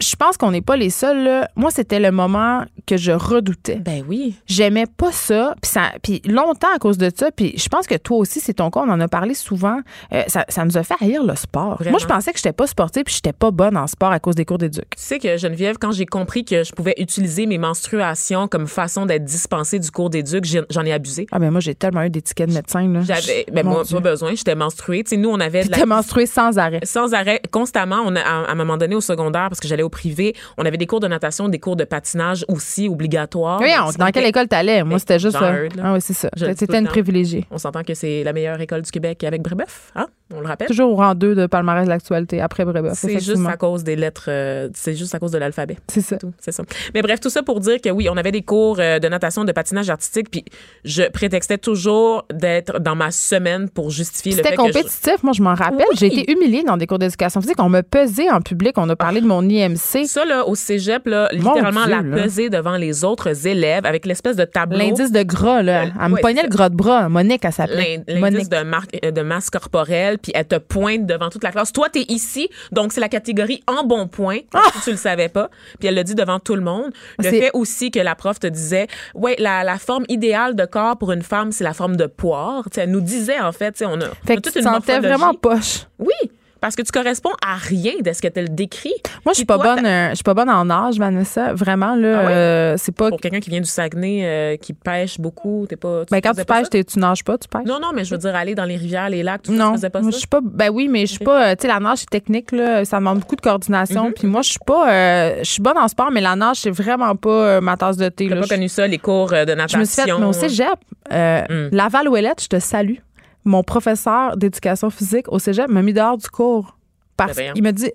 je 0.02 0.16
pense 0.16 0.36
qu'on 0.36 0.50
n'est 0.50 0.60
pas 0.62 0.76
les 0.76 0.90
seuls. 0.90 1.24
là. 1.24 1.48
Moi, 1.56 1.70
c'était 1.70 2.00
le 2.00 2.10
moment 2.10 2.64
que 2.86 2.96
je 2.96 3.12
redoutais. 3.12 3.76
Ben 3.76 4.04
oui. 4.08 4.34
J'aimais 4.46 4.86
pas 4.86 5.12
ça, 5.12 5.54
puis 5.62 5.70
ça, 5.70 5.92
puis 6.02 6.20
longtemps 6.26 6.68
à 6.74 6.78
cause 6.78 6.98
de 6.98 7.10
ça. 7.14 7.30
Puis 7.30 7.54
je 7.56 7.68
pense 7.68 7.86
que 7.86 7.94
toi 7.96 8.18
aussi, 8.18 8.40
c'est 8.40 8.54
ton 8.54 8.70
cas. 8.70 8.80
On 8.80 8.90
en 8.90 9.00
a 9.00 9.08
parlé 9.08 9.34
souvent. 9.34 9.78
Euh, 10.12 10.22
ça, 10.26 10.44
ça 10.48 10.64
nous 10.64 10.76
a 10.76 10.82
fait 10.82 10.94
haïr 11.00 11.22
le 11.22 11.36
sport. 11.36 11.76
Vraiment. 11.76 11.92
Moi, 11.92 12.00
je 12.00 12.06
pensais 12.06 12.32
que 12.32 12.38
j'étais 12.38 12.52
pas 12.52 12.66
sportive, 12.66 13.04
puis 13.04 13.14
j'étais 13.14 13.32
pas 13.32 13.50
bonne 13.50 13.76
en 13.76 13.86
sport 13.86 14.10
à 14.10 14.18
cause 14.20 14.34
des 14.34 14.44
cours 14.44 14.58
d'éduc. 14.58 14.84
Tu 14.96 15.02
sais 15.02 15.18
que 15.18 15.36
Geneviève, 15.36 15.76
quand 15.80 15.92
j'ai 15.92 16.06
compris 16.06 16.44
que 16.44 16.64
je 16.64 16.72
pouvais 16.72 16.94
utiliser 16.98 17.46
mes 17.46 17.58
menstruations 17.58 18.48
comme 18.48 18.66
façon 18.66 19.06
d'être 19.06 19.24
dispensée 19.24 19.78
du 19.78 19.90
cours 19.90 20.10
d'éduc, 20.10 20.44
j'en 20.70 20.84
ai 20.84 20.92
abusé. 20.92 21.26
Ah 21.32 21.38
ben 21.38 21.50
moi, 21.50 21.60
j'ai 21.60 21.74
tellement 21.74 22.02
eu 22.02 22.10
d'étiquettes 22.10 22.48
de 22.50 22.54
médecin. 22.54 23.02
J'avais, 23.02 23.46
ben 23.52 23.64
Mon 23.64 23.72
moi, 23.72 23.84
Dieu. 23.84 23.96
pas 24.00 24.10
besoin, 24.10 24.34
j'étais 24.34 24.54
menstruée. 24.54 25.04
Tu 25.04 25.10
sais, 25.10 25.16
nous, 25.16 25.28
on 25.30 25.40
avait 25.40 25.64
de 25.64 25.70
la 25.70 25.86
menstruée 25.86 26.26
sans 26.26 26.58
arrêt. 26.58 26.80
sans 26.84 27.12
arrêt, 27.14 27.40
constamment. 27.50 28.00
On 28.04 28.16
a, 28.16 28.20
à, 28.20 28.42
à 28.44 28.52
un 28.52 28.54
moment 28.54 28.76
donné, 28.76 28.94
au 28.94 29.00
secondaire, 29.00 29.48
parce 29.48 29.60
que 29.60 29.68
j'allais 29.68 29.82
au 29.82 29.88
privé, 29.92 30.34
on 30.58 30.64
avait 30.64 30.76
des 30.78 30.86
cours 30.88 30.98
de 30.98 31.06
natation, 31.06 31.48
des 31.48 31.60
cours 31.60 31.76
de 31.76 31.84
patinage 31.84 32.44
aussi 32.48 32.88
obligatoires. 32.88 33.60
Oui, 33.60 33.68
on- 33.80 33.92
dans 33.92 34.10
quelle 34.10 34.26
école 34.26 34.48
t'allais? 34.48 34.82
Moi, 34.82 34.98
c'était 34.98 35.20
juste. 35.20 35.36
Euh. 35.40 35.68
Ah 35.80 35.92
oui, 35.92 36.00
c'est 36.00 36.14
ça. 36.14 36.28
C'était 36.36 36.78
une 36.78 36.88
privilégiée. 36.88 37.46
On 37.52 37.58
s'entend 37.58 37.84
que 37.84 37.94
c'est 37.94 38.24
la 38.24 38.32
meilleure 38.32 38.60
école 38.60 38.82
du 38.82 38.90
Québec 38.90 39.22
avec 39.22 39.42
Brébeuf. 39.42 39.92
Hein? 39.94 40.06
On 40.36 40.40
le 40.40 40.46
rappelle? 40.46 40.68
Toujours 40.68 40.90
au 40.92 40.96
rang 40.96 41.14
2 41.14 41.34
de 41.34 41.46
palmarès 41.46 41.84
de 41.84 41.90
l'actualité, 41.90 42.40
après 42.40 42.64
Brébeuf. 42.64 42.94
C'est 42.94 43.20
juste 43.20 43.46
à 43.46 43.56
cause 43.56 43.84
des 43.84 43.96
lettres, 43.96 44.26
euh, 44.28 44.68
c'est 44.74 44.94
juste 44.94 45.14
à 45.14 45.18
cause 45.18 45.30
de 45.32 45.38
l'alphabet. 45.38 45.76
C'est 45.88 46.00
ça. 46.00 46.16
C'est 46.40 46.52
ça. 46.52 46.62
Mais 46.94 47.02
bref, 47.02 47.20
tout 47.20 47.30
ça 47.30 47.42
pour 47.42 47.60
dire 47.60 47.80
que 47.80 47.90
oui, 47.90 48.08
on 48.10 48.16
avait 48.16 48.32
des 48.32 48.42
cours 48.42 48.76
euh, 48.80 48.98
de 48.98 49.08
natation, 49.08 49.44
de 49.44 49.52
patinage 49.52 49.90
artistique, 49.90 50.30
puis 50.30 50.44
je 50.84 51.02
prétextais 51.10 51.58
toujours 51.58 52.24
d'être 52.32 52.80
dans 52.80 52.94
ma 52.96 53.10
semaine 53.10 53.68
pour 53.68 53.90
justifier 53.90 54.32
le 54.32 54.36
C'était 54.38 54.50
fait 54.50 54.56
que 54.56 54.62
je- 54.62 54.72
compétitif, 54.72 55.22
moi 55.22 55.32
je 55.32 55.42
m'en 55.42 55.54
rappelle. 55.54 55.86
Oui. 55.90 55.96
J'ai 55.98 56.06
été 56.06 56.32
humiliée 56.32 56.62
dans 56.64 56.76
des 56.76 56.86
cours 56.86 56.98
d'éducation 56.98 57.40
physique. 57.40 57.56
On 57.60 57.68
me 57.68 57.82
pesait 57.82 58.30
en 58.30 58.40
public, 58.40 58.74
on 58.78 58.88
a 58.88 58.96
parlé 58.96 59.20
de 59.20 59.26
mon 59.26 59.42
IMC. 59.48 60.06
Ça, 60.06 60.24
là, 60.24 60.46
au 60.46 60.54
cégep, 60.54 61.06
là, 61.06 61.28
littéralement, 61.32 61.84
Dieu, 61.84 61.90
la 61.94 62.02
là. 62.02 62.22
peser 62.22 62.50
devant 62.50 62.76
les 62.76 63.04
autres 63.04 63.46
élèves 63.46 63.84
avec 63.86 64.06
l'espèce 64.06 64.36
de 64.36 64.44
tableau. 64.44 64.78
L'indice 64.78 65.12
de 65.12 65.22
gras, 65.22 65.62
là. 65.62 65.84
Elle 66.02 66.10
me 66.10 66.20
pognait 66.20 66.42
le 66.42 66.48
gras 66.48 66.68
de 66.68 66.74
bras. 66.76 67.08
Monique, 67.08 67.44
elle 67.44 67.52
s'appelait. 67.52 68.02
L'indice 68.08 68.48
euh, 68.52 69.10
de 69.10 69.22
masse 69.22 69.50
corporelle, 69.50 70.18
puis 70.22 70.32
elle 70.34 70.46
te 70.46 70.56
pointe 70.56 71.06
devant 71.06 71.28
toute 71.30 71.44
la 71.44 71.52
classe. 71.52 71.72
Toi, 71.72 71.88
t'es 71.90 72.04
ici, 72.08 72.48
donc 72.70 72.92
c'est 72.92 73.00
la 73.00 73.08
catégorie 73.08 73.62
en 73.66 73.84
bon 73.84 74.06
point, 74.06 74.38
si 74.74 74.80
tu 74.84 74.90
le 74.90 74.96
savais 74.96 75.28
pas. 75.28 75.50
Puis 75.78 75.88
elle 75.88 75.94
le 75.94 76.04
dit 76.04 76.14
devant 76.14 76.38
tout 76.38 76.54
le 76.54 76.62
monde. 76.62 76.92
Le 77.18 77.26
Ah! 77.26 77.30
Fait 77.30 77.50
aussi 77.54 77.90
que 77.90 77.98
la 77.98 78.14
prof 78.14 78.38
te 78.38 78.46
disait, 78.46 78.86
ouais, 79.14 79.34
la, 79.38 79.64
la 79.64 79.78
forme 79.78 80.04
idéale 80.08 80.54
de 80.54 80.64
corps 80.64 80.96
pour 80.96 81.12
une 81.12 81.22
femme, 81.22 81.50
c'est 81.50 81.64
la 81.64 81.72
forme 81.74 81.96
de 81.96 82.06
poire. 82.06 82.64
Tu 82.64 82.74
sais, 82.74 82.80
elle 82.82 82.90
nous 82.90 83.00
disait, 83.00 83.40
en 83.40 83.52
fait, 83.52 83.82
on 83.84 84.00
a, 84.00 84.06
on 84.06 84.26
Fait 84.26 84.34
a 84.34 84.36
que 84.36 84.40
toute 84.42 84.52
tu 84.52 84.58
une 84.60 84.64
sentais 84.64 85.00
vraiment 85.00 85.34
poche. 85.34 85.86
Oui, 85.98 86.30
parce 86.62 86.74
que 86.76 86.80
tu 86.82 86.90
corresponds 86.92 87.32
à 87.46 87.56
rien 87.56 87.92
de 88.02 88.10
ce 88.14 88.22
que 88.22 88.28
tu 88.28 88.42
décrit. 88.48 88.94
Moi, 89.26 89.32
je 89.32 89.36
suis 89.38 89.44
pas 89.44 89.56
toi, 89.58 89.74
bonne, 89.74 89.84
euh, 89.84 90.08
je 90.10 90.14
suis 90.14 90.22
pas 90.24 90.32
bonne 90.32 90.48
en 90.48 90.70
âge, 90.70 90.96
Vanessa. 90.98 91.52
Vraiment, 91.52 91.94
là, 91.94 92.20
Ah 92.22 92.26
ouais? 92.26 92.32
euh, 92.32 92.74
c'est 92.78 92.94
pas. 92.96 93.10
Pour 93.10 93.20
quelqu'un 93.20 93.40
qui 93.40 93.50
vient 93.50 93.60
du 93.60 93.68
Saguenay, 93.68 94.20
euh, 94.24 94.56
qui 94.56 94.72
pêche 94.72 95.20
beaucoup, 95.20 95.66
t'es 95.68 95.76
pas. 95.76 96.04
Ben, 96.10 96.20
quand 96.22 96.32
tu 96.32 96.44
pêches, 96.46 96.68
ça? 96.72 96.82
tu 96.84 96.98
nages 96.98 97.22
pas, 97.24 97.36
tu 97.36 97.48
pêches. 97.48 97.66
Non, 97.66 97.78
non, 97.78 97.90
mais 97.94 98.04
je 98.04 98.12
veux 98.14 98.18
dire, 98.18 98.34
aller 98.34 98.54
dans 98.54 98.64
les 98.64 98.76
rivières, 98.76 99.10
les 99.10 99.22
lacs, 99.22 99.42
tout 99.42 99.52
ça, 99.52 99.58
Non, 99.58 99.70
tu 99.72 99.76
faisais 99.76 99.90
pas 99.90 100.00
moi, 100.00 100.10
ça? 100.10 100.14
je 100.14 100.18
suis 100.20 100.28
pas. 100.28 100.40
Ben 100.42 100.70
oui, 100.72 100.88
mais 100.88 101.00
je 101.06 101.12
suis 101.16 101.24
pas. 101.24 101.54
Tu 101.56 101.62
sais, 101.62 101.68
la 101.68 101.80
nage, 101.80 101.98
c'est 101.98 102.10
technique, 102.10 102.52
là. 102.52 102.84
Ça 102.86 102.98
demande 102.98 103.18
beaucoup 103.18 103.36
de 103.36 103.40
coordination. 103.42 104.06
Mhm. 104.06 104.12
Puis 104.14 104.26
moi, 104.28 104.42
je 104.42 104.50
suis 104.50 104.58
pas. 104.64 105.38
je 105.42 105.50
suis 105.50 105.62
bonne 105.62 105.78
en 105.78 105.88
sport, 105.88 106.10
mais 106.12 106.20
la 106.20 106.36
nage, 106.36 106.56
c'est 106.60 106.70
vraiment 106.70 107.14
pas 107.16 107.60
ma 107.60 107.76
tasse 107.76 107.96
de 107.96 108.08
thé. 108.08 108.28
T'as 108.28 108.36
pas 108.36 108.42
Je- 108.42 108.48
connu 108.48 108.68
ça, 108.68 108.86
les 108.86 108.98
cours 108.98 109.30
de 109.30 109.36
Je 109.36 109.42
natation. 109.54 109.78
me 109.80 109.84
suis 109.84 110.02
fait. 110.02 110.06
Mais 110.18 110.24
au 110.24 110.32
cégep, 110.32 110.68
Mm. 111.10 111.68
Laval 111.72 112.08
Ouellette, 112.08 112.42
je 112.42 112.46
te 112.48 112.58
salue. 112.58 112.96
Mon 113.44 113.62
professeur 113.62 114.36
d'éducation 114.36 114.90
physique 114.90 115.30
au 115.30 115.38
cégep 115.38 115.68
m'a 115.68 115.82
mis 115.82 115.92
dehors 115.92 116.16
du 116.16 116.28
cours. 116.28 116.76
Parce 117.16 117.36
qu'il 117.36 117.62
me 117.62 117.72
dit 117.72 117.92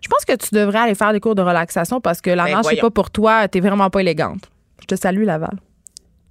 Je 0.00 0.08
pense 0.08 0.24
que 0.24 0.34
tu 0.34 0.54
devrais 0.54 0.78
aller 0.78 0.94
faire 0.94 1.12
des 1.12 1.20
cours 1.20 1.34
de 1.34 1.42
relaxation 1.42 2.00
parce 2.00 2.20
que 2.20 2.30
la 2.30 2.44
Ben 2.44 2.56
nage, 2.56 2.64
c'est 2.68 2.80
pas 2.80 2.90
pour 2.90 3.10
toi. 3.10 3.48
T'es 3.48 3.60
vraiment 3.60 3.90
pas 3.90 4.00
élégante. 4.00 4.50
Je 4.80 4.86
te 4.86 4.94
salue, 4.94 5.24
Laval. 5.24 5.58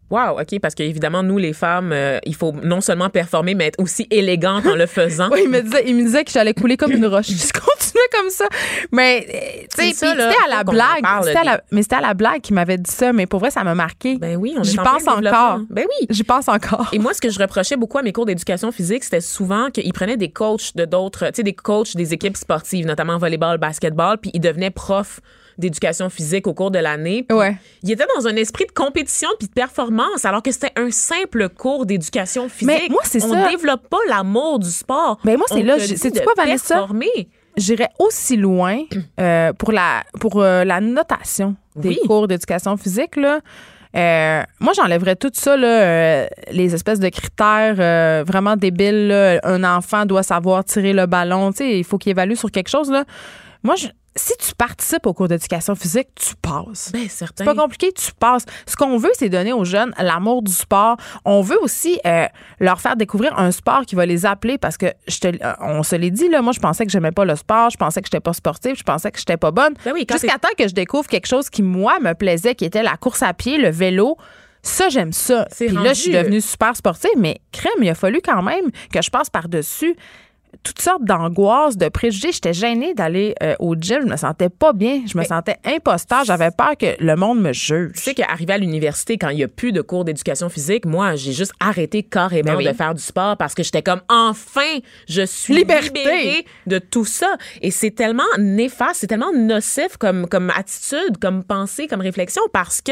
Wow, 0.10 0.39
OK, 0.39 0.60
parce 0.62 0.74
qu'évidemment, 0.74 1.22
nous, 1.22 1.38
les 1.38 1.52
femmes, 1.52 1.91
euh, 1.91 2.20
il 2.26 2.34
faut 2.34 2.54
non 2.63 2.80
seulement 2.80 3.10
performer, 3.10 3.56
mais 3.56 3.67
être 3.67 3.80
aussi 3.82 4.08
élégante 4.10 4.65
en 4.65 4.76
le 4.76 4.86
faisant. 4.86 5.28
Oui, 5.32 5.41
il 5.43 5.50
me 5.50 5.62
disait, 5.62 5.84
il 5.86 5.96
me 5.96 6.04
disait 6.04 6.24
que 6.24 6.32
j'allais 6.32 6.54
couler 6.54 6.78
comme 6.78 6.91
une 6.93 7.06
roche. 7.06 7.28
Je 7.30 7.52
continuais 7.52 8.08
comme 8.17 8.30
ça. 8.30 8.46
Mais, 8.93 9.26
euh, 9.28 9.65
tu 9.76 9.84
sais, 9.89 9.93
c'était 9.93 10.13
à 10.22 10.50
la 10.50 10.63
blague. 10.63 11.02
parle, 11.02 11.26
C'était 11.26 11.38
à 11.38 11.41
des- 11.41 11.46
la- 11.48 11.62
mais 11.72 11.82
c'était 11.82 11.96
à 11.98 12.02
la 12.02 12.13
blague 12.13 12.41
qu'il 12.41 12.56
m'avait 12.56 12.78
dit 12.78 12.89
ça. 12.91 13.12
Mais 13.12 13.26
pour 13.26 13.39
vrai, 13.41 13.52
ça 13.52 13.63
m'a 13.65 13.76
marqué. 13.76 14.17
Ben 14.17 14.38
oui, 14.38 14.56
on 14.58 14.63
J'y 14.63 14.80
en 14.80 14.84
pense 14.84 15.08
encore. 15.08 15.60
Ben 15.70 15.86
oui. 16.00 16.08
J'y 16.10 16.24
pense 16.24 16.48
encore. 16.48 16.88
Et 16.93 17.00
moi, 17.00 17.13
ce 17.13 17.20
que 17.22 17.30
je 17.30 17.39
reprochais 17.39 17.76
beaucoup 17.76 17.98
à 17.98 18.02
mes 18.02 18.13
cours 18.13 18.26
d'éducation 18.26 18.72
physique, 18.72 19.04
c'était 19.04 19.20
souvent 19.22 19.70
qu'ils 19.72 19.91
prenaient 19.93 20.17
des 20.17 20.30
coachs 20.32 20.76
de 20.76 20.86
d'autres, 20.86 21.26
tu 21.28 21.32
sais, 21.36 21.43
des 21.43 21.54
coachs 21.54 21.96
des 21.98 22.13
équipes 22.13 22.38
sportives, 22.38 22.86
notamment 22.86 23.17
volleyball, 23.17 23.58
basketball, 23.58 24.17
puis 24.17 24.32
ils 24.34 24.39
devenaient 24.41 24.72
profs 24.72 25.20
d'éducation 25.58 26.10
physique 26.10 26.48
au 26.48 26.54
cours 26.54 26.72
de 26.72 26.80
l'année. 26.80 27.26
Ouais. 27.32 27.58
Ils 27.84 27.91
étaient 27.91 28.06
dans 28.17 28.28
un 28.28 28.36
esprit 28.36 28.65
de 28.65 28.72
compétition 28.72 29.30
puis 29.39 29.48
de 29.48 29.54
performance, 29.54 30.26
alors 30.26 30.43
que 30.43 30.52
c'était 30.52 30.72
un 30.76 30.91
simple 30.91 31.50
cours 31.50 31.86
d'éducation 31.86 32.50
physique. 32.50 32.67
Mais 32.67 32.88
moi, 32.89 33.02
c'est 33.04 33.24
On 33.24 33.34
ça. 33.34 33.50
développe 33.50 33.88
pas 33.89 33.98
l'amour 34.10 34.60
du 34.60 34.70
sport. 34.70 35.20
Ben 35.24 35.38
moi, 35.38 35.46
c'est 35.50 35.62
On 35.62 35.65
là, 35.65 35.78
de 35.78 36.24
quoi, 36.24 36.34
Vanessa? 36.38 36.88
J'irais 37.58 37.89
aussi 37.98 38.38
loin 38.38 38.84
euh, 39.20 39.52
pour 39.54 39.72
la 39.72 40.04
pour 40.20 40.41
euh, 40.41 40.63
la 40.63 40.80
notation 40.80 41.56
des 41.76 41.89
Oui. 41.89 42.00
cours 42.06 42.28
d'éducation 42.28 42.78
physique 42.78 43.15
là. 43.15 43.39
Euh, 43.96 44.43
moi, 44.60 44.74
j'enlèverais 44.76 45.15
tout 45.15 45.32
ça, 45.34 45.58
là, 45.58 45.67
euh, 45.67 46.28
les 46.52 46.76
espèces 46.76 47.00
de 47.00 47.10
critères 47.10 47.78
euh, 47.80 48.24
vraiment 48.28 48.56
débiles. 48.58 49.08
là. 49.08 49.39
Un 49.43 49.63
enfant 49.63 50.06
doit 50.06 50.22
savoir 50.22 50.63
tirer 50.65 50.93
le 50.93 51.08
ballon. 51.08 51.52
Tu 51.52 51.58
sais, 51.60 51.80
il 51.80 51.84
faut 51.84 51.98
qu'il 51.98 52.12
évalue 52.12 52.36
sur 52.36 52.52
quelque 52.52 52.67
chose. 52.70 52.91
Là. 52.91 53.06
Moi, 53.63 53.76
je- 53.76 53.88
si 54.17 54.34
tu 54.38 54.53
participes 54.56 55.06
au 55.06 55.13
cours 55.13 55.27
d'éducation 55.27 55.75
physique, 55.75 56.10
tu 56.15 56.36
passes. 56.41 56.91
Ben, 56.91 57.08
certain. 57.08 57.45
C'est 57.45 57.56
pas 57.56 57.56
compliqué, 57.56 57.91
tu 57.93 58.12
passes. 58.19 58.43
Ce 58.65 58.75
qu'on 58.75 58.97
veut, 58.97 59.12
c'est 59.13 59.30
donner 59.30 59.53
aux 59.53 59.63
jeunes 59.63 59.93
l'amour 59.99 60.41
du 60.43 60.51
sport. 60.51 60.97
On 61.23 61.41
veut 61.41 61.58
aussi 61.62 61.99
euh, 62.06 62.25
leur 62.60 62.82
faire 62.82 62.95
découvrir 62.95 63.38
un 63.39 63.51
sport 63.51 63.82
qui 63.86 63.95
va 63.95 64.06
les 64.06 64.25
appeler 64.25 64.58
parce 64.58 64.77
que 64.77 64.88
je 65.08 65.19
te, 65.19 65.27
euh, 65.27 65.53
on 65.62 65.84
se 65.84 65.95
l'est 65.95 66.12
dit 66.12 66.27
là, 66.30 66.41
moi 66.41 66.51
je 66.53 66.60
pensais 66.60 66.86
que 66.86 66.91
j'aimais 66.91 67.12
pas 67.12 67.25
le 67.25 67.36
sport, 67.36 67.69
je 67.69 67.77
pensais 67.77 68.01
que 68.01 68.08
j'étais 68.08 68.19
pas 68.19 68.34
sportive, 68.34 68.75
je 68.77 68.84
pensais 68.84 69.12
que 69.12 69.19
j'étais 69.19 69.38
pas 69.38 69.51
bonne. 69.51 69.73
Ben 69.86 69.91
oui, 69.93 70.06
Jusqu'à 70.12 70.38
temps 70.39 70.49
que 70.58 70.67
je 70.67 70.73
découvre 70.73 71.08
quelque 71.08 71.27
chose 71.27 71.49
qui 71.49 71.62
moi 71.63 71.99
me 71.99 72.13
plaisait, 72.13 72.56
qui 72.56 72.65
était 72.65 72.84
la 72.84 72.97
course 72.97 73.21
à 73.23 73.34
pied, 73.34 73.58
le 73.58 73.69
vélo. 73.69 74.17
Ça, 74.63 74.89
j'aime 74.89 75.13
ça. 75.13 75.47
C'est 75.51 75.67
Puis 75.67 75.75
là, 75.75 75.93
je 75.93 76.01
suis 76.01 76.12
rendu- 76.12 76.23
devenue 76.25 76.41
super 76.41 76.75
sportive, 76.75 77.12
mais 77.15 77.39
crème, 77.53 77.71
il 77.82 77.89
a 77.89 77.95
fallu 77.95 78.19
quand 78.25 78.41
même 78.41 78.65
que 78.91 79.01
je 79.01 79.10
passe 79.10 79.30
par-dessus 79.30 79.95
toutes 80.63 80.82
sortes 80.82 81.04
d'angoisses, 81.04 81.78
de 81.78 81.89
préjugés. 81.89 82.32
J'étais 82.32 82.54
gênée 82.54 82.93
d'aller 82.93 83.36
euh, 83.43 83.56
au 83.60 83.76
gym. 83.76 84.02
Je 84.04 84.12
me 84.12 84.17
sentais 84.17 84.50
pas 84.50 84.74
bien. 84.74 85.02
Je 85.12 85.17
me 85.17 85.24
sentais 85.24 85.58
imposteur. 85.65 86.24
J'avais 86.26 86.52
peur 86.52 86.78
que 86.78 86.96
le 87.04 87.15
monde 87.15 87.39
me 87.41 87.54
juge. 87.54 87.91
Tu 87.96 88.02
sais 88.02 88.13
qu'arrivé 88.13 88.54
à 88.54 88.58
l'université, 88.58 89.17
quand 89.17 89.30
il 89.30 89.38
n'y 89.38 89.43
a 89.43 89.48
plus 89.48 89.72
de 89.72 89.82
cours 89.82 90.06
d'éducation 90.06 90.50
physique, 90.50 90.86
moi, 90.86 91.15
j'ai 91.15 91.34
juste 91.34 91.54
arrêté 91.60 92.04
carrément 92.04 92.52
Ben 92.54 92.58
oui. 92.58 92.65
de 92.67 92.74
faire 92.74 92.93
du 92.93 93.02
sport 93.02 93.38
parce 93.38 93.54
que 93.56 93.63
j'étais 93.63 93.82
comme, 93.82 94.02
enfin, 94.10 94.80
je 95.08 95.26
suis 95.26 95.56
Liberté. 95.56 95.88
libérée 96.00 96.46
de 96.65 96.80
tout 96.80 97.06
ça. 97.06 97.36
Et 97.62 97.72
c'est 97.72 97.91
tellement 97.91 98.24
néfaste, 98.38 99.02
c'est 99.02 99.08
tellement 99.08 99.34
nocif 99.34 99.98
comme, 99.98 100.28
comme 100.28 100.50
attitude, 100.56 101.17
comme 101.22 101.43
pensée, 101.43 101.88
comme 101.88 102.02
réflexion 102.02 102.41
parce 102.54 102.82
que 102.82 102.91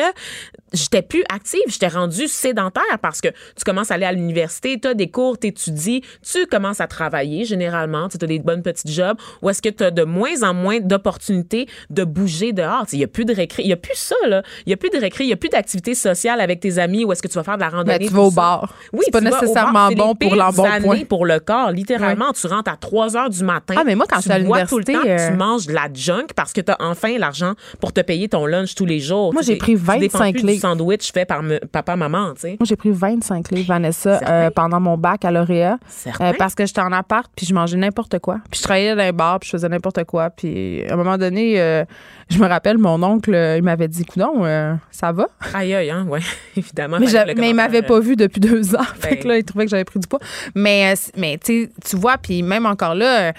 j'étais 0.73 1.01
plus 1.01 1.23
active, 1.29 1.61
j'étais 1.67 1.87
rendue 1.87 2.27
sédentaire 2.27 2.83
parce 3.01 3.21
que 3.21 3.29
tu 3.29 3.63
commences 3.65 3.91
à 3.91 3.95
aller 3.95 4.05
à 4.05 4.11
l'université, 4.11 4.79
tu 4.79 4.87
as 4.87 4.93
des 4.93 5.09
cours, 5.09 5.39
tu 5.39 5.47
étudies, 5.47 6.01
tu 6.21 6.45
commences 6.47 6.81
à 6.81 6.87
travailler 6.87 7.45
généralement, 7.59 8.07
tu 8.09 8.17
as 8.21 8.27
des 8.27 8.39
bonnes 8.39 8.61
petites 8.61 8.89
jobs 8.91 9.17
ou 9.41 9.49
est-ce 9.49 9.61
que 9.61 9.69
tu 9.69 9.83
as 9.83 9.91
de 9.91 10.03
moins 10.03 10.43
en 10.43 10.53
moins 10.53 10.79
d'opportunités 10.79 11.67
de 11.89 12.03
bouger 12.03 12.53
dehors? 12.53 12.85
Il 12.91 12.97
n'y 12.99 13.03
a 13.03 13.07
plus 13.07 13.25
de 13.25 13.33
récré, 13.33 13.63
il 13.63 13.67
n'y 13.67 13.73
a 13.73 13.77
plus 13.77 13.95
ça, 13.95 14.15
là. 14.27 14.41
Il 14.65 14.69
n'y 14.69 14.73
a 14.73 14.77
plus 14.77 14.89
de 14.89 14.97
récré, 14.97 15.23
il 15.23 15.27
n'y 15.27 15.33
a 15.33 15.37
plus 15.37 15.49
d'activité 15.49 15.95
sociale 15.95 16.41
avec 16.41 16.59
tes 16.59 16.77
amis 16.79 17.05
ou 17.05 17.11
est-ce 17.11 17.21
que 17.21 17.27
tu 17.27 17.35
vas 17.35 17.43
faire 17.43 17.55
de 17.55 17.61
la 17.61 17.69
randonnée. 17.69 17.99
Ben, 17.99 18.07
tu 18.07 18.13
vas 18.13 18.21
au 18.23 18.31
bar. 18.31 18.73
Oui, 18.93 19.01
C'est 19.05 19.11
pas 19.11 19.19
tu 19.19 19.25
nécessairement 19.25 19.89
bar. 19.89 19.91
Bon 19.95 20.15
pour 20.15 20.35
l'embonpoint. 20.35 20.99
pour 21.07 21.25
le 21.25 21.39
corps. 21.39 21.71
Littéralement, 21.71 22.31
tu 22.33 22.47
rentres 22.47 22.71
à 22.71 22.77
3 22.77 23.15
heures 23.17 23.29
du 23.29 23.43
matin. 23.43 23.75
Ah, 23.77 23.83
mais 23.85 23.95
moi, 23.95 24.05
quand 24.09 24.19
tu 24.19 24.29
bois 24.43 24.65
tout 24.65 24.77
le 24.77 24.83
temps, 24.83 24.91
l'université, 24.93 25.25
euh, 25.25 25.31
tu 25.31 25.37
manges 25.37 25.67
de 25.67 25.73
la 25.73 25.87
junk 25.93 26.27
parce 26.35 26.53
que 26.53 26.61
tu 26.61 26.71
as 26.71 26.77
enfin 26.79 27.17
l'argent 27.17 27.53
pour 27.79 27.93
te 27.93 28.01
payer 28.01 28.27
ton 28.29 28.45
lunch 28.45 28.75
tous 28.75 28.85
les 28.85 28.99
jours. 28.99 29.33
Moi, 29.33 29.41
Tu 29.41 29.47
j'ai 29.51 29.55
pris 29.57 29.73
tu 29.75 29.79
dépends 29.99 30.17
25 30.19 30.33
plus 30.33 30.41
du 30.41 30.47
livres. 30.47 30.61
sandwich 30.61 31.11
fait 31.13 31.25
par 31.25 31.43
me- 31.43 31.59
papa, 31.59 31.95
maman, 31.95 32.33
tu 32.33 32.41
sais. 32.41 32.49
Moi, 32.59 32.65
j'ai 32.67 32.75
pris 32.75 32.91
25 32.91 33.51
livres, 33.51 33.67
Vanessa, 33.67 34.19
euh, 34.27 34.49
pendant 34.49 34.79
mon 34.79 34.97
bac 34.97 35.23
à 35.25 35.31
lauréat. 35.31 35.77
Euh, 36.21 36.33
parce 36.37 36.55
que 36.55 36.65
j'étais 36.65 36.81
en 36.81 36.91
appart, 36.91 37.29
puis 37.35 37.44
je 37.45 37.53
mangeais 37.53 37.77
n'importe 37.77 38.19
quoi. 38.19 38.39
Puis 38.49 38.59
je 38.59 38.63
travaillais 38.63 38.95
dans 38.95 39.01
un 39.03 39.11
bar, 39.11 39.39
puis 39.39 39.47
je 39.47 39.51
faisais 39.51 39.69
n'importe 39.69 40.03
quoi. 40.05 40.29
Puis 40.29 40.83
à 40.87 40.93
un 40.93 40.97
moment 40.97 41.17
donné, 41.17 41.59
euh, 41.61 41.85
je 42.29 42.39
me 42.39 42.47
rappelle, 42.47 42.77
mon 42.77 43.01
oncle, 43.03 43.33
euh, 43.33 43.57
il 43.57 43.63
m'avait 43.63 43.87
dit, 43.87 44.03
coudon, 44.05 44.43
euh, 44.45 44.73
ça 44.91 45.11
va? 45.11 45.27
Aïe, 45.53 45.73
aïe, 45.73 45.89
hein, 45.89 46.05
ouais, 46.09 46.19
évidemment. 46.57 46.97
Mais, 46.99 47.05
le 47.05 47.39
mais 47.39 47.49
il 47.49 47.55
m'avait 47.55 47.81
pas 47.81 47.99
vu 47.99 48.15
depuis 48.15 48.39
deux 48.41 48.75
ans. 48.75 48.83
fait 48.99 49.15
Ben. 49.15 49.19
que 49.19 49.27
là, 49.27 49.37
il 49.37 49.43
trouvait 49.43 49.65
que 49.65 49.71
j'avais 49.71 49.85
pris 49.85 49.99
du 49.99 50.07
poids. 50.07 50.19
Mais, 50.55 50.93
euh, 50.93 51.11
mais 51.17 51.37
tu 51.37 51.69
vois, 51.93 52.17
puis 52.17 52.43
même 52.43 52.65
encore 52.65 52.95
là, 52.95 53.33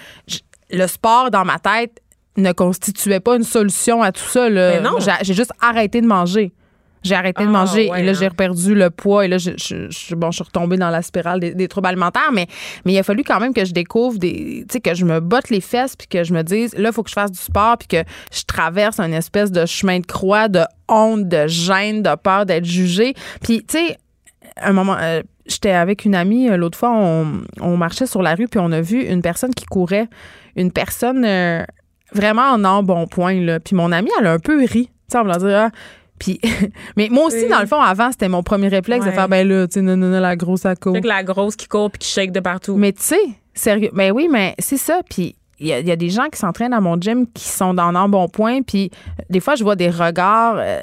le 0.71 0.87
sport 0.87 1.31
dans 1.31 1.45
ma 1.45 1.59
tête 1.59 2.01
ne 2.37 2.51
constituait 2.51 3.19
pas 3.19 3.35
une 3.35 3.43
solution 3.43 4.01
à 4.03 4.11
tout 4.11 4.23
ça. 4.23 4.49
là. 4.49 4.79
Ben 4.79 4.83
non. 4.83 4.97
J'ai 5.21 5.33
juste 5.33 5.51
arrêté 5.61 6.01
de 6.01 6.07
manger. 6.07 6.53
J'ai 7.03 7.15
arrêté 7.15 7.43
de 7.43 7.49
Ah, 7.49 7.51
manger 7.51 7.89
ouais, 7.89 8.01
et 8.01 8.03
là, 8.03 8.11
hein. 8.11 8.15
j'ai 8.19 8.27
reperdu 8.27 8.73
le 8.75 8.89
poids 8.89 9.25
et 9.25 9.27
là, 9.27 9.37
je, 9.37 9.51
je- 9.57 9.89
je- 9.89 10.15
bon, 10.15 10.31
je 10.31 10.37
suis 10.37 10.43
retombée 10.43 10.77
dans 10.77 10.89
la 10.89 11.01
spirale 11.01 11.39
des, 11.39 11.53
des 11.53 11.67
troubles 11.67 11.87
alimentaires. 11.87 12.31
Mais, 12.33 12.47
mais 12.85 12.93
il 12.93 12.97
a 12.99 13.03
fallu 13.03 13.23
quand 13.23 13.39
même 13.39 13.53
que 13.53 13.63
je 13.65 13.71
découvre 13.73 14.17
des. 14.17 14.65
Tu 14.67 14.73
sais, 14.73 14.81
que 14.81 14.93
je 14.95 15.05
me 15.05 15.19
botte 15.19 15.49
les 15.49 15.61
fesses 15.61 15.95
puis 15.95 16.07
que 16.07 16.23
je 16.23 16.33
me 16.33 16.41
dise, 16.43 16.75
là, 16.77 16.89
il 16.89 16.93
faut 16.93 17.03
que 17.03 17.09
je 17.09 17.15
fasse 17.15 17.31
du 17.31 17.39
sport 17.39 17.77
puis 17.77 17.87
que 17.87 18.03
je 18.33 18.41
traverse 18.45 18.99
un 18.99 19.11
espèce 19.11 19.51
de 19.51 19.65
chemin 19.65 19.99
de 19.99 20.05
croix 20.05 20.47
de 20.47 20.61
honte, 20.89 21.27
de 21.27 21.47
gêne, 21.47 22.01
de 22.03 22.15
peur 22.15 22.45
d'être 22.45 22.65
jugée. 22.65 23.13
Puis, 23.41 23.63
tu 23.65 23.77
sais, 23.77 23.97
un 24.61 24.73
moment, 24.73 24.95
euh, 24.99 25.21
j'étais 25.45 25.71
avec 25.71 26.03
une 26.05 26.15
amie 26.15 26.49
euh, 26.49 26.57
l'autre 26.57 26.77
fois, 26.77 26.91
on, 26.93 27.41
on 27.61 27.77
marchait 27.77 28.07
sur 28.07 28.21
la 28.21 28.33
rue 28.35 28.47
puis 28.47 28.59
on 28.59 28.71
a 28.71 28.81
vu 28.81 29.03
une 29.03 29.21
personne 29.21 29.53
qui 29.53 29.65
courait, 29.65 30.07
une 30.55 30.71
personne 30.71 31.23
euh, 31.25 31.63
vraiment 32.13 32.43
en 32.51 32.63
embonpoint 32.63 33.33
là. 33.35 33.59
Puis 33.59 33.75
mon 33.75 33.91
amie, 33.91 34.09
elle 34.19 34.27
a 34.27 34.31
un 34.33 34.39
peu 34.39 34.57
ri, 34.65 34.87
tu 34.87 34.91
sais, 35.09 35.17
en 35.17 35.21
voulant 35.23 35.37
dire 35.37 35.55
ah. 35.55 35.69
Puis, 36.19 36.39
mais 36.97 37.09
moi 37.09 37.25
aussi, 37.25 37.43
Oui. 37.43 37.49
dans 37.49 37.59
le 37.59 37.67
fond, 37.67 37.79
avant, 37.79 38.11
c'était 38.11 38.27
mon 38.29 38.43
premier 38.43 38.67
réflexe 38.69 39.05
de 39.05 39.11
faire, 39.11 39.29
ben 39.29 39.47
là, 39.47 39.67
tu 39.67 39.73
sais, 39.75 39.81
non, 39.81 39.95
non, 39.97 40.07
non, 40.07 40.19
la 40.19 40.35
grosse 40.35 40.65
à 40.65 40.75
que 40.75 40.89
la 41.07 41.23
grosse 41.23 41.55
qui 41.55 41.67
court 41.67 41.91
puis 41.91 41.99
qui 41.99 42.09
shake 42.09 42.31
de 42.31 42.39
partout. 42.39 42.75
mais 42.75 42.91
tu 42.93 43.03
sais, 43.03 43.19
sérieux, 43.53 43.89
ben 43.93 44.11
oui, 44.11 44.27
mais 44.31 44.55
c'est 44.59 44.77
ça. 44.77 45.01
Puis 45.09 45.35
il 45.59 45.67
y, 45.67 45.73
a- 45.73 45.79
il 45.79 45.87
y 45.87 45.91
a 45.91 45.95
des 45.95 46.09
gens 46.09 46.27
qui 46.31 46.37
s'entraînent 46.39 46.73
à 46.73 46.81
mon 46.81 46.99
gym 46.99 47.25
qui 47.33 47.47
sont 47.47 47.73
dans 47.73 47.83
un 47.87 48.09
bon 48.09 48.27
point. 48.29 48.61
Puis 48.61 48.91
des 49.29 49.39
fois, 49.39 49.55
je 49.55 49.63
vois 49.63 49.75
des 49.75 49.89
regards 49.89 50.55
euh, 50.59 50.79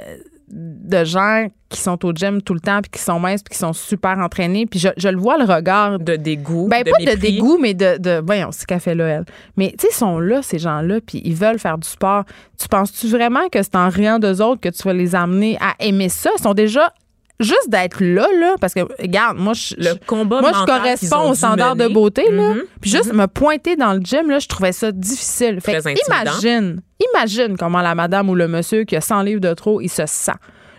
de 0.84 1.04
gens 1.04 1.46
qui 1.68 1.80
sont 1.80 2.04
au 2.04 2.12
gym 2.12 2.40
tout 2.42 2.54
le 2.54 2.60
temps 2.60 2.80
puis 2.80 2.90
qui 2.90 3.00
sont 3.00 3.18
minces 3.18 3.42
puis 3.42 3.54
qui 3.54 3.58
sont 3.58 3.72
super 3.72 4.18
entraînés 4.18 4.66
puis 4.66 4.78
je, 4.78 4.88
je 4.96 5.08
le 5.08 5.16
vois 5.16 5.36
le 5.38 5.44
regard 5.44 5.98
De 5.98 6.16
dégoût, 6.16 6.68
ben 6.68 6.82
de 6.82 6.90
pas 6.90 7.14
de 7.14 7.18
dégoût 7.18 7.58
mais 7.60 7.74
de, 7.74 7.98
de 7.98 8.22
voyons 8.24 8.50
c'est 8.52 8.66
qu'a 8.66 8.78
fait 8.78 8.94
là 8.94 9.06
elle 9.06 9.24
mais 9.56 9.70
tu 9.78 9.86
sais 9.86 9.88
ils 9.90 9.96
sont 9.96 10.18
là 10.20 10.42
ces 10.42 10.58
gens-là 10.58 11.00
puis 11.04 11.20
ils 11.24 11.34
veulent 11.34 11.58
faire 11.58 11.78
du 11.78 11.88
sport. 11.88 12.24
Tu 12.60 12.68
penses-tu 12.68 13.08
vraiment 13.08 13.48
que 13.48 13.62
c'est 13.62 13.76
en 13.76 13.88
riant 13.88 14.18
d'eux 14.18 14.40
autres 14.40 14.60
que 14.60 14.68
tu 14.68 14.82
vas 14.84 14.92
les 14.92 15.14
amener 15.14 15.58
à 15.60 15.74
aimer 15.80 16.08
ça? 16.08 16.30
Ils 16.38 16.42
sont 16.42 16.54
déjà 16.54 16.92
juste 17.40 17.68
d'être 17.68 18.02
là 18.02 18.26
là 18.38 18.54
parce 18.60 18.74
que 18.74 18.80
regarde 19.00 19.38
moi 19.38 19.54
je 19.54 19.74
Le 19.76 19.94
combat 20.06 20.40
moi 20.40 20.52
je 20.52 21.16
aux 21.16 21.30
dû 21.30 21.36
standards 21.36 21.76
de 21.76 21.88
beauté 21.88 22.30
là. 22.30 22.54
Mhm. 22.54 22.62
puis 22.80 22.90
juste 22.90 23.12
me 23.12 23.26
pointer 23.26 23.74
dans 23.76 23.94
le 23.94 24.00
gym 24.00 24.30
là 24.30 24.38
je 24.38 24.46
trouvais 24.46 24.72
ça 24.72 24.92
difficile. 24.92 25.60
Fait 25.60 25.80
imagine 26.08 26.80
imagine 27.12 27.56
comment 27.56 27.80
la 27.80 27.94
madame 27.94 28.30
ou 28.30 28.34
le 28.34 28.46
monsieur 28.46 28.84
qui 28.84 28.96
a 28.96 29.00
100 29.00 29.22
livres 29.22 29.40
de 29.40 29.52
trop 29.54 29.80
il 29.80 29.88
se 29.88 30.06
sent 30.06 30.32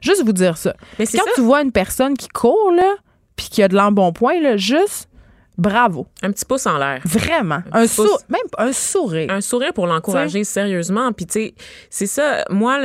juste 0.05 0.23
vous 0.23 0.33
dire 0.33 0.57
ça 0.57 0.73
Mais 0.99 1.05
c'est 1.05 1.17
quand 1.17 1.25
ça. 1.25 1.31
tu 1.35 1.41
vois 1.41 1.61
une 1.61 1.71
personne 1.73 2.15
qui 2.15 2.27
court 2.29 2.71
là 2.71 2.93
puis 3.35 3.47
qui 3.49 3.61
a 3.63 3.67
de 3.67 3.75
l'embonpoint 3.75 4.39
là 4.39 4.55
juste 4.57 5.09
bravo 5.57 6.05
Un 6.21 6.31
petit 6.31 6.43
pouce 6.43 6.65
en 6.67 6.77
l'air. 6.77 6.99
Vraiment. 7.05 7.59
Un, 7.71 7.87
sou- 7.87 8.03
même 8.27 8.41
un 8.57 8.73
sourire. 8.73 9.31
Un 9.31 9.39
sourire 9.39 9.71
pour 9.73 9.87
l'encourager 9.87 10.43
sérieusement. 10.43 11.13
Puis, 11.13 11.25
tu 11.27 11.31
sais, 11.39 11.55
c'est 11.89 12.07
ça. 12.07 12.43
Moi, 12.49 12.77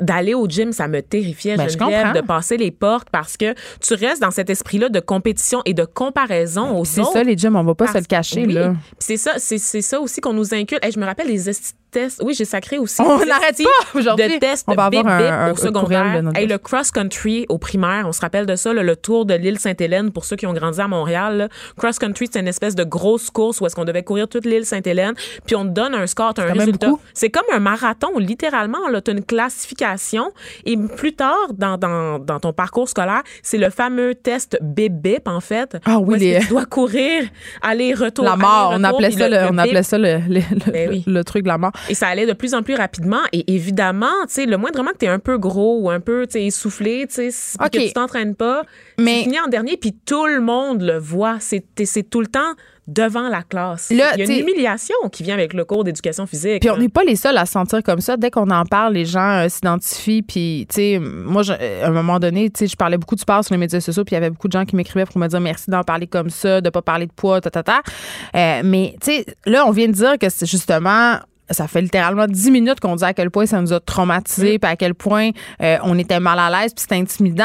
d'aller 0.00 0.32
au 0.32 0.46
gym, 0.48 0.72
ça 0.72 0.88
me 0.88 1.02
terrifiait, 1.02 1.58
Ben, 1.58 1.68
je 1.68 1.76
comprends. 1.76 2.12
de 2.12 2.22
passer 2.22 2.56
les 2.56 2.70
portes 2.70 3.08
parce 3.12 3.36
que 3.36 3.52
tu 3.78 3.92
restes 3.92 4.22
dans 4.22 4.30
cet 4.30 4.48
esprit-là 4.48 4.88
de 4.88 5.00
compétition 5.00 5.60
et 5.66 5.74
de 5.74 5.84
comparaison 5.84 6.78
aux 6.78 6.86
C'est 6.86 7.02
autres. 7.02 7.12
ça, 7.12 7.22
les 7.24 7.36
gyms, 7.36 7.56
on 7.56 7.62
va 7.64 7.74
pas 7.74 7.88
se 7.88 7.98
le 7.98 8.04
cacher, 8.04 8.46
oui. 8.46 8.54
là. 8.54 8.72
C'est 8.98 9.18
ça, 9.18 9.32
c'est 9.36 9.58
c'est 9.58 9.82
ça 9.82 10.00
aussi 10.00 10.22
qu'on 10.22 10.32
nous 10.32 10.54
inculque. 10.54 10.82
Hey, 10.82 10.92
je 10.92 10.98
me 10.98 11.04
rappelle 11.04 11.28
les 11.28 11.50
tests. 11.94 12.20
Oui, 12.24 12.34
j'ai 12.34 12.44
sacré 12.44 12.78
aussi. 12.78 13.00
On 13.00 13.24
n'arrête 13.24 13.56
pas 13.62 13.98
aujourd'hui. 13.98 14.34
De 14.34 14.38
tests 14.38 14.64
On 14.68 14.74
va 14.74 14.84
avoir 14.86 15.02
bip, 15.04 15.10
un- 15.10 15.48
bip 15.48 15.58
au 15.58 15.60
secondaire. 15.60 16.22
de 16.22 16.36
Hey, 16.38 16.46
le 16.46 16.58
cross-country 16.58 17.46
au 17.48 17.58
primaire, 17.58 18.04
on 18.06 18.12
se 18.12 18.20
rappelle 18.20 18.46
de 18.46 18.56
ça, 18.56 18.72
là, 18.72 18.82
le 18.82 18.96
tour 18.96 19.24
de 19.24 19.34
l'île 19.34 19.58
Sainte-Hélène 19.58 20.10
pour 20.12 20.24
ceux 20.24 20.36
qui 20.36 20.46
ont 20.46 20.52
grandi 20.52 20.80
à 20.80 20.88
Montréal. 20.88 21.48
Cross-country, 21.78 22.28
c'est 22.32 22.40
une 22.40 22.48
espèce 22.48 22.74
de 22.74 22.84
grosse 22.84 23.30
course 23.30 23.60
où 23.60 23.66
est-ce 23.66 23.74
qu'on 23.76 23.84
devait 23.84 24.02
courir 24.02 24.28
toute 24.28 24.44
l'île 24.44 24.66
Sainte-Hélène. 24.66 25.14
Puis 25.46 25.54
on 25.56 25.64
te 25.64 25.70
donne 25.70 25.94
un 25.94 26.06
score, 26.06 26.32
un 26.36 26.52
résultat. 26.52 26.90
C'est 27.14 27.30
comme 27.30 27.44
un 27.52 27.60
marathon, 27.60 28.18
littéralement. 28.18 28.88
Là, 28.90 29.00
t'as 29.00 29.12
une 29.12 29.24
classification. 29.24 30.30
Et 30.66 30.76
plus 30.76 31.12
tard, 31.14 31.36
dans, 31.52 31.78
dans, 31.78 32.18
dans 32.18 32.40
ton 32.40 32.52
parcours 32.52 32.88
scolaire, 32.88 33.22
c'est 33.42 33.58
le 33.58 33.70
fameux 33.70 34.14
test 34.14 34.58
bip-bip, 34.62 35.28
en 35.28 35.40
fait. 35.40 35.76
Ah 35.84 35.98
oui, 35.98 36.18
les- 36.18 36.40
tu 36.40 36.48
dois 36.48 36.64
courir, 36.66 37.22
aller-retour. 37.62 38.24
La 38.24 38.36
mort, 38.36 38.72
on 38.74 38.84
appelait 38.84 39.10
ça, 39.10 39.28
le, 39.28 39.36
on 39.46 39.50
bip. 39.50 39.60
appelait 39.60 39.82
ça 39.82 39.98
le, 39.98 40.18
le- 40.28 40.40
le- 40.66 40.72
Ben 40.72 40.88
oui. 40.90 41.04
le 41.06 41.22
truc 41.24 41.42
de 41.44 41.48
la 41.48 41.58
mort. 41.58 41.72
Et 41.88 41.94
ça 41.94 42.08
allait 42.08 42.26
de 42.26 42.32
plus 42.32 42.54
en 42.54 42.62
plus 42.62 42.74
rapidement. 42.74 43.20
Et 43.32 43.52
évidemment, 43.54 44.06
tu 44.26 44.34
sais, 44.34 44.46
le 44.46 44.56
moindrement 44.56 44.90
que 44.92 44.98
tu 44.98 45.04
es 45.06 45.08
un 45.08 45.18
peu 45.18 45.38
gros 45.38 45.80
ou 45.80 45.90
un 45.90 46.00
peu 46.00 46.26
essoufflé, 46.34 47.06
tu 47.08 47.14
sais, 47.14 47.30
si- 47.30 47.58
puis 47.58 47.66
OK. 47.66 47.72
que 47.72 47.86
tu 47.88 47.92
t'entraînes 47.92 48.34
pas, 48.34 48.62
Mais- 48.98 49.18
tu 49.18 49.22
finis 49.24 49.40
en 49.40 49.48
dernier, 49.48 49.76
puis 49.76 49.94
tout 50.06 50.26
le 50.26 50.40
monde 50.40 50.82
le 50.82 50.98
voit. 50.98 51.38
C'est 51.40 51.62
tout 52.10 52.20
le 52.20 52.26
temps 52.26 52.52
devant 52.86 53.30
la 53.30 53.42
classe. 53.42 53.90
Là, 53.90 54.12
Il 54.14 54.18
y 54.18 54.22
a 54.22 54.24
une 54.34 54.40
humiliation 54.42 54.94
qui 55.10 55.22
vient 55.22 55.32
avec 55.32 55.54
le 55.54 55.64
cours 55.64 55.84
d'éducation 55.84 56.26
physique. 56.26 56.60
Puis 56.60 56.68
on 56.70 56.76
n'est 56.76 56.90
pas 56.90 57.02
les 57.02 57.16
seuls 57.16 57.36
à 57.38 57.46
se 57.46 57.52
sentir 57.52 57.82
comme 57.82 58.02
ça. 58.02 58.18
Dès 58.18 58.30
qu'on 58.30 58.50
en 58.50 58.66
parle, 58.66 58.92
les 58.92 59.06
gens 59.06 59.42
euh, 59.44 59.48
s'identifient. 59.48 60.20
Puis, 60.20 60.66
tu 60.68 60.74
sais, 60.74 60.98
moi, 61.00 61.42
je- 61.42 61.54
à 61.54 61.86
un 61.86 61.90
moment 61.90 62.18
donné, 62.20 62.50
tu 62.50 62.58
sais, 62.58 62.66
je 62.66 62.76
parlais 62.76 62.98
beaucoup 62.98 63.14
du 63.14 63.22
sport 63.22 63.42
sur 63.42 63.54
les 63.54 63.58
médias 63.58 63.80
sociaux. 63.80 64.04
Puis 64.04 64.12
il 64.12 64.16
y 64.16 64.18
avait 64.18 64.28
beaucoup 64.28 64.48
de 64.48 64.52
gens 64.52 64.66
qui 64.66 64.76
m'écrivaient 64.76 65.06
pour 65.06 65.16
me 65.18 65.26
dire 65.28 65.40
merci 65.40 65.70
d'en 65.70 65.82
parler 65.82 66.06
comme 66.06 66.28
ça, 66.28 66.60
de 66.60 66.68
pas 66.68 66.82
parler 66.82 67.06
de 67.06 67.12
poids, 67.12 67.40
ta, 67.40 67.50
ta, 67.50 67.62
ta. 67.62 67.80
Euh, 68.36 68.60
mais, 68.62 68.94
tu 69.00 69.12
sais, 69.12 69.24
là, 69.46 69.64
on 69.66 69.70
vient 69.70 69.88
de 69.88 69.92
dire 69.92 70.18
que 70.20 70.28
c'est 70.28 70.44
justement. 70.46 71.16
Ça 71.50 71.68
fait 71.68 71.82
littéralement 71.82 72.26
10 72.26 72.50
minutes 72.50 72.80
qu'on 72.80 72.96
dit 72.96 73.04
à 73.04 73.12
quel 73.12 73.30
point 73.30 73.46
ça 73.46 73.60
nous 73.60 73.72
a 73.72 73.80
traumatisés, 73.80 74.58
puis 74.58 74.70
à 74.70 74.76
quel 74.76 74.94
point 74.94 75.30
euh, 75.62 75.76
on 75.82 75.98
était 75.98 76.20
mal 76.20 76.38
à 76.38 76.50
l'aise, 76.50 76.72
puis 76.74 76.82
c'était 76.82 76.96
intimidant. 76.96 77.44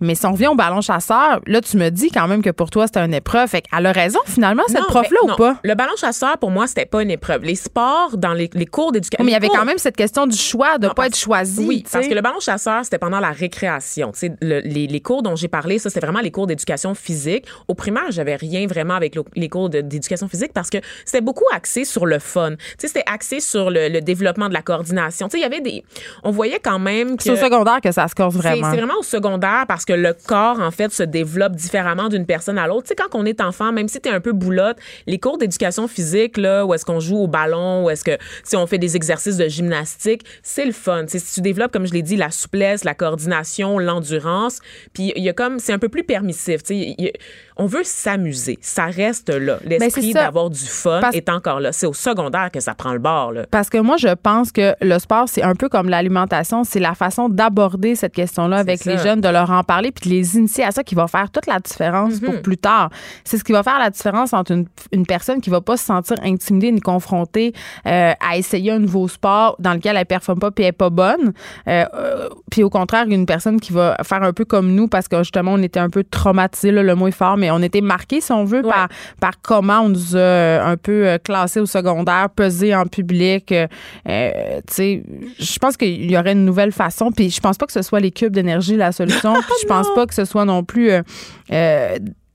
Mais 0.00 0.14
si 0.14 0.26
on 0.26 0.32
revient 0.32 0.48
au 0.48 0.54
ballon 0.54 0.80
chasseur, 0.80 1.40
là, 1.46 1.60
tu 1.60 1.76
me 1.78 1.88
dis 1.90 2.10
quand 2.10 2.28
même 2.28 2.42
que 2.42 2.50
pour 2.50 2.68
toi, 2.70 2.86
c'était 2.86 3.00
une 3.04 3.14
épreuve. 3.14 3.48
Fait 3.48 3.62
qu'elle 3.62 3.86
a 3.86 3.92
raison, 3.92 4.18
finalement, 4.26 4.62
cette 4.68 4.84
prof-là, 4.84 5.18
ou 5.24 5.28
non. 5.28 5.36
pas? 5.36 5.56
Le 5.64 5.74
ballon 5.74 5.96
chasseur, 5.96 6.36
pour 6.38 6.50
moi, 6.50 6.66
c'était 6.66 6.84
pas 6.86 7.02
une 7.02 7.10
épreuve. 7.10 7.42
Les 7.44 7.54
sports, 7.54 8.16
dans 8.18 8.34
les, 8.34 8.50
les 8.52 8.66
cours 8.66 8.92
d'éducation. 8.92 9.24
Mais 9.24 9.30
il 9.30 9.34
y 9.34 9.36
avait 9.36 9.48
cours- 9.48 9.56
quand 9.58 9.64
même 9.64 9.78
cette 9.78 9.96
question 9.96 10.26
du 10.26 10.36
choix, 10.36 10.76
de 10.78 10.82
Non, 10.86 10.88
pas 10.90 10.94
parce- 11.04 11.08
être 11.08 11.16
choisi. 11.18 11.64
Oui, 11.66 11.84
parce 11.90 12.06
que 12.08 12.14
le 12.14 12.20
ballon 12.20 12.40
chasseur, 12.40 12.84
c'était 12.84 12.98
pendant 12.98 13.20
la 13.20 13.30
récréation. 13.30 14.12
Le- 14.42 14.60
les, 14.60 14.86
les 14.86 15.00
cours 15.00 15.22
dont 15.22 15.34
j'ai 15.36 15.48
parlé, 15.48 15.78
ça, 15.78 15.88
c'était 15.88 16.04
vraiment 16.04 16.20
les 16.20 16.30
cours 16.30 16.46
d'éducation 16.46 16.94
physique. 16.94 17.46
Au 17.68 17.74
primaire, 17.74 18.10
j'avais 18.10 18.36
rien 18.36 18.66
vraiment 18.66 18.94
avec 18.94 19.14
le- 19.14 19.24
les 19.34 19.48
cours 19.48 19.70
d'éducation 19.70 20.28
physique 20.28 20.52
parce 20.52 20.68
que 20.68 20.78
c'était 21.04 21.20
beaucoup 21.22 21.44
axé 21.54 21.84
sur 21.86 22.04
le 22.06 22.18
fun. 22.18 22.52
C'était 22.78 23.02
axé 23.06 23.40
sur 23.40 23.70
le, 23.70 23.88
le 23.88 24.00
développement 24.02 24.48
de 24.48 24.54
la 24.54 24.62
coordination. 24.62 25.28
Il 25.32 25.40
y 25.40 25.44
avait 25.44 25.60
des... 25.60 25.84
On 26.22 26.30
voyait 26.32 26.60
quand 26.62 26.78
même 26.78 27.16
que... 27.16 27.22
C'est 27.22 27.30
au 27.30 27.36
secondaire 27.36 27.80
que 27.82 27.92
ça 27.92 28.08
se 28.08 28.14
corse 28.14 28.34
vraiment. 28.34 28.70
c'est 28.70 28.76
vraiment 28.76 28.98
au 28.98 29.02
secondaire 29.02 29.64
parce 29.66 29.84
que 29.86 29.92
le 29.92 30.12
corps, 30.26 30.60
en 30.60 30.70
fait, 30.70 30.92
se 30.92 31.02
développe 31.02 31.52
différemment 31.54 32.08
d'une 32.08 32.26
personne 32.26 32.58
à 32.58 32.66
l'autre. 32.66 32.82
Tu 32.84 32.88
sais, 32.88 32.94
quand 32.96 33.16
on 33.18 33.24
est 33.24 33.40
enfant, 33.40 33.72
même 33.72 33.88
si 33.88 34.00
tu 34.00 34.08
es 34.08 34.12
un 34.12 34.20
peu 34.20 34.32
boulotte, 34.32 34.76
les 35.06 35.18
cours 35.18 35.38
d'éducation 35.38 35.88
physique, 35.88 36.36
là, 36.36 36.64
où 36.66 36.74
est-ce 36.74 36.84
qu'on 36.84 37.00
joue 37.00 37.16
au 37.18 37.26
ballon, 37.28 37.84
où 37.84 37.90
est-ce 37.90 38.04
que, 38.04 38.18
si 38.44 38.56
on 38.56 38.66
fait 38.66 38.78
des 38.78 38.96
exercices 38.96 39.36
de 39.36 39.48
gymnastique, 39.48 40.22
c'est 40.42 40.64
le 40.64 40.72
fun. 40.72 41.04
Tu 41.04 41.12
sais, 41.12 41.18
si 41.18 41.34
tu 41.34 41.40
développes, 41.40 41.72
comme 41.72 41.86
je 41.86 41.92
l'ai 41.92 42.02
dit, 42.02 42.16
la 42.16 42.30
souplesse, 42.30 42.84
la 42.84 42.94
coordination, 42.94 43.78
l'endurance, 43.78 44.58
puis 44.92 45.12
il 45.16 45.22
y 45.22 45.28
a 45.28 45.32
comme, 45.32 45.58
c'est 45.58 45.72
un 45.72 45.78
peu 45.78 45.88
plus 45.88 46.04
permissif. 46.04 46.62
Tu 46.62 46.74
sais, 46.74 46.76
y 46.98 47.12
on 47.58 47.64
veut 47.64 47.84
s'amuser. 47.84 48.58
Ça 48.60 48.84
reste 48.84 49.30
là. 49.30 49.58
L'esprit 49.64 50.12
Ben, 50.12 50.20
ça. 50.20 50.24
d'avoir 50.26 50.50
du 50.50 50.60
fun 50.64 50.98
Parce- 51.00 51.16
est 51.16 51.30
encore 51.30 51.58
là. 51.60 51.72
C'est 51.72 51.86
au 51.86 51.94
secondaire 51.94 52.50
que 52.52 52.60
ça 52.60 52.74
prend 52.74 52.92
le 52.92 52.98
bord, 52.98 53.32
là. 53.32 53.46
Parce 53.50 53.70
que 53.70 53.78
moi, 53.78 53.96
je 53.96 54.08
pense 54.14 54.52
que 54.52 54.74
le 54.82 54.98
sport, 54.98 55.26
c'est 55.26 55.42
un 55.42 55.54
peu 55.54 55.70
comme 55.70 55.88
l'alimentation. 55.88 56.64
C'est 56.64 56.80
la 56.80 56.94
façon 56.94 57.30
d'aborder 57.30 57.94
cette 57.94 58.12
question-là 58.12 58.58
avec 58.58 58.82
ça. 58.82 58.90
les 58.90 58.98
jeunes, 58.98 59.22
de 59.22 59.28
leur 59.28 59.50
en 59.50 59.62
parler, 59.64 59.75
puis 59.92 60.08
de 60.10 60.14
les 60.14 60.36
initier 60.36 60.64
à 60.64 60.70
ça 60.70 60.82
qui 60.82 60.94
va 60.94 61.06
faire 61.06 61.30
toute 61.30 61.46
la 61.46 61.58
différence 61.58 62.20
pour 62.20 62.40
plus 62.42 62.58
tard. 62.58 62.90
C'est 63.24 63.38
ce 63.38 63.44
qui 63.44 63.52
va 63.52 63.62
faire 63.62 63.78
la 63.78 63.90
différence 63.90 64.32
entre 64.32 64.52
une, 64.52 64.66
une 64.92 65.06
personne 65.06 65.40
qui 65.40 65.50
va 65.50 65.60
pas 65.60 65.76
se 65.76 65.84
sentir 65.84 66.16
intimidée 66.22 66.72
ni 66.72 66.80
confrontée 66.80 67.52
euh, 67.86 68.12
à 68.20 68.36
essayer 68.36 68.72
un 68.72 68.78
nouveau 68.78 69.08
sport 69.08 69.56
dans 69.58 69.74
lequel 69.74 69.96
elle 69.96 70.06
performe 70.06 70.38
pas 70.38 70.50
puis 70.50 70.64
elle 70.64 70.70
est 70.70 70.72
pas 70.72 70.90
bonne. 70.90 71.32
Euh, 71.68 71.84
euh, 71.94 72.28
puis 72.50 72.62
au 72.62 72.70
contraire, 72.70 73.06
une 73.08 73.26
personne 73.26 73.60
qui 73.60 73.72
va 73.72 73.96
faire 74.02 74.22
un 74.22 74.32
peu 74.32 74.44
comme 74.44 74.72
nous 74.74 74.88
parce 74.88 75.08
que 75.08 75.18
justement, 75.18 75.52
on 75.54 75.62
était 75.62 75.80
un 75.80 75.90
peu 75.90 76.04
traumatisés, 76.04 76.70
là, 76.72 76.82
le 76.82 76.94
mot 76.94 77.08
est 77.08 77.12
fort, 77.12 77.36
mais 77.36 77.50
on 77.50 77.62
était 77.62 77.80
marqués, 77.80 78.20
si 78.20 78.32
on 78.32 78.44
veut, 78.44 78.64
Ouais. 78.64 78.72
par, 78.72 78.88
par 79.20 79.32
comment 79.42 79.80
on 79.80 79.88
nous 79.90 80.16
a 80.16 80.62
un 80.64 80.76
peu 80.76 81.18
classés 81.22 81.60
au 81.60 81.66
secondaire, 81.66 82.28
pesés 82.34 82.74
en 82.74 82.86
public. 82.86 83.52
euh, 83.52 84.60
tu 84.66 84.74
sais, 84.74 85.02
je 85.38 85.58
pense 85.58 85.76
qu'il 85.76 86.10
y 86.10 86.16
aurait 86.16 86.32
une 86.32 86.44
nouvelle 86.44 86.72
façon. 86.72 87.10
Puis 87.10 87.30
je 87.30 87.40
pense 87.40 87.56
pas 87.58 87.66
que 87.66 87.72
ce 87.72 87.82
soit 87.82 88.00
les 88.00 88.10
cubes 88.10 88.32
d'énergie 88.32 88.76
la 88.76 88.92
solution. 88.92 89.34
Puis 89.34 89.54
je 89.62 89.65
pense 89.66 89.92
pas 89.94 90.06
que 90.06 90.14
ce 90.14 90.24
soit 90.24 90.44
non 90.44 90.64
plus. 90.64 90.90
euh, 90.90 91.02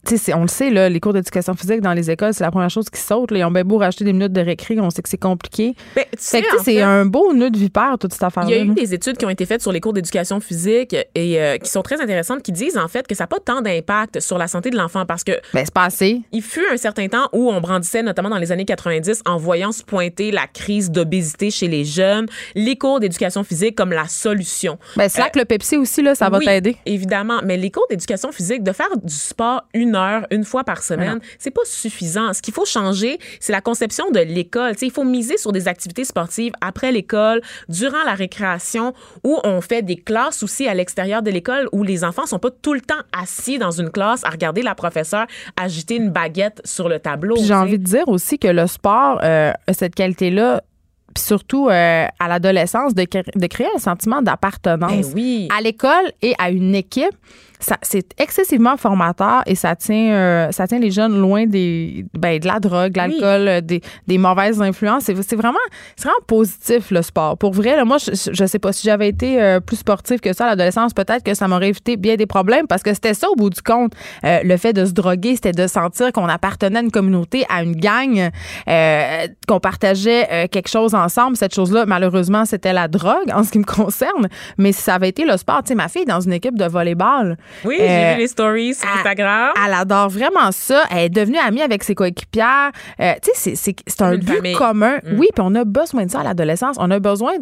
tu 0.06 0.18
sais, 0.18 0.18
c'est- 0.18 0.34
on 0.34 0.42
le 0.42 0.48
sait, 0.48 0.70
là, 0.70 0.90
les 0.90 1.00
cours 1.00 1.14
d'éducation 1.14 1.54
physique 1.54 1.82
dans 1.82 1.94
les 1.94 2.10
écoles, 2.10 2.34
c'est 2.34 2.44
la 2.44 2.52
première 2.52 2.70
chose 2.70 2.90
qui 2.90 3.00
saute. 3.00 3.32
Là. 3.32 3.40
Ils 3.40 3.44
ont 3.46 3.52
bien 3.52 3.64
beau 3.64 3.78
racheter 3.78 4.04
des 4.04 4.14
minutes 4.14 4.34
de 4.34 4.42
récré, 4.42 4.80
on 4.80 4.90
sait 4.90 5.02
que 5.02 5.10
c'est 5.10 5.18
compliqué. 5.18 5.76
Ben, 5.96 6.04
que, 6.06 6.18
c'est 6.18 6.42
fait- 6.64 6.82
un 6.82 7.06
beau 7.06 7.34
nœud 7.34 7.50
de 7.52 7.58
vipère, 7.58 7.98
toute 8.00 8.12
cette 8.14 8.22
Il 8.22 8.26
affaire-là. 8.26 8.50
y 8.50 8.54
a 8.60 8.64
eu 8.64 8.68
là. 8.70 8.74
des 8.74 8.94
études 8.94 9.18
qui 9.18 9.26
ont 9.26 9.30
été 9.30 9.46
faites 9.46 9.62
sur 9.62 9.72
les 9.72 9.80
cours 9.80 9.94
d'éducation 9.94 10.40
physique 10.40 10.96
et 11.16 11.40
euh, 11.42 11.58
qui 11.58 11.70
sont 11.70 11.82
très 11.82 12.02
intéressantes, 12.02 12.42
qui 12.42 12.52
disent 12.52 12.78
en 12.78 12.88
fait 12.88 13.06
que 13.08 13.16
ça 13.16 13.24
n'a 13.24 13.28
pas 13.28 13.40
tant 13.40 13.62
d'impact 13.62 14.20
sur 14.20 14.38
la 14.38 14.48
santé 14.48 14.70
de 14.72 14.78
l'enfant 14.78 15.06
parce 15.06 15.24
que 15.24 15.34
Ben, 15.54 15.64
c'est 15.66 15.74
pas 15.74 15.86
assez. 15.86 16.22
il 16.32 16.42
fut 16.42 16.66
un 16.72 16.78
certain 16.78 17.08
temps 17.08 17.30
où 17.34 17.52
on 17.52 17.62
brandissait, 17.62 18.04
notamment 18.04 18.30
dans 18.30 18.38
les 18.40 18.52
années 18.52 18.66
90, 18.66 19.22
en 19.26 19.38
voyant 19.38 19.72
se 19.72 19.84
pointer 19.84 20.32
la 20.32 20.48
crise 20.48 20.90
d'obésité 20.92 21.52
chez 21.52 21.68
les 21.68 21.86
jeunes, 21.86 22.26
les 22.56 22.76
cours 22.78 23.00
d'éducation 23.00 23.44
physique 23.44 23.76
comme 23.76 23.92
la 23.92 24.08
solution. 24.08 24.78
Ben, 24.96 25.10
slack 25.10 25.36
le 25.36 25.46
Pepsi 25.46 25.78
aussi, 25.78 26.02
là, 26.02 26.16
ça 26.16 26.30
va 26.30 26.38
Oui, 26.40 26.46
t'aider. 26.46 26.78
Évidemment, 26.86 27.40
mais 27.44 27.58
les 27.58 27.70
cours 27.72 27.86
d'éducation 27.90 28.32
physique, 28.32 28.64
de 28.64 28.72
faire 28.72 28.90
du 29.04 29.14
sport 29.14 29.64
une 29.74 29.91
heure, 29.96 30.26
une 30.32 30.44
fois 30.44 30.64
par 30.64 30.84
semaine, 30.84 31.20
c'est 31.40 31.52
pas 31.52 31.62
suffisant. 31.66 32.34
Ce 32.34 32.42
qu'il 32.42 32.54
faut 32.54 32.66
changer, 32.66 33.20
c'est 33.40 33.52
la 33.52 33.62
conception 33.62 34.10
de 34.12 34.20
l'école. 34.20 34.74
Il 34.82 34.92
faut 34.92 35.04
miser 35.04 35.38
sur 35.38 35.52
des 35.52 35.68
activités 35.68 36.04
sportives 36.06 36.54
après 36.62 36.92
l'école, 36.92 37.42
durant 37.70 38.04
la 38.06 38.14
récréation, 38.14 38.94
où 39.24 39.40
on 39.44 39.62
fait 39.62 39.82
des 39.82 39.96
classes 39.98 40.44
aussi 40.44 40.68
à 40.68 40.74
l'extérieur 40.74 41.22
de 41.22 41.32
l'école, 41.32 41.68
où 41.72 41.84
les 41.84 42.04
enfants 42.04 42.26
sont 42.26 42.40
pas 42.40 42.52
tout 42.52 42.74
le 42.74 42.82
temps 42.82 43.02
assis 43.18 43.58
dans 43.58 43.72
une 43.72 43.90
classe 43.90 44.24
à 44.24 44.30
regarder 44.30 44.62
la 44.62 44.76
professeure 44.76 45.26
agiter 45.62 45.96
une 45.96 46.10
baguette 46.10 46.62
sur 46.66 46.90
le 46.90 47.00
tableau. 47.00 47.36
J'ai 47.38 47.54
envie 47.54 47.78
de 47.80 47.84
dire 47.84 48.08
aussi 48.08 48.38
que 48.40 48.48
le 48.48 48.68
sport 48.68 49.20
euh, 49.24 49.52
a 49.68 49.74
cette 49.74 49.96
qualité-là, 49.96 50.62
puis 51.14 51.24
surtout 51.24 51.68
euh, 51.70 52.06
à 52.20 52.28
l'adolescence, 52.28 52.94
de, 52.96 53.04
cré- 53.04 53.24
de 53.36 53.48
créer 53.48 53.68
un 53.76 53.80
sentiment 53.80 54.22
d'appartenance 54.22 54.92
Ben 55.10 55.14
oui. 55.14 55.50
à 55.56 55.62
l'école 55.62 56.12
et 56.22 56.34
à 56.40 56.50
une 56.50 56.74
équipe. 56.76 57.16
Ça 57.62 57.78
c'est 57.82 58.10
excessivement 58.20 58.76
formateur 58.76 59.44
et 59.46 59.56
ça 59.56 59.76
tient 59.76 60.14
euh, 60.14 60.52
ça 60.52 60.68
tient 60.68 60.80
les 60.80 60.92
jeunes 60.92 61.20
loin 61.20 61.46
des 61.46 62.06
ben, 62.14 62.40
de 62.40 62.48
la 62.48 62.60
drogue, 62.60 62.92
de 62.92 62.98
l'alcool, 62.98 63.48
euh, 63.48 63.62
des, 63.62 63.82
des 64.08 64.18
mauvaises 64.18 64.62
influences. 64.62 65.04
C'est 65.04 65.22
c'est 65.24 65.36
vraiment 65.36 65.60
c'est 65.96 66.06
vraiment 66.06 66.26
positif 66.28 66.92
le 66.92 67.02
sport. 67.02 67.38
Pour 67.38 67.54
vrai, 67.54 67.76
là, 67.76 67.86
moi 67.86 67.98
je, 67.98 68.32
je 68.32 68.46
sais 68.46 68.60
pas 68.60 68.74
si 68.74 68.86
j'avais 68.86 69.08
été 69.08 69.42
euh, 69.42 69.60
plus 69.60 69.78
sportive 69.78 70.20
que 70.20 70.34
ça 70.34 70.46
à 70.46 70.50
l'adolescence, 70.50 70.94
peut-être 70.94 71.24
que 71.24 71.34
ça 71.34 71.48
m'aurait 71.48 71.70
évité 71.70 71.98
bien 71.98 72.16
des 72.16 72.26
problèmes 72.26 72.68
parce 72.68 72.84
que 72.84 72.94
c'était 72.94 73.14
ça 73.14 73.30
au 73.30 73.36
bout 73.36 73.50
du 73.50 73.62
compte. 73.62 73.94
Euh, 74.26 74.40
le 74.44 74.58
fait 74.58 74.74
de 74.74 74.86
se 74.86 74.92
droguer, 74.92 75.36
c'était 75.36 75.52
de 75.52 75.68
sentir 75.68 76.12
qu'on 76.12 76.28
appartenait 76.28 76.80
à 76.80 76.82
une 76.82 76.92
communauté, 76.92 77.46
à 77.50 77.64
une 77.64 77.76
gang, 77.76 78.30
euh, 78.68 79.28
qu'on 79.48 79.60
partageait 79.60 80.28
euh, 80.32 80.48
quelque 80.48 80.70
chose 80.70 80.96
ensemble. 80.96 81.38
Cette 81.38 81.54
chose-là, 81.54 81.86
malheureusement, 81.86 82.46
c'était 82.46 82.74
la 82.74 82.88
drogue 82.88 83.32
en 83.34 83.44
ce 83.44 83.52
qui 83.52 83.60
me 83.60 83.66
concerne. 83.66 84.28
Mais 84.58 84.72
si 84.72 84.82
ça 84.82 84.96
avait 84.96 85.10
été 85.10 85.26
le 85.26 85.38
sport, 85.38 85.64
tu 85.64 85.70
sais, 85.70 85.76
ma 85.76 85.88
fille 85.88 86.04
est 86.04 86.06
dans 86.06 86.22
une 86.22 86.34
équipe 86.34 86.58
de 86.58 86.66
volleyball. 86.66 87.38
Oui, 87.66 87.78
Euh, 87.80 87.86
j'ai 87.88 88.14
vu 88.16 88.20
les 88.22 88.28
stories 88.28 88.74
sur 88.76 88.88
Instagram. 88.90 89.52
Elle 89.66 89.74
adore 89.74 90.10
vraiment 90.10 90.52
ça. 90.52 90.84
Elle 90.92 91.06
est 91.06 91.10
devenue 91.10 91.38
amie 91.38 91.62
avec 91.62 91.84
ses 91.84 91.96
coéquipières. 91.96 92.72
Euh, 93.00 93.14
tu 93.22 93.32
sais, 93.34 93.56
c'est- 93.56 94.02
un 94.02 94.18
but 94.18 94.36
famille. 94.36 94.54
commun. 94.56 94.98
Mm. 95.04 95.20
Oui, 95.20 95.28
puis 95.34 95.44
on 95.46 95.54
a 95.56 95.64
besoin 95.64 96.06
de 96.06 96.12
ça 96.12 96.22
à 96.22 96.24
l'adolescence. 96.24 96.76
On 96.80 96.90
a 96.92 97.00
besoin 97.00 97.34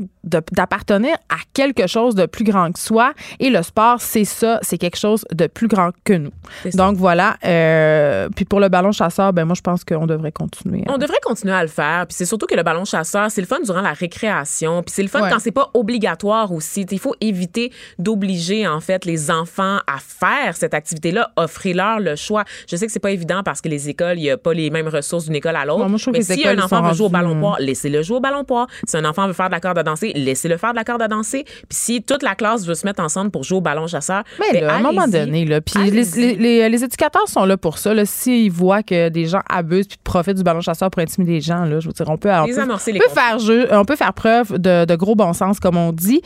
d'appartenir 0.51 1.15
à 1.29 1.37
quelque 1.53 1.87
chose 1.87 2.15
de 2.15 2.25
plus 2.25 2.43
grand 2.43 2.71
que 2.71 2.79
soi. 2.79 3.13
Et 3.39 3.49
le 3.49 3.61
sport, 3.63 4.01
c'est 4.01 4.25
ça. 4.25 4.59
C'est 4.61 4.77
quelque 4.77 4.97
chose 4.97 5.25
de 5.33 5.47
plus 5.47 5.67
grand 5.67 5.91
que 6.03 6.13
nous. 6.13 6.31
Donc 6.73 6.97
voilà. 6.97 7.37
Euh, 7.45 8.29
puis 8.35 8.45
pour 8.45 8.59
le 8.59 8.69
ballon 8.69 8.91
chasseur, 8.91 9.33
ben 9.33 9.45
moi, 9.45 9.55
je 9.55 9.61
pense 9.61 9.83
qu'on 9.83 10.05
devrait 10.07 10.31
continuer. 10.31 10.83
On 10.87 10.97
devrait 10.97 11.19
continuer 11.23 11.53
à 11.53 11.61
le 11.61 11.67
faire. 11.69 12.05
Puis 12.07 12.15
c'est 12.15 12.25
surtout 12.25 12.45
que 12.45 12.55
le 12.55 12.63
ballon 12.63 12.85
chasseur, 12.85 13.29
c'est 13.31 13.41
le 13.41 13.47
fun 13.47 13.59
durant 13.63 13.81
la 13.81 13.93
récréation. 13.93 14.83
Puis 14.83 14.93
c'est 14.93 15.01
le 15.03 15.07
fun 15.07 15.21
Ouais. 15.21 15.29
quand 15.29 15.39
c'est 15.39 15.51
pas 15.51 15.69
obligatoire 15.73 16.51
aussi. 16.51 16.85
Il 16.91 16.99
faut 16.99 17.15
éviter 17.21 17.71
d'obliger 17.97 18.67
en 18.67 18.79
fait 18.79 19.05
les 19.05 19.31
enfants 19.31 19.77
à 19.87 19.98
faire 19.99 20.55
cette 20.55 20.73
activité-là. 20.73 21.31
Offrez-leur 21.35 21.99
le 21.99 22.15
choix. 22.15 22.43
Je 22.69 22.75
sais 22.75 22.85
que 22.85 22.91
c'est 22.91 22.99
pas 22.99 23.11
évident 23.11 23.41
parce 23.43 23.61
que 23.61 23.69
les 23.69 23.89
écoles, 23.89 24.17
il 24.17 24.23
y 24.23 24.29
a 24.31 24.37
pas 24.37 24.53
les 24.53 24.69
mêmes 24.69 24.87
ressources 24.87 25.25
d'une 25.25 25.35
école 25.35 25.55
à 25.55 25.65
l'autre. 25.65 25.81
Mais 26.11 26.21
si 26.35 26.47
un 26.47 26.55
enfant 26.65 26.77
veut 26.89 26.93
jouer 26.95 27.05
au 27.05 27.09
ballon 27.09 27.39
poids, 27.39 27.55
laissez-le 27.59 28.01
jouer 28.01 28.17
au 28.17 28.19
ballon 28.21 28.43
poids. 28.43 28.67
Si 28.87 28.97
un 28.97 29.05
enfant 29.05 29.27
veut 29.27 29.33
faire 29.33 29.47
de 29.47 29.53
la 29.53 29.59
corde 29.59 29.77
à 29.77 29.83
danser, 29.83 30.11
laissez-le 30.15 30.57
faire 30.57 30.71
de 30.71 30.75
la 30.77 30.83
corde 30.83 31.01
à 31.01 31.07
danser. 31.07 31.43
Puis 31.43 31.63
si 31.69 32.01
toute 32.03 32.23
la 32.23 32.35
classe 32.35 32.65
veut 32.65 32.75
se 32.75 32.85
mettre 32.85 33.01
ensemble 33.03 33.31
pour 33.31 33.43
jouer 33.43 33.57
au 33.57 33.61
ballon 33.61 33.87
chasseur, 33.87 34.23
Mais 34.39 34.53
ben, 34.53 34.65
là, 34.65 34.73
à 34.73 34.77
un 34.77 34.79
moment 34.81 35.07
donné, 35.07 35.45
là, 35.45 35.61
puis 35.61 35.89
les, 35.91 36.03
les, 36.15 36.35
les- 36.35 36.69
les 36.69 36.83
éducateurs 36.83 37.27
sont 37.27 37.45
là 37.45 37.57
pour 37.57 37.77
ça. 37.77 37.93
là. 37.93 38.05
S'ils 38.05 38.51
voient 38.51 38.83
que 38.83 39.09
des 39.09 39.25
gens 39.25 39.41
abusent 39.49 39.87
puis 39.87 39.97
profitent 40.03 40.37
du 40.37 40.43
ballon 40.43 40.61
chasseur 40.61 40.89
pour 40.89 41.01
intimider 41.01 41.33
les 41.33 41.41
gens, 41.41 41.65
là, 41.65 41.79
je 41.79 41.87
veux 41.87 41.93
dire, 41.93 42.09
on 42.09 42.17
peut, 42.17 42.29
on 42.31 42.45
peut, 42.55 42.61
on 43.09 43.13
faire 43.13 43.39
jeu, 43.39 43.67
on 43.71 43.85
peut 43.85 43.95
faire 43.95 44.13
preuve 44.13 44.57
de, 44.57 44.85
de 44.85 44.95
gros 44.95 45.15
bon 45.15 45.33
sens, 45.33 45.59
comme 45.59 45.77
on 45.77 45.91
dit. 45.91 46.21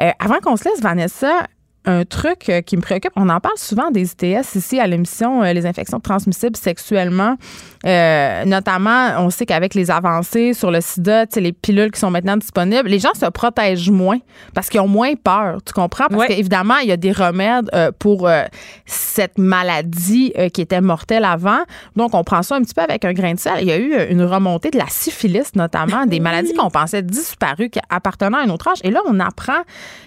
Euh, 0.00 0.10
avant 0.18 0.38
qu'on 0.40 0.56
se 0.56 0.64
laisse, 0.64 0.80
Vanessa, 0.80 1.46
un 1.84 2.04
truc 2.04 2.48
euh, 2.48 2.60
qui 2.60 2.76
me 2.76 2.82
préoccupe, 2.82 3.12
on 3.16 3.28
en 3.28 3.40
parle 3.40 3.56
souvent 3.58 3.90
des 3.90 4.12
ITS 4.12 4.54
ici 4.54 4.78
à 4.78 4.86
l'émission, 4.86 5.42
euh, 5.42 5.52
les 5.52 5.66
infections 5.66 5.98
transmissibles 5.98 6.56
sexuellement. 6.56 7.36
Euh, 7.84 8.44
notamment, 8.44 9.14
on 9.18 9.30
sait 9.30 9.46
qu'avec 9.46 9.74
les 9.74 9.90
avancées 9.90 10.54
sur 10.54 10.70
le 10.70 10.80
sida, 10.80 11.26
tu 11.26 11.34
sais, 11.34 11.40
les 11.40 11.52
pilules 11.52 11.90
qui 11.90 11.98
sont 11.98 12.10
maintenant 12.12 12.36
disponibles, 12.36 12.88
les 12.88 13.00
gens 13.00 13.14
se 13.14 13.26
protègent 13.26 13.90
moins 13.90 14.18
parce 14.54 14.68
qu'ils 14.68 14.80
ont 14.80 14.86
moins 14.88 15.14
peur. 15.16 15.58
Tu 15.66 15.72
comprends? 15.72 16.06
Parce 16.08 16.20
Ouais. 16.20 16.28
qu'évidemment, 16.28 16.76
il 16.78 16.88
y 16.88 16.92
a 16.92 16.96
des 16.96 17.10
remèdes 17.10 17.68
euh, 17.74 17.90
pour 17.98 18.28
euh, 18.28 18.44
cette 18.86 19.38
maladie 19.38 20.32
qui 20.54 20.60
était 20.60 20.80
mortelle 20.80 21.24
avant. 21.24 21.62
Donc, 21.96 22.14
on 22.14 22.22
prend 22.22 22.42
ça 22.42 22.54
un 22.56 22.62
petit 22.62 22.74
peu 22.74 22.82
avec 22.82 23.04
un 23.04 23.12
grain 23.12 23.34
de 23.34 23.40
sel. 23.40 23.54
Il 23.60 23.66
y 23.66 23.72
a 23.72 23.78
eu 23.78 23.92
une 24.10 24.22
remontée 24.22 24.70
de 24.70 24.78
la 24.78 24.86
syphilis, 24.88 25.54
notamment, 25.56 26.06
des 26.06 26.20
maladies 26.28 26.54
qu'on 26.54 26.70
pensait 26.70 27.02
disparues, 27.02 27.70
qui 27.70 27.80
appartenaient 27.90 28.36
à 28.38 28.40
un 28.42 28.50
autre 28.50 28.68
âge. 28.68 28.78
Et 28.84 28.90
là, 28.90 29.00
on 29.06 29.18
apprend 29.18 29.62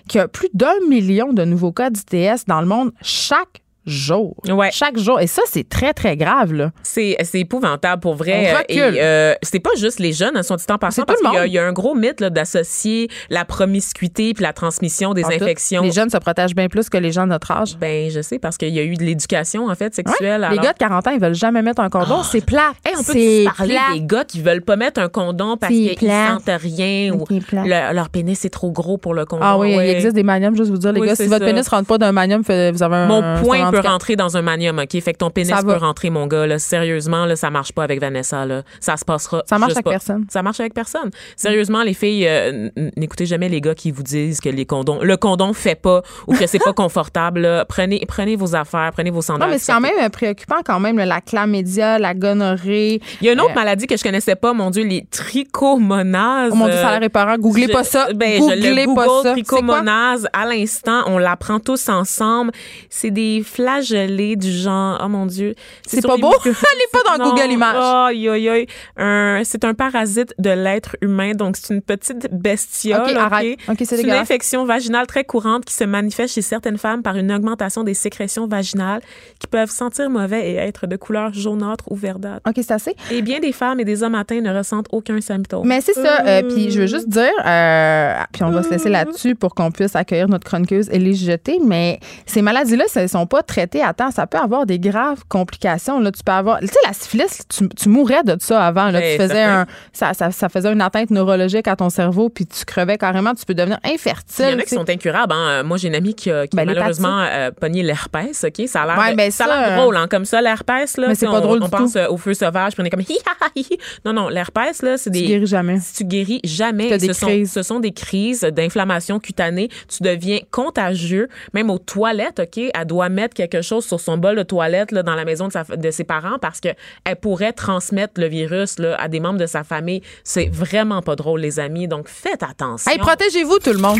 qu'il 0.08 0.20
y 0.20 0.22
a 0.24 0.28
plus 0.28 0.50
d'un 0.54 0.74
million 0.90 1.34
de 1.34 1.44
nouveaux 1.44 1.65
cas 1.72 1.90
d'ITS 1.90 2.46
dans 2.48 2.62
le 2.62 2.68
monde 2.68 2.92
chaque 3.02 3.62
jour. 3.86 4.36
Ouais. 4.48 4.70
Chaque 4.72 4.98
jour. 4.98 5.20
Et 5.20 5.28
ça, 5.28 5.42
c'est 5.46 5.68
très, 5.68 5.94
très 5.94 6.18
grave, 6.18 6.54
là. 6.54 6.72
C'est, 6.84 7.16
c'est 7.24 7.40
épouvantable 7.40 8.02
pour 8.02 8.16
vrai. 8.16 8.52
On 8.54 8.58
recule. 8.58 8.96
Et 8.98 9.02
euh, 9.02 9.34
c'est 9.44 9.60
pas 9.60 9.70
juste 9.78 10.00
les 10.00 10.14
jeunes, 10.14 10.36
hein, 10.38 10.44
sont 10.44 10.56
dit 10.56 10.64
en 10.70 10.78
passant, 10.78 11.04
parce 11.04 11.20
qu'il 11.22 11.34
y 11.34 11.38
a, 11.38 11.48
y 11.48 11.58
un 11.60 11.72
gros 11.72 11.96
mythe 11.96 12.20
là, 12.22 12.30
d'associer 12.30 13.10
la 13.30 13.46
promiscuité 13.46 14.34
puis 14.34 14.44
la 14.44 14.54
transmission 14.54 15.14
des 15.14 15.24
En 15.24 15.28
tout, 15.30 15.34
infections. 15.36 15.82
Les 15.84 15.92
jeunes 15.92 16.10
se 16.10 16.18
protègent 16.18 16.56
bien 16.56 16.68
plus 16.68 16.90
que 16.90 16.98
les 16.98 17.12
gens 17.12 17.24
de 17.26 17.30
notre 17.32 17.52
âge. 17.52 17.78
Ben, 17.80 18.10
je 18.10 18.22
sais, 18.22 18.40
parce 18.40 18.58
qu'il 18.58 18.70
y 18.74 18.80
a 18.80 18.84
eu 18.84 18.96
de 18.96 19.04
l'éducation, 19.04 19.68
en 19.68 19.76
fait, 19.76 19.86
Ouais. 19.86 20.04
sexuelle. 20.04 20.42
Les 20.42 20.46
alors- 20.48 20.64
gars 20.64 20.74
de 20.74 20.78
40 20.78 21.08
ans, 21.08 21.12
ils 21.12 21.20
veulent 21.22 21.34
jamais 21.36 21.62
mettre 21.62 21.82
un 21.82 21.90
condom. 21.90 22.24
c'est 22.24 22.44
plat. 22.46 22.74
Hey, 22.86 22.94
on 22.98 23.04
peut 23.04 23.12
c'est 23.14 23.46
parler 23.58 23.74
plat. 23.76 23.94
des 23.94 24.02
gars 24.02 24.24
qui 24.26 24.42
veulent 24.42 24.62
pas 24.62 24.76
mettre 24.76 25.00
un 25.00 25.10
condom 25.10 25.58
parce 25.58 25.72
C'est 25.74 25.96
qu'ils 25.96 26.10
sentent 26.10 26.50
rien 26.62 27.14
ou 27.14 27.26
le- 27.30 27.94
leur 27.94 28.10
pénis 28.10 28.44
est 28.46 28.50
trop 28.50 28.72
gros 28.72 28.98
pour 28.98 29.14
le 29.14 29.26
condom? 29.26 29.44
Ah 29.46 29.58
oui, 29.58 29.76
Ouais. 29.76 29.88
il 29.88 29.92
existe 29.96 30.16
des 30.16 30.24
maniums, 30.24 30.56
juste 30.56 30.72
vous 30.72 30.78
dire, 30.78 30.92
les 30.92 31.02
Oui, 31.02 31.08
gars. 31.08 31.16
Si 31.16 31.28
votre 31.28 31.46
pénis 31.46 31.68
rentre 31.68 31.88
pas 31.88 31.98
d'un 31.98 32.12
manium, 32.12 32.42
vous 32.42 32.52
avez 32.84 32.96
un. 32.96 33.06
Mon 33.08 33.42
point 33.44 33.72
peut 33.76 33.80
handicap. 33.80 33.92
rentrer 33.94 34.16
dans 34.16 34.38
un 34.38 34.42
manium, 34.42 34.80
OK? 34.80 35.00
Fait 35.02 35.14
que 35.14 35.18
ton 35.18 35.30
pénis 35.30 35.50
Ça 35.54 35.62
peut 35.62 35.68
va. 35.74 35.78
rentrer, 35.80 36.10
mon 36.10 36.28
gars. 36.28 36.46
Là. 36.48 36.60
Sérieusement, 36.60 37.26
là, 37.26 37.36
ça 37.36 37.50
marche 37.50 37.72
pas 37.74 37.84
avec 37.84 38.00
Vanessa. 38.00 38.46
Là. 38.46 38.64
Ça 38.80 38.98
se 38.98 39.06
passera. 39.06 39.44
Ça 39.48 39.58
marche 39.58 39.74
avec 39.74 39.86
pas. 39.86 39.92
personne. 39.92 40.26
Ça 40.30 40.42
marche 40.44 40.60
avec 40.60 40.74
personne. 40.74 41.10
Sérieusement, 41.36 41.84
les 41.84 41.94
filles, 41.94 42.28
euh, 42.28 42.70
n'écoutez 42.98 43.26
jamais 43.26 43.50
les 43.50 43.62
gars 43.62 43.76
qui 43.76 43.92
vous 43.92 44.04
disent 44.04 44.40
que 44.40 44.50
les 44.50 44.66
condoms, 44.66 45.00
le 45.02 45.18
condom 45.18 45.54
fait 45.54 45.76
pas 45.76 46.02
ou 46.28 46.34
que 46.36 46.48
c'est 46.48 46.60
pas 46.60 46.74
confortable. 46.74 47.42
là. 47.42 47.66
Prenez, 47.66 48.02
prenez 48.08 48.36
vos 48.36 48.56
affaires, 48.56 48.92
prenez 48.94 49.12
vos 49.12 49.22
sandales. 49.22 49.48
Non, 49.48 49.54
mais 49.54 49.60
c'est 49.60 49.72
quand 49.72 49.82
même 49.82 50.10
préoccupant, 50.10 50.58
quand 50.66 50.80
même, 50.80 50.98
là, 50.98 51.06
la 51.06 51.22
chlamydia, 51.22 52.00
la 52.00 52.14
gonorrhée. 52.14 53.02
Il 53.22 53.28
y 53.28 53.30
a 53.30 53.34
une 53.34 53.42
autre 53.42 53.52
Euh, 53.52 53.56
maladie 53.56 53.88
que 53.88 53.98
je 53.98 54.04
connaissais 54.04 54.36
pas, 54.36 54.54
mon 54.54 54.70
Dieu, 54.70 54.84
les 54.84 55.06
trichomonases. 55.12 56.52
Oh 56.54 56.56
mon 56.56 56.66
Dieu, 56.66 56.76
ça 56.76 56.90
a 56.90 57.00
l'air 57.00 57.10
Euh. 57.16 57.38
Googlez 57.38 57.68
je- 57.68 57.72
pas 57.74 57.84
ça. 57.84 58.08
Ben, 58.14 58.40
Googlez 58.40 58.62
je 58.62 58.70
le 58.70 58.96
pas 58.96 59.06
Google 59.08 59.24
ça. 59.24 59.32
trichomonase 59.32 60.28
à 60.34 60.46
l'instant. 60.46 61.04
On 61.08 61.18
l'apprend 61.18 61.60
tous 61.60 61.90
ensemble. 61.90 62.52
C'est 62.90 63.12
des 63.12 63.42
flagellés 63.66 64.36
du 64.36 64.52
genre. 64.52 65.02
Oh 65.04 65.08
mon 65.08 65.26
Dieu. 65.26 65.56
C'est 65.88 66.06
pas 66.06 66.16
les 66.16 66.22
beau? 66.22 66.32
Allez 66.44 66.54
pas 66.92 67.18
dans 67.18 67.24
Non. 67.24 67.32
Google 67.32 67.52
Images. 67.52 67.76
Aïe. 68.10 68.68
Un- 68.98 69.42
C'est 69.44 69.64
un 69.66 69.74
parasite 69.74 70.34
de 70.38 70.50
l'être 70.52 70.96
humain. 71.02 71.32
Donc, 71.34 71.58
c'est 71.58 71.74
une 71.74 71.82
petite 71.82 72.28
bestiole. 72.32 73.02
OK, 73.02 73.10
OK? 73.12 73.18
arrête. 73.18 73.58
OK, 73.70 73.78
c'est 73.84 74.02
une 74.02 74.12
infection 74.12 74.66
vaginale 74.66 75.08
très 75.08 75.24
courante 75.24 75.66
qui 75.66 75.74
se 75.74 75.84
manifeste 75.84 76.36
chez 76.36 76.42
certaines 76.42 76.78
femmes 76.78 77.02
par 77.02 77.16
une 77.18 77.32
augmentation 77.32 77.84
des 77.84 77.94
sécrétions 77.94 78.48
vaginales 78.48 79.02
qui 79.40 79.48
peuvent 79.48 79.70
sentir 79.72 80.10
mauvais 80.10 80.52
et 80.52 80.56
être 80.56 80.88
de 80.88 80.96
couleur 80.96 81.34
jaunâtre 81.34 81.86
ou 81.90 81.96
verdâtre. 81.96 82.42
OK, 82.48 82.56
c'est 82.58 82.72
assez. 82.72 82.96
Et 83.12 83.22
bien 83.22 83.40
des 83.40 83.52
femmes 83.52 83.80
et 83.80 83.86
des 83.86 84.04
hommes 84.04 84.16
atteints 84.16 84.42
ne 84.42 84.56
ressentent 84.56 84.88
aucun 84.92 85.20
symptôme. 85.22 85.68
Mais 85.68 85.82
c'est 85.82 85.94
ça. 85.94 86.22
euh, 86.26 86.44
puis 86.44 86.72
je 86.72 86.82
veux 86.82 86.88
juste 86.88 87.10
dire, 87.10 87.32
euh, 87.46 88.14
puis 88.32 88.44
on 88.44 88.52
va 88.52 88.64
se 88.64 88.70
laisser 88.70 88.90
là-dessus 88.90 89.36
pour 89.36 89.56
qu'on 89.56 89.72
puisse 89.72 89.96
accueillir 89.96 90.28
notre 90.30 90.46
chroniqueuse 90.46 90.90
Élise 90.92 91.24
Jeté, 91.26 91.60
mais 91.66 92.00
ces 92.26 92.42
maladies-là, 92.42 92.86
elles 92.96 93.04
ne 93.04 93.08
sont 93.08 93.26
pas 93.26 93.44
traitées 93.56 93.82
à 93.84 93.94
temps. 93.94 94.12
Ça 94.12 94.28
peut 94.28 94.38
avoir 94.38 94.66
des 94.66 94.80
graves 94.80 95.24
complications. 95.30 96.00
Là, 96.00 96.12
tu 96.12 96.24
peux 96.24 96.32
avoir, 96.32 96.60
tu 96.60 96.68
sais, 96.68 96.80
la 96.86 96.94
syphilis, 96.94 97.40
tu, 97.48 97.68
tu 97.70 97.90
mourrais 97.90 98.24
de 98.24 98.36
ça 98.40 98.66
avant. 98.66 98.90
Là, 98.92 99.02
tu 99.02 99.18
faisais 99.18 99.28
certain. 99.34 99.62
un, 99.62 99.66
ça, 99.94 100.14
ça, 100.14 100.32
ça 100.32 100.50
faisait 100.50 100.72
une 100.72 100.82
atteinte 100.82 101.10
neurologique 101.10 101.68
à 101.68 101.76
ton 101.76 101.90
cerveau, 101.90 102.30
puis 102.30 102.46
tu 102.46 102.66
crevais 102.66 102.98
carrément. 102.98 103.34
Tu 103.34 103.46
peux 103.46 103.54
devenir 103.54 103.80
infertile. 103.86 104.46
Il 104.48 104.52
y 104.52 104.56
en 104.56 104.60
a 104.60 104.64
qui 104.64 104.76
sont 104.76 104.90
incurables. 104.90 105.34
hein. 105.34 105.64
Moi, 105.64 105.78
j'ai 105.78 105.88
une 105.88 105.96
amie 105.96 106.14
qui 106.16 106.30
a, 106.32 106.48
qui 106.48 106.58
a 106.58 106.64
Ben, 106.66 106.74
malheureusement 106.74 107.26
euh, 107.30 107.52
pogné 107.52 107.84
l'herpès. 107.84 108.44
OK? 108.44 108.68
Ça 108.68 108.84
a 108.84 108.86
l'air 108.86 108.98
Ouais, 108.98 109.16
ben, 109.16 109.32
ça 109.32 109.46
a 109.46 109.70
ça, 109.70 109.76
drôle, 109.78 109.96
hein, 109.98 110.08
comme 110.10 110.26
ça, 110.26 110.42
l'herpès. 110.42 110.98
là, 110.98 111.08
Mais 111.10 111.16
c'est 111.16 111.26
pas 111.26 111.34
on, 111.34 111.42
drôle 111.42 111.60
On 111.62 111.66
du 111.66 111.72
pense 111.72 111.94
tout. 111.94 111.98
euh, 111.98 112.08
au 112.10 112.18
feu 112.18 112.34
sauvage, 112.34 112.74
puis 112.74 112.82
on 112.84 112.86
est 112.86 112.90
comme 112.90 113.02
hi, 113.10 113.18
hi. 113.56 113.78
Non, 114.06 114.14
non, 114.14 114.28
l'herpès, 114.30 114.82
là, 114.82 114.98
c'est 114.98 115.10
des. 115.10 115.22
Tu 115.22 115.28
guéris 115.28 115.48
jamais. 115.48 115.80
Si 115.80 115.94
tu 115.96 116.04
guéris 116.06 116.42
jamais, 116.44 116.90
T'as 116.90 116.98
des 116.98 117.08
ce, 117.08 117.14
sont, 117.14 117.28
crises. 117.28 117.52
ce 117.52 117.64
sont 117.64 117.80
des 117.80 117.92
crises 117.92 118.42
d'inflammation 118.42 119.20
cutanée. 119.20 119.70
Tu 119.88 120.04
deviens 120.04 120.40
contagieux, 120.52 121.30
même 121.54 121.70
aux 121.70 121.78
toilettes, 121.80 122.40
OK? 122.40 122.58
Elle 122.74 122.86
doit 122.86 123.10
mettre 123.10 123.34
quelque 123.48 123.62
chose 123.64 123.86
sur 123.86 124.00
son 124.00 124.18
bol 124.18 124.36
de 124.36 124.44
toilette 124.44 124.92
là, 124.92 125.04
dans 125.04 125.16
la 125.16 125.26
maison 125.26 125.48
de, 125.48 125.52
sa- 125.54 125.64
de 125.64 125.92
ses 125.92 126.04
parents 126.04 126.38
parce 126.40 126.60
qu'elle 126.60 126.76
pourrait 127.22 127.54
transmettre 127.54 128.20
le 128.20 128.28
virus 128.28 128.80
là, 128.80 128.96
à 129.00 129.08
des 129.08 129.20
membres 129.20 129.40
de 129.40 129.46
sa 129.46 129.64
famille. 129.64 130.02
C'est 130.24 130.50
vraiment 130.52 131.02
pas 131.02 131.16
drôle, 131.16 131.42
les 131.42 131.60
amis. 131.60 131.88
Donc, 131.88 132.08
faites 132.08 132.44
attention. 132.44 132.92
Hey, 132.92 132.98
protégez-vous, 132.98 133.60
tout 133.60 133.72
le 133.74 133.80
monde. 133.80 134.00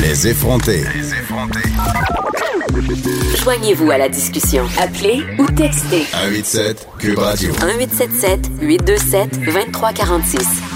Les 0.00 0.28
effrontés. 0.28 0.84
Joignez-vous 3.42 3.90
à 3.90 3.98
la 3.98 4.08
discussion. 4.08 4.66
Appelez 4.80 5.22
ou 5.38 5.46
textez 5.46 6.02
187 6.04 6.88
Cube 6.98 7.18
Radio. 7.18 7.52
1877 7.52 8.50
827 8.60 9.40
2346. 9.44 10.75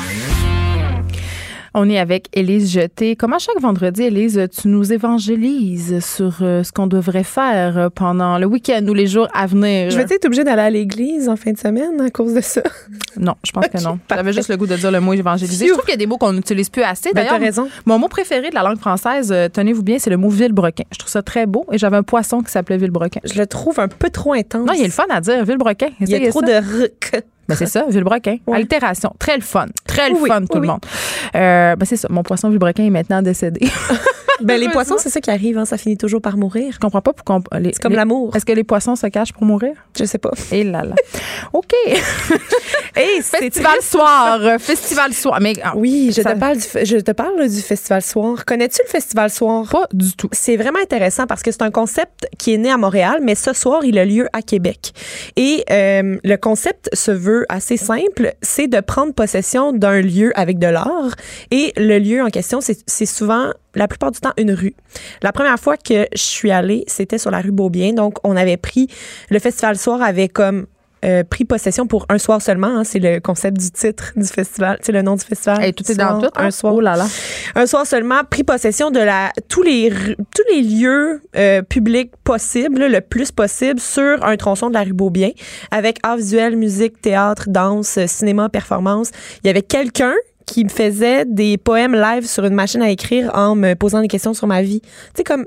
On 1.73 1.89
est 1.89 1.99
avec 1.99 2.29
Élise 2.33 2.73
Jeté. 2.73 3.15
Comme 3.15 3.33
à 3.33 3.39
chaque 3.39 3.61
vendredi, 3.61 4.03
Élise, 4.03 4.49
tu 4.61 4.67
nous 4.67 4.93
évangélises 4.93 6.05
sur 6.05 6.39
euh, 6.43 6.65
ce 6.65 6.73
qu'on 6.73 6.89
devrait 6.89 7.23
faire 7.23 7.79
euh, 7.79 7.89
pendant 7.95 8.39
le 8.39 8.47
week-end 8.47 8.85
ou 8.89 8.95
les 8.95 9.07
jours 9.07 9.29
à 9.35 9.47
venir? 9.47 9.91
Je 9.91 9.97
vais 9.97 10.03
être 10.03 10.25
obligée 10.25 10.43
d'aller 10.43 10.63
à 10.63 10.71
l'église 10.71 11.29
en 11.29 11.37
fin 11.37 11.53
de 11.53 11.59
semaine 11.59 12.01
à 12.01 12.11
cause 12.11 12.35
de 12.35 12.41
ça. 12.41 12.63
Non, 13.17 13.35
je 13.45 13.51
pense 13.51 13.67
que 13.67 13.83
non. 13.83 13.99
J'avais 14.09 14.33
juste 14.33 14.49
le 14.49 14.57
goût 14.57 14.69
de 14.69 14.77
dire 14.77 14.91
le 14.91 15.01
mot 15.01 15.13
évangéliser. 15.13 15.67
Je 15.67 15.73
trouve 15.73 15.85
qu'il 15.85 15.91
y 15.91 15.95
a 15.95 15.99
des 15.99 16.07
mots 16.07 16.17
qu'on 16.17 16.33
n'utilise 16.33 16.71
plus 16.71 16.83
assez. 16.83 17.11
Ben, 17.13 17.17
D'ailleurs, 17.25 17.39
t'as 17.39 17.45
raison. 17.45 17.69
mon 17.85 17.99
mot 17.99 18.07
préféré 18.09 18.51
de 18.51 18.55
la 18.55 18.63
langue 18.63 18.79
française, 18.79 19.31
euh, 19.33 19.49
tenez-vous 19.53 19.83
bien, 19.83 19.99
c'est 19.99 20.11
le 20.11 20.17
mot 20.17 20.29
vilebrequin. 20.29 20.85
Je 20.93 20.99
trouve 20.99 21.11
ça 21.11 21.21
très 21.21 21.45
beau 21.45 21.67
et 21.73 21.77
j'avais 21.77 21.97
un 21.97 22.05
poisson 22.05 22.41
qui 22.41 22.53
s'appelait 22.53 22.79
vilebrequin. 22.79 23.21
Je 23.25 23.39
le 23.39 23.47
trouve 23.47 23.81
un 23.81 23.89
peu 23.89 24.11
trop 24.11 24.33
intense. 24.33 24.65
Non, 24.67 24.73
il 24.75 24.83
est 24.83 24.87
le 24.87 24.91
fun 24.91 25.07
à 25.11 25.21
dire, 25.21 25.45
vilebrequin. 25.45 25.89
Il 26.01 26.09
y 26.09 26.15
a 26.15 26.31
trop 26.31 26.41
ça. 26.41 26.61
de 26.61 26.67
ruc. 26.79 27.25
Ben, 27.51 27.57
c'est 27.57 27.67
ça, 27.67 27.85
vilebrequin. 27.89 28.37
Ouais. 28.47 28.59
Altération. 28.59 29.13
Très 29.19 29.37
le 29.37 29.43
fun. 29.43 29.67
Très 29.87 30.11
le 30.11 30.17
Oui, 30.17 30.29
fun, 30.29 30.41
tout 30.43 30.47
oui. 30.55 30.61
le 30.61 30.67
monde. 30.69 30.81
Euh, 31.35 31.77
ben, 31.77 31.85
c'est 31.85 31.97
ça. 31.97 32.09
Mon 32.11 32.23
poisson 32.23 32.49
vilebrequin 32.49 32.85
est 32.85 32.91
maintenant 32.91 33.23
décédé. 33.23 33.61
Ben, 34.45 34.61
les 34.61 34.69
poissons, 34.69 34.97
c'est 34.99 35.11
ça 35.11 35.21
qui 35.21 35.31
arrive, 35.31 35.59
hein, 35.59 35.65
ça 35.65 35.77
finit 35.79 35.97
toujours 35.97 36.21
par 36.23 36.37
mourir. 36.37 36.73
Je 36.73 36.79
comprends 36.79 37.01
pas 37.03 37.13
pourquoi. 37.13 37.41
C'est 37.63 37.79
comme 37.81 37.93
l'amour. 37.95 38.35
Est-ce 38.37 38.45
que 38.47 38.53
les 38.53 38.65
poissons 38.65 38.97
se 38.97 39.07
cachent 39.07 39.33
pour 39.33 39.45
mourir? 39.45 39.73
Je 39.99 40.05
sais 40.05 40.19
pas. 40.19 40.31
Et 40.53 40.65
là 40.65 40.85
là. 40.85 40.95
OK. 41.53 41.73
Hey, 42.97 43.23
c'est 43.23 43.39
Festival 43.39 43.81
soir. 43.83 44.39
euh, 44.43 44.59
Festival 44.59 45.13
soir. 45.15 45.39
Mais 45.41 45.53
ah, 45.63 45.75
Oui, 45.77 46.11
je 46.15 46.23
ça- 46.23 46.35
te 46.35 46.39
parle 46.41 46.57
du 46.57 46.65
je 46.85 46.97
te 46.97 47.13
parle 47.13 47.49
du 47.49 47.61
festival 47.61 48.03
soir. 48.03 48.45
Connais-tu 48.45 48.81
le 48.85 48.91
festival 48.91 49.31
soir? 49.31 49.69
Pas 49.71 49.87
du 49.93 50.13
tout. 50.15 50.29
C'est 50.33 50.57
vraiment 50.57 50.81
intéressant 50.83 51.27
parce 51.29 51.43
que 51.43 51.53
c'est 51.53 51.63
un 51.63 51.71
concept 51.71 52.27
qui 52.37 52.53
est 52.53 52.59
né 52.59 52.69
à 52.71 52.77
Montréal, 52.77 53.21
mais 53.23 53.37
ce 53.37 53.53
soir, 53.53 53.85
il 53.85 53.97
a 53.97 54.05
lieu 54.05 54.27
à 54.33 54.43
Québec. 54.43 54.91
Et 55.37 55.65
euh, 55.71 56.19
le 56.25 56.37
concept 56.37 56.91
se 56.93 57.13
veut 57.13 57.47
assez 57.49 57.77
simple, 57.77 58.33
c'est 58.43 58.67
de 58.67 58.81
prendre 58.81 59.15
possession 59.15 59.73
d'un 59.73 60.01
lieu 60.01 60.33
avec 60.35 60.59
de 60.59 60.67
l'art. 60.67 61.15
Et 61.53 61.73
le 61.77 61.99
lieu 62.01 62.23
en 62.23 62.29
question, 62.29 62.61
c'est 62.61 62.79
c'est 62.89 63.07
souvent, 63.07 63.53
la 63.75 63.89
plupart 63.89 64.11
du 64.11 64.21
temps, 64.21 64.33
une 64.37 64.53
rue. 64.53 64.75
La 65.23 65.33
première 65.33 65.59
fois 65.59 65.77
que 65.77 66.07
je 66.13 66.21
suis 66.23 66.51
allée, 66.51 66.85
c'était 66.87 67.19
sur 67.19 67.31
la 67.31 67.41
rue 67.41 67.53
Beaubien. 67.53 67.93
Donc, 67.93 68.19
on 68.25 68.37
avait 68.37 68.57
pris, 68.57 68.89
le 69.31 69.39
festival 69.39 69.77
soir 69.79 70.03
avait 70.03 70.29
comme 70.29 70.67
euh, 71.03 71.25
pris 71.25 71.47
possession 71.47 71.87
pour 71.87 72.05
un 72.11 72.19
soir 72.19 72.43
seulement. 72.43 72.67
hein. 72.67 72.85
c'est 72.85 72.99
le 72.99 73.21
concept 73.21 73.57
du 73.59 73.71
titre 73.71 74.13
du 74.17 74.27
festival. 74.27 74.79
C'est 74.83 74.93
le 74.93 75.01
nom 75.01 75.15
du 75.17 75.25
festival. 75.25 75.63
Hey, 75.63 75.73
tout 75.73 75.91
est 75.91 75.95
dans 75.95 76.21
Soir, 76.21 76.21
tout. 76.21 76.39
hein? 76.39 76.47
Un 76.47 76.51
soir 76.51 76.75
Oh 76.75 76.81
là 76.83 76.95
là. 76.97 77.07
un 77.55 77.67
soir 77.67 77.87
seulement, 77.87 78.23
pris 78.29 78.45
possession 78.45 78.91
de 78.91 78.99
la 79.01 79.33
tous 79.49 79.63
les 79.63 79.89
tous 79.91 80.43
les 80.53 80.61
lieux 80.61 81.23
euh, 81.37 81.63
publics 81.63 82.13
possibles, 82.23 82.85
le 82.87 83.01
plus 83.01 83.33
possible 83.33 83.81
sur 83.81 84.23
un 84.23 84.37
tronçon 84.37 84.69
de 84.69 84.75
la 84.75 84.83
rue 84.83 84.93
Beaubien, 84.93 85.31
avec 85.71 85.99
art 86.03 86.19
visuel, 86.19 86.57
musique, 86.57 87.01
théâtre, 87.01 87.45
danse, 87.49 87.99
cinéma, 88.07 88.51
performance. 88.51 89.11
Il 89.43 89.47
y 89.47 89.51
avait 89.51 89.63
quelqu'un 89.63 90.13
qui 90.51 90.65
me 90.65 90.69
faisait 90.69 91.25
des 91.25 91.57
poèmes 91.59 91.95
live 91.95 92.27
sur 92.27 92.45
une 92.45 92.55
machine 92.55 92.83
à 92.83 92.91
écrire 92.91 93.31
en 93.35 93.55
me 93.55 93.75
posant 93.75 94.01
des 94.01 94.09
questions 94.09 94.35
sur 94.35 94.47
ma 94.47 94.63
vie. 94.63 94.81
Tu 94.81 94.89
sais 95.19 95.25
comme 95.25 95.47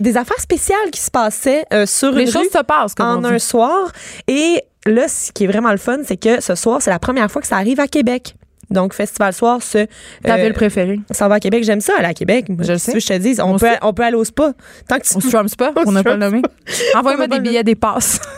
des- 0.00 0.16
affaires 0.16 0.38
spéciales 0.40 0.90
qui 0.92 1.00
se 1.00 1.10
passaient 1.10 1.64
euh, 1.72 1.86
sur 1.86 2.12
Les 2.12 2.22
une 2.26 2.30
choses 2.30 2.42
rue 2.42 2.48
se 2.58 2.62
passent, 2.62 2.94
comme 2.94 3.06
en 3.06 3.18
on 3.18 3.24
un 3.24 3.38
soir. 3.40 3.90
Et 4.28 4.62
là, 4.86 5.08
ce 5.08 5.32
qui 5.32 5.44
est 5.44 5.46
vraiment 5.48 5.72
le 5.72 5.76
fun, 5.76 5.98
c'est 6.04 6.16
que 6.16 6.40
ce 6.40 6.54
soir, 6.54 6.80
c'est 6.80 6.90
la 6.90 7.00
première 7.00 7.28
fois 7.30 7.42
que 7.42 7.48
ça 7.48 7.56
arrive 7.56 7.80
à 7.80 7.88
Québec. 7.88 8.36
Donc, 8.70 8.94
Festival 8.94 9.32
Soir, 9.32 9.62
ce. 9.62 9.86
Ta 10.22 10.34
euh, 10.34 10.42
ville 10.42 10.52
préférée? 10.52 10.98
ça 11.10 11.28
va 11.28 11.36
à 11.36 11.40
Québec. 11.40 11.64
J'aime 11.64 11.80
ça, 11.80 11.94
aller 11.98 12.08
à 12.08 12.14
Québec. 12.14 12.46
Je 12.60 12.72
le 12.72 12.78
sais. 12.78 12.92
que 12.92 13.00
je 13.00 13.06
te 13.06 13.18
dise, 13.18 13.40
on, 13.40 13.58
peut, 13.58 13.68
on 13.82 13.92
peut 13.92 14.02
aller 14.02 14.16
au 14.16 14.24
spa. 14.24 14.52
Tant 14.88 14.98
que 14.98 15.06
tu 15.06 15.16
On 15.16 15.20
se 15.20 15.28
trompe 15.28 15.56
pas? 15.56 15.72
On 15.86 15.92
n'a 15.92 16.02
pas 16.02 16.12
le 16.12 16.18
nommé. 16.18 16.42
Envoyez-moi 16.94 17.28
des 17.28 17.40
billets, 17.40 17.64
des 17.64 17.74
passes. 17.74 18.20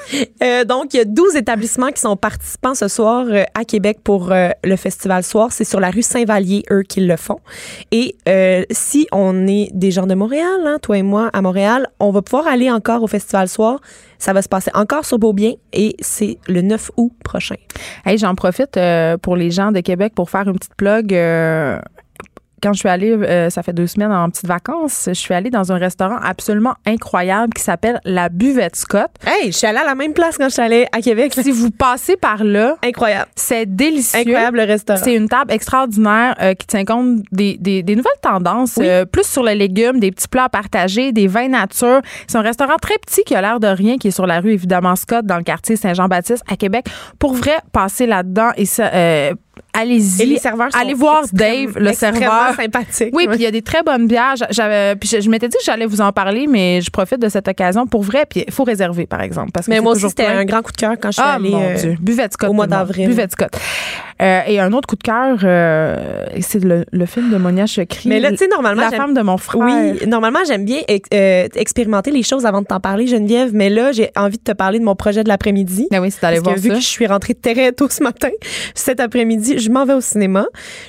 Euh, 0.43 0.65
donc, 0.65 0.95
il 0.95 0.99
y 0.99 1.01
a 1.01 1.05
12 1.05 1.37
établissements 1.37 1.89
qui 1.89 2.01
sont 2.01 2.17
participants 2.17 2.75
ce 2.75 2.89
soir 2.89 3.27
euh, 3.29 3.43
à 3.55 3.65
Québec 3.65 3.99
pour 4.03 4.33
euh, 4.33 4.51
le 4.65 4.77
Festival 4.77 5.23
Soir. 5.23 5.53
C'est 5.53 5.65
sur 5.65 5.81
la 5.81 5.91
rue 5.91 6.03
Saint-Vallier, 6.03 6.65
eux, 6.71 6.83
qui 6.83 7.01
le 7.01 7.17
font. 7.17 7.41
Et 7.91 8.17
si 8.71 9.07
on 9.13 9.47
est 9.47 9.69
des 9.75 9.91
gens 9.91 10.07
de 10.07 10.15
Montréal, 10.15 10.61
hein, 10.65 10.79
toi 10.81 10.97
et 10.97 11.03
moi, 11.03 11.29
à 11.33 11.43
Montréal, 11.43 11.89
on 12.01 12.11
va 12.11 12.23
pouvoir 12.23 12.47
aller 12.47 12.71
encore 12.71 13.03
au 13.03 13.07
Festival 13.07 13.49
Soir. 13.49 13.81
Ça 14.19 14.33
va 14.33 14.43
se 14.43 14.49
passer 14.49 14.71
encore 14.75 15.05
sur 15.05 15.19
Beaubien 15.19 15.53
et 15.73 15.97
c'est 16.01 16.39
le 16.49 16.61
9 16.63 16.91
août 16.97 17.13
prochain. 17.25 17.55
Hey, 18.05 18.19
j'en 18.19 18.35
profite 18.35 18.77
euh, 18.77 19.17
pour 19.17 19.37
les 19.37 19.51
gens 19.51 19.73
de 19.73 19.81
Québec 19.81 20.13
pour 20.15 20.29
faire 20.31 20.49
une 20.49 20.55
petite 20.55 20.75
plug. 20.77 21.15
euh, 21.15 21.79
quand 22.63 22.73
je 22.73 22.81
suis 22.81 22.89
allée, 22.89 23.13
euh, 23.13 23.51
ça 23.51 23.63
fait 23.63 23.73
deux 23.73 23.87
semaines 23.87 24.13
en 24.13 24.29
petites 24.31 24.47
vacances, 24.47 25.05
je 25.09 25.13
suis 25.13 25.35
allée 25.35 25.51
dans 25.51 25.73
un 25.73 25.79
restaurant 25.79 26.17
absolument 26.23 26.75
incroyable 26.87 27.53
qui 27.55 27.63
s'appelle 27.63 28.01
la 28.05 28.29
Buvette 28.29 28.77
Scott. 28.77 29.11
Hey, 29.27 29.53
je 29.53 29.57
suis 29.59 29.67
allée 29.67 29.79
à 29.79 29.85
la 29.85 29.95
même 29.95 30.13
place 30.13 30.37
quand 30.39 30.49
je 30.49 30.55
suis 30.55 30.63
allée 30.63 30.87
à 30.93 31.01
Québec. 31.01 31.33
Si 31.35 31.51
vous 31.51 31.71
passez 31.71 32.17
par 32.17 32.45
là, 32.45 32.77
Incroyable. 32.85 33.29
c'est 33.37 33.67
délicieux. 33.67 34.21
Incroyable 34.21 34.59
le 34.59 34.65
restaurant. 34.65 35.01
C'est 35.03 35.15
une 35.15 35.29
table 35.29 35.53
extraordinaire 35.53 36.35
euh, 36.41 36.55
qui 36.55 36.67
tient 36.67 36.85
compte 36.85 37.23
des, 37.33 37.57
des- 37.59 37.83
des 37.83 37.97
nouvelles 37.97 38.13
tendances, 38.23 38.79
euh, 38.81 39.05
plus 39.05 39.25
sur 39.27 39.43
les 39.43 39.55
légumes, 39.55 40.01
des 40.01 40.11
petits 40.11 40.29
plats 40.29 40.45
à 40.45 40.49
partager, 40.49 41.13
des 41.13 41.27
vins 41.27 41.49
nature. 41.49 42.01
C'est 42.27 42.37
un 42.39 42.43
restaurant 42.43 42.77
très 42.81 42.99
petit 42.99 43.23
qui 43.25 43.35
a 43.35 43.41
l'air 43.41 43.61
de 43.61 43.67
rien, 43.69 43.99
qui 43.99 44.09
est 44.09 44.13
sur 44.13 44.27
la 44.27 44.41
rue, 44.41 44.53
évidemment, 44.53 44.97
Scott, 44.97 45.25
dans 45.25 45.37
le 45.37 45.45
quartier 45.45 45.77
Saint-Jean-Baptiste 45.77 46.43
à 46.51 46.57
Québec. 46.57 46.87
Pour 47.19 47.35
vrai, 47.35 47.59
passez 47.73 48.07
là-dedans 48.07 48.51
et 48.57 48.65
ça, 48.65 48.87
allez-y. 49.79 50.23
Et 50.23 50.27
les 50.27 50.39
serveurs 50.39 50.73
sont 50.73 50.79
Allez 50.79 50.95
voir 50.95 51.23
Dave, 51.33 51.79
le 51.79 51.93
serveur. 51.93 52.55
sympathique. 52.57 53.11
Oui, 53.13 53.27
puis 53.29 53.37
il 53.39 53.43
y 53.43 53.47
a 53.47 53.51
des 53.51 53.63
très 53.63 53.83
bonnes 53.83 54.07
bières. 54.07 54.37
J'a- 54.37 54.49
J'avais, 54.51 54.97
puis 54.97 55.09
je, 55.09 55.21
je 55.21 55.29
m'étais 55.31 55.49
dit 55.49 55.57
que 55.57 55.65
j'allais 55.65 55.87
vous 55.87 56.01
en 56.01 56.13
parler, 56.13 56.47
mais 56.49 56.81
je 56.81 56.91
profite 56.91 57.21
de 57.21 57.29
cette 57.29 57.49
occasion 57.49 57.87
pour 57.87 58.03
vrai. 58.03 58.25
Puis 58.29 58.45
il 58.47 58.53
faut 58.53 58.65
réserver, 58.65 59.07
par 59.07 59.21
exemple, 59.23 59.51
parce 59.53 59.67
que 59.67 59.71
Mais 59.73 59.81
moi 59.81 59.93
aussi, 59.93 60.09
c'était 60.09 60.27
un 60.27 60.45
grand 60.45 60.63
coup 60.63 60.73
de 60.73 60.77
cœur 60.77 60.95
quand 61.01 61.09
je 61.11 61.15
suis 61.21 61.23
Ah, 61.25 61.35
allée 61.35 61.51
mon 61.51 61.63
euh, 61.63 61.75
Dieu. 61.75 61.97
Buvette 62.01 62.33
Scott. 62.35 62.51
au 62.51 62.53
mois 62.53 62.67
d'avril. 62.67 63.09
Buvette 63.09 63.33
Scott. 63.33 63.51
Euh, 64.21 64.41
et 64.49 64.59
un 64.59 64.73
autre 64.73 64.89
coup 64.89 64.97
de 64.97 65.03
cœur, 65.05 65.39
euh, 65.45 66.27
c'est 66.41 66.63
le, 66.65 66.85
le 66.91 67.07
film 67.07 67.31
de 67.31 67.37
Monia 67.37 67.67
Chokri. 67.67 68.09
Mais 68.09 68.19
là, 68.19 68.31
tu 68.31 68.39
sais, 68.39 68.49
normalement, 68.49 68.83
La 68.83 68.91
j'aime- 68.91 68.99
femme 68.99 69.15
de 69.15 69.21
mon 69.23 69.37
frère. 69.37 69.63
Oui, 69.63 70.07
normalement, 70.09 70.41
j'aime 70.47 70.65
bien 70.65 70.81
ex- 70.89 71.09
expérimenter 71.55 72.11
les 72.11 72.23
choses 72.25 72.45
avant 72.45 72.63
de 72.63 72.67
t'en 72.67 72.81
parler, 72.81 73.07
Geneviève, 73.07 73.51
mais 73.53 73.71
là, 73.71 73.93
j'ai 73.93 74.11
envie 74.17 74.39
de 74.39 74.43
te 74.43 74.53
parler 74.53 74.79
de 74.81 74.85
mon 74.85 74.97
projet 74.97 75.23
de 75.23 75.29
l'après-midi. 75.29 75.87
Ben 75.91 76.01
oui, 76.01 76.11
c'est 76.11 76.21
d'aller 76.23 76.41
voir 76.41 76.57
que 76.57 76.61
vu 76.61 76.69
ça. 76.71 76.75
que 76.75 76.81
je 76.81 76.87
suis 76.87 77.07
rentrée 77.07 77.35
très 77.35 77.71
tôt 77.73 77.89
ce 77.89 78.03
matin, 78.03 78.29
cet 78.75 78.99
après-midi, 79.01 79.59
je 79.69 79.73
m'en 79.73 79.85
vais 79.85 79.93
au 79.93 80.01
cinéma. 80.01 80.47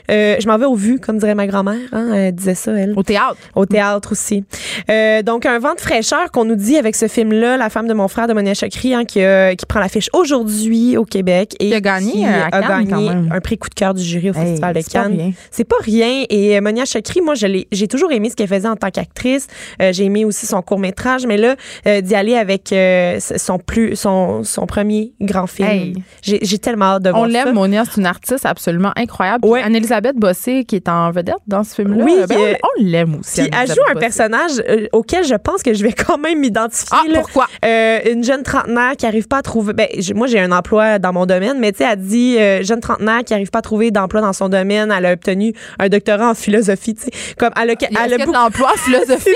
Euh, 0.10 0.38
je 0.40 0.48
m'en 0.48 0.58
vais 0.58 0.66
au 0.66 0.76
vu, 0.76 1.00
comme 1.00 1.18
dirait 1.18 1.36
ma 1.36 1.48
grand-mère. 1.48 1.76
Hein, 1.92 2.14
elle 2.14 2.36
disait 2.36 2.56
ça, 2.56 2.72
elle. 2.72 2.94
Au 2.96 3.04
théâtre. 3.04 3.36
Au 3.56 3.66
théâtre 3.66 4.14
aussi. 4.14 4.46
Euh, 4.90 5.22
donc, 5.22 5.46
un 5.46 5.60
vent 5.60 5.76
de 5.76 5.82
fraîcheur 5.82 6.32
qu'on 6.32 6.46
nous 6.46 6.56
dit 6.56 6.78
avec 6.78 6.96
ce 6.96 7.08
film-là, 7.10 7.58
La 7.58 7.70
femme 7.70 7.88
de 7.88 7.94
mon 7.94 8.08
frère 8.08 8.28
de 8.28 8.34
Monia 8.34 8.54
Chokri, 8.54 8.94
hein, 8.94 9.04
qui, 9.04 9.20
qui 9.58 9.66
prend 9.66 9.80
l'affiche 9.82 10.10
aujourd'hui 10.14 10.96
au 10.96 11.04
Québec. 11.04 11.56
Et 11.60 11.68
Qui 11.68 11.74
a 11.76 11.82
gagné, 11.82 12.12
qui 12.14 12.26
euh, 12.26 12.44
à 12.52 12.56
a 12.58 12.62
Cannes, 12.62 12.86
gagné 12.88 13.10
un 13.32 13.40
prix 13.42 13.58
coup 13.58 13.70
de 13.70 13.74
cœur 13.76 13.94
du 13.94 14.02
jury 14.02 14.30
au 14.30 14.34
Hey, 14.34 14.46
Festival 14.46 14.74
de 14.74 14.82
Cannes. 14.82 15.34
C'est 15.52 15.66
pas 15.66 15.76
rien. 15.82 16.24
Et 16.30 16.60
Monia 16.62 16.86
Chokri, 16.86 17.20
moi, 17.20 17.34
j'ai 17.36 17.88
toujours 17.90 18.14
aimé 18.14 18.30
ce 18.30 18.36
qu'elle 18.38 18.48
faisait 18.48 18.68
en 18.70 18.78
tant 18.78 18.92
qu'actrice. 18.92 19.48
J'ai 19.92 20.06
aimé 20.06 20.24
aussi 20.24 20.46
son 20.46 20.62
court 20.62 20.80
métrage, 20.80 21.26
mais 21.28 21.36
là, 21.36 21.56
d'y 22.02 22.16
aller 22.16 22.36
avec 22.36 22.74
son 23.20 23.60
plus, 23.60 23.98
son, 23.98 24.46
son 24.46 24.66
premier 24.66 25.12
grand 25.20 25.48
film. 25.48 25.68
Hey. 25.68 25.94
J'ai 26.22 26.60
tellement 26.60 26.86
hâte 26.86 27.04
de 27.04 27.10
voir 27.10 27.24
On 27.24 27.26
ça. 27.26 27.46
l'aime, 27.46 27.54
Monia, 27.54 27.84
c'est 27.84 28.00
une 28.00 28.06
artiste 28.06 28.46
absolument 28.46 28.69
incroyable. 28.96 29.42
Puis 29.42 29.52
Ouais. 29.52 29.62
Anne-Elisabeth 29.62 30.16
Bossé, 30.16 30.64
qui 30.66 30.76
est 30.76 30.88
en 30.90 31.12
vedette 31.12 31.36
dans 31.48 31.64
ce 31.64 31.76
film-là. 31.76 32.04
Oui, 32.04 32.16
ben, 32.28 32.38
euh, 32.38 32.54
on, 32.64 32.84
l'aime 32.84 33.16
aussi. 33.20 33.42
Puis 33.42 33.52
elle 33.60 33.68
joue 33.68 33.82
un 33.90 33.94
Bossé. 33.94 34.06
personnage 34.06 34.52
euh, 34.68 34.88
auquel 34.94 35.24
je 35.26 35.36
pense 35.36 35.64
que 35.64 35.74
je 35.74 35.84
vais 35.84 35.92
quand 36.08 36.18
même 36.18 36.40
m'identifier. 36.40 36.90
Ah, 36.92 37.08
là. 37.08 37.20
pourquoi? 37.22 37.48
Euh, 37.66 38.00
une 38.12 38.24
jeune 38.24 38.44
trentenaire 38.44 38.96
qui 38.98 39.06
arrive 39.06 39.28
pas 39.28 39.38
à 39.38 39.42
trouver. 39.42 39.74
Ben, 39.74 39.88
moi, 40.16 40.28
j'ai 40.28 40.40
un 40.40 40.52
emploi 40.52 41.00
dans 41.00 41.14
mon 41.14 41.26
domaine, 41.26 41.60
mais 41.60 41.72
tu 41.72 41.80
sais, 41.80 41.90
elle 41.92 42.00
dit 42.00 42.38
euh, 42.38 42.64
jeune 42.64 42.80
trentenaire 42.80 43.24
qui 43.26 43.34
arrive 43.34 43.50
pas 43.50 43.60
à 43.60 43.64
trouver 43.64 43.92
d'emploi 43.92 44.22
dans 44.22 44.34
son 44.34 44.50
domaine. 44.50 44.94
Elle 44.96 45.06
a 45.06 45.14
obtenu 45.14 45.54
un 45.80 45.90
doctorat 45.90 46.30
en 46.32 46.34
philosophie. 46.36 46.96
Tu 46.96 47.04
sais, 47.06 47.12
comme 47.38 47.52
elle 47.62 47.72
a, 47.72 47.74
Il 47.74 47.94
y 47.94 47.98
a 47.98 48.06
elle 48.06 48.14
a 48.14 48.16
ce 48.18 48.22
que 48.22 48.26
beaucoup- 48.26 48.34
l'emploi, 48.38 48.72
philosophie. 48.78 49.30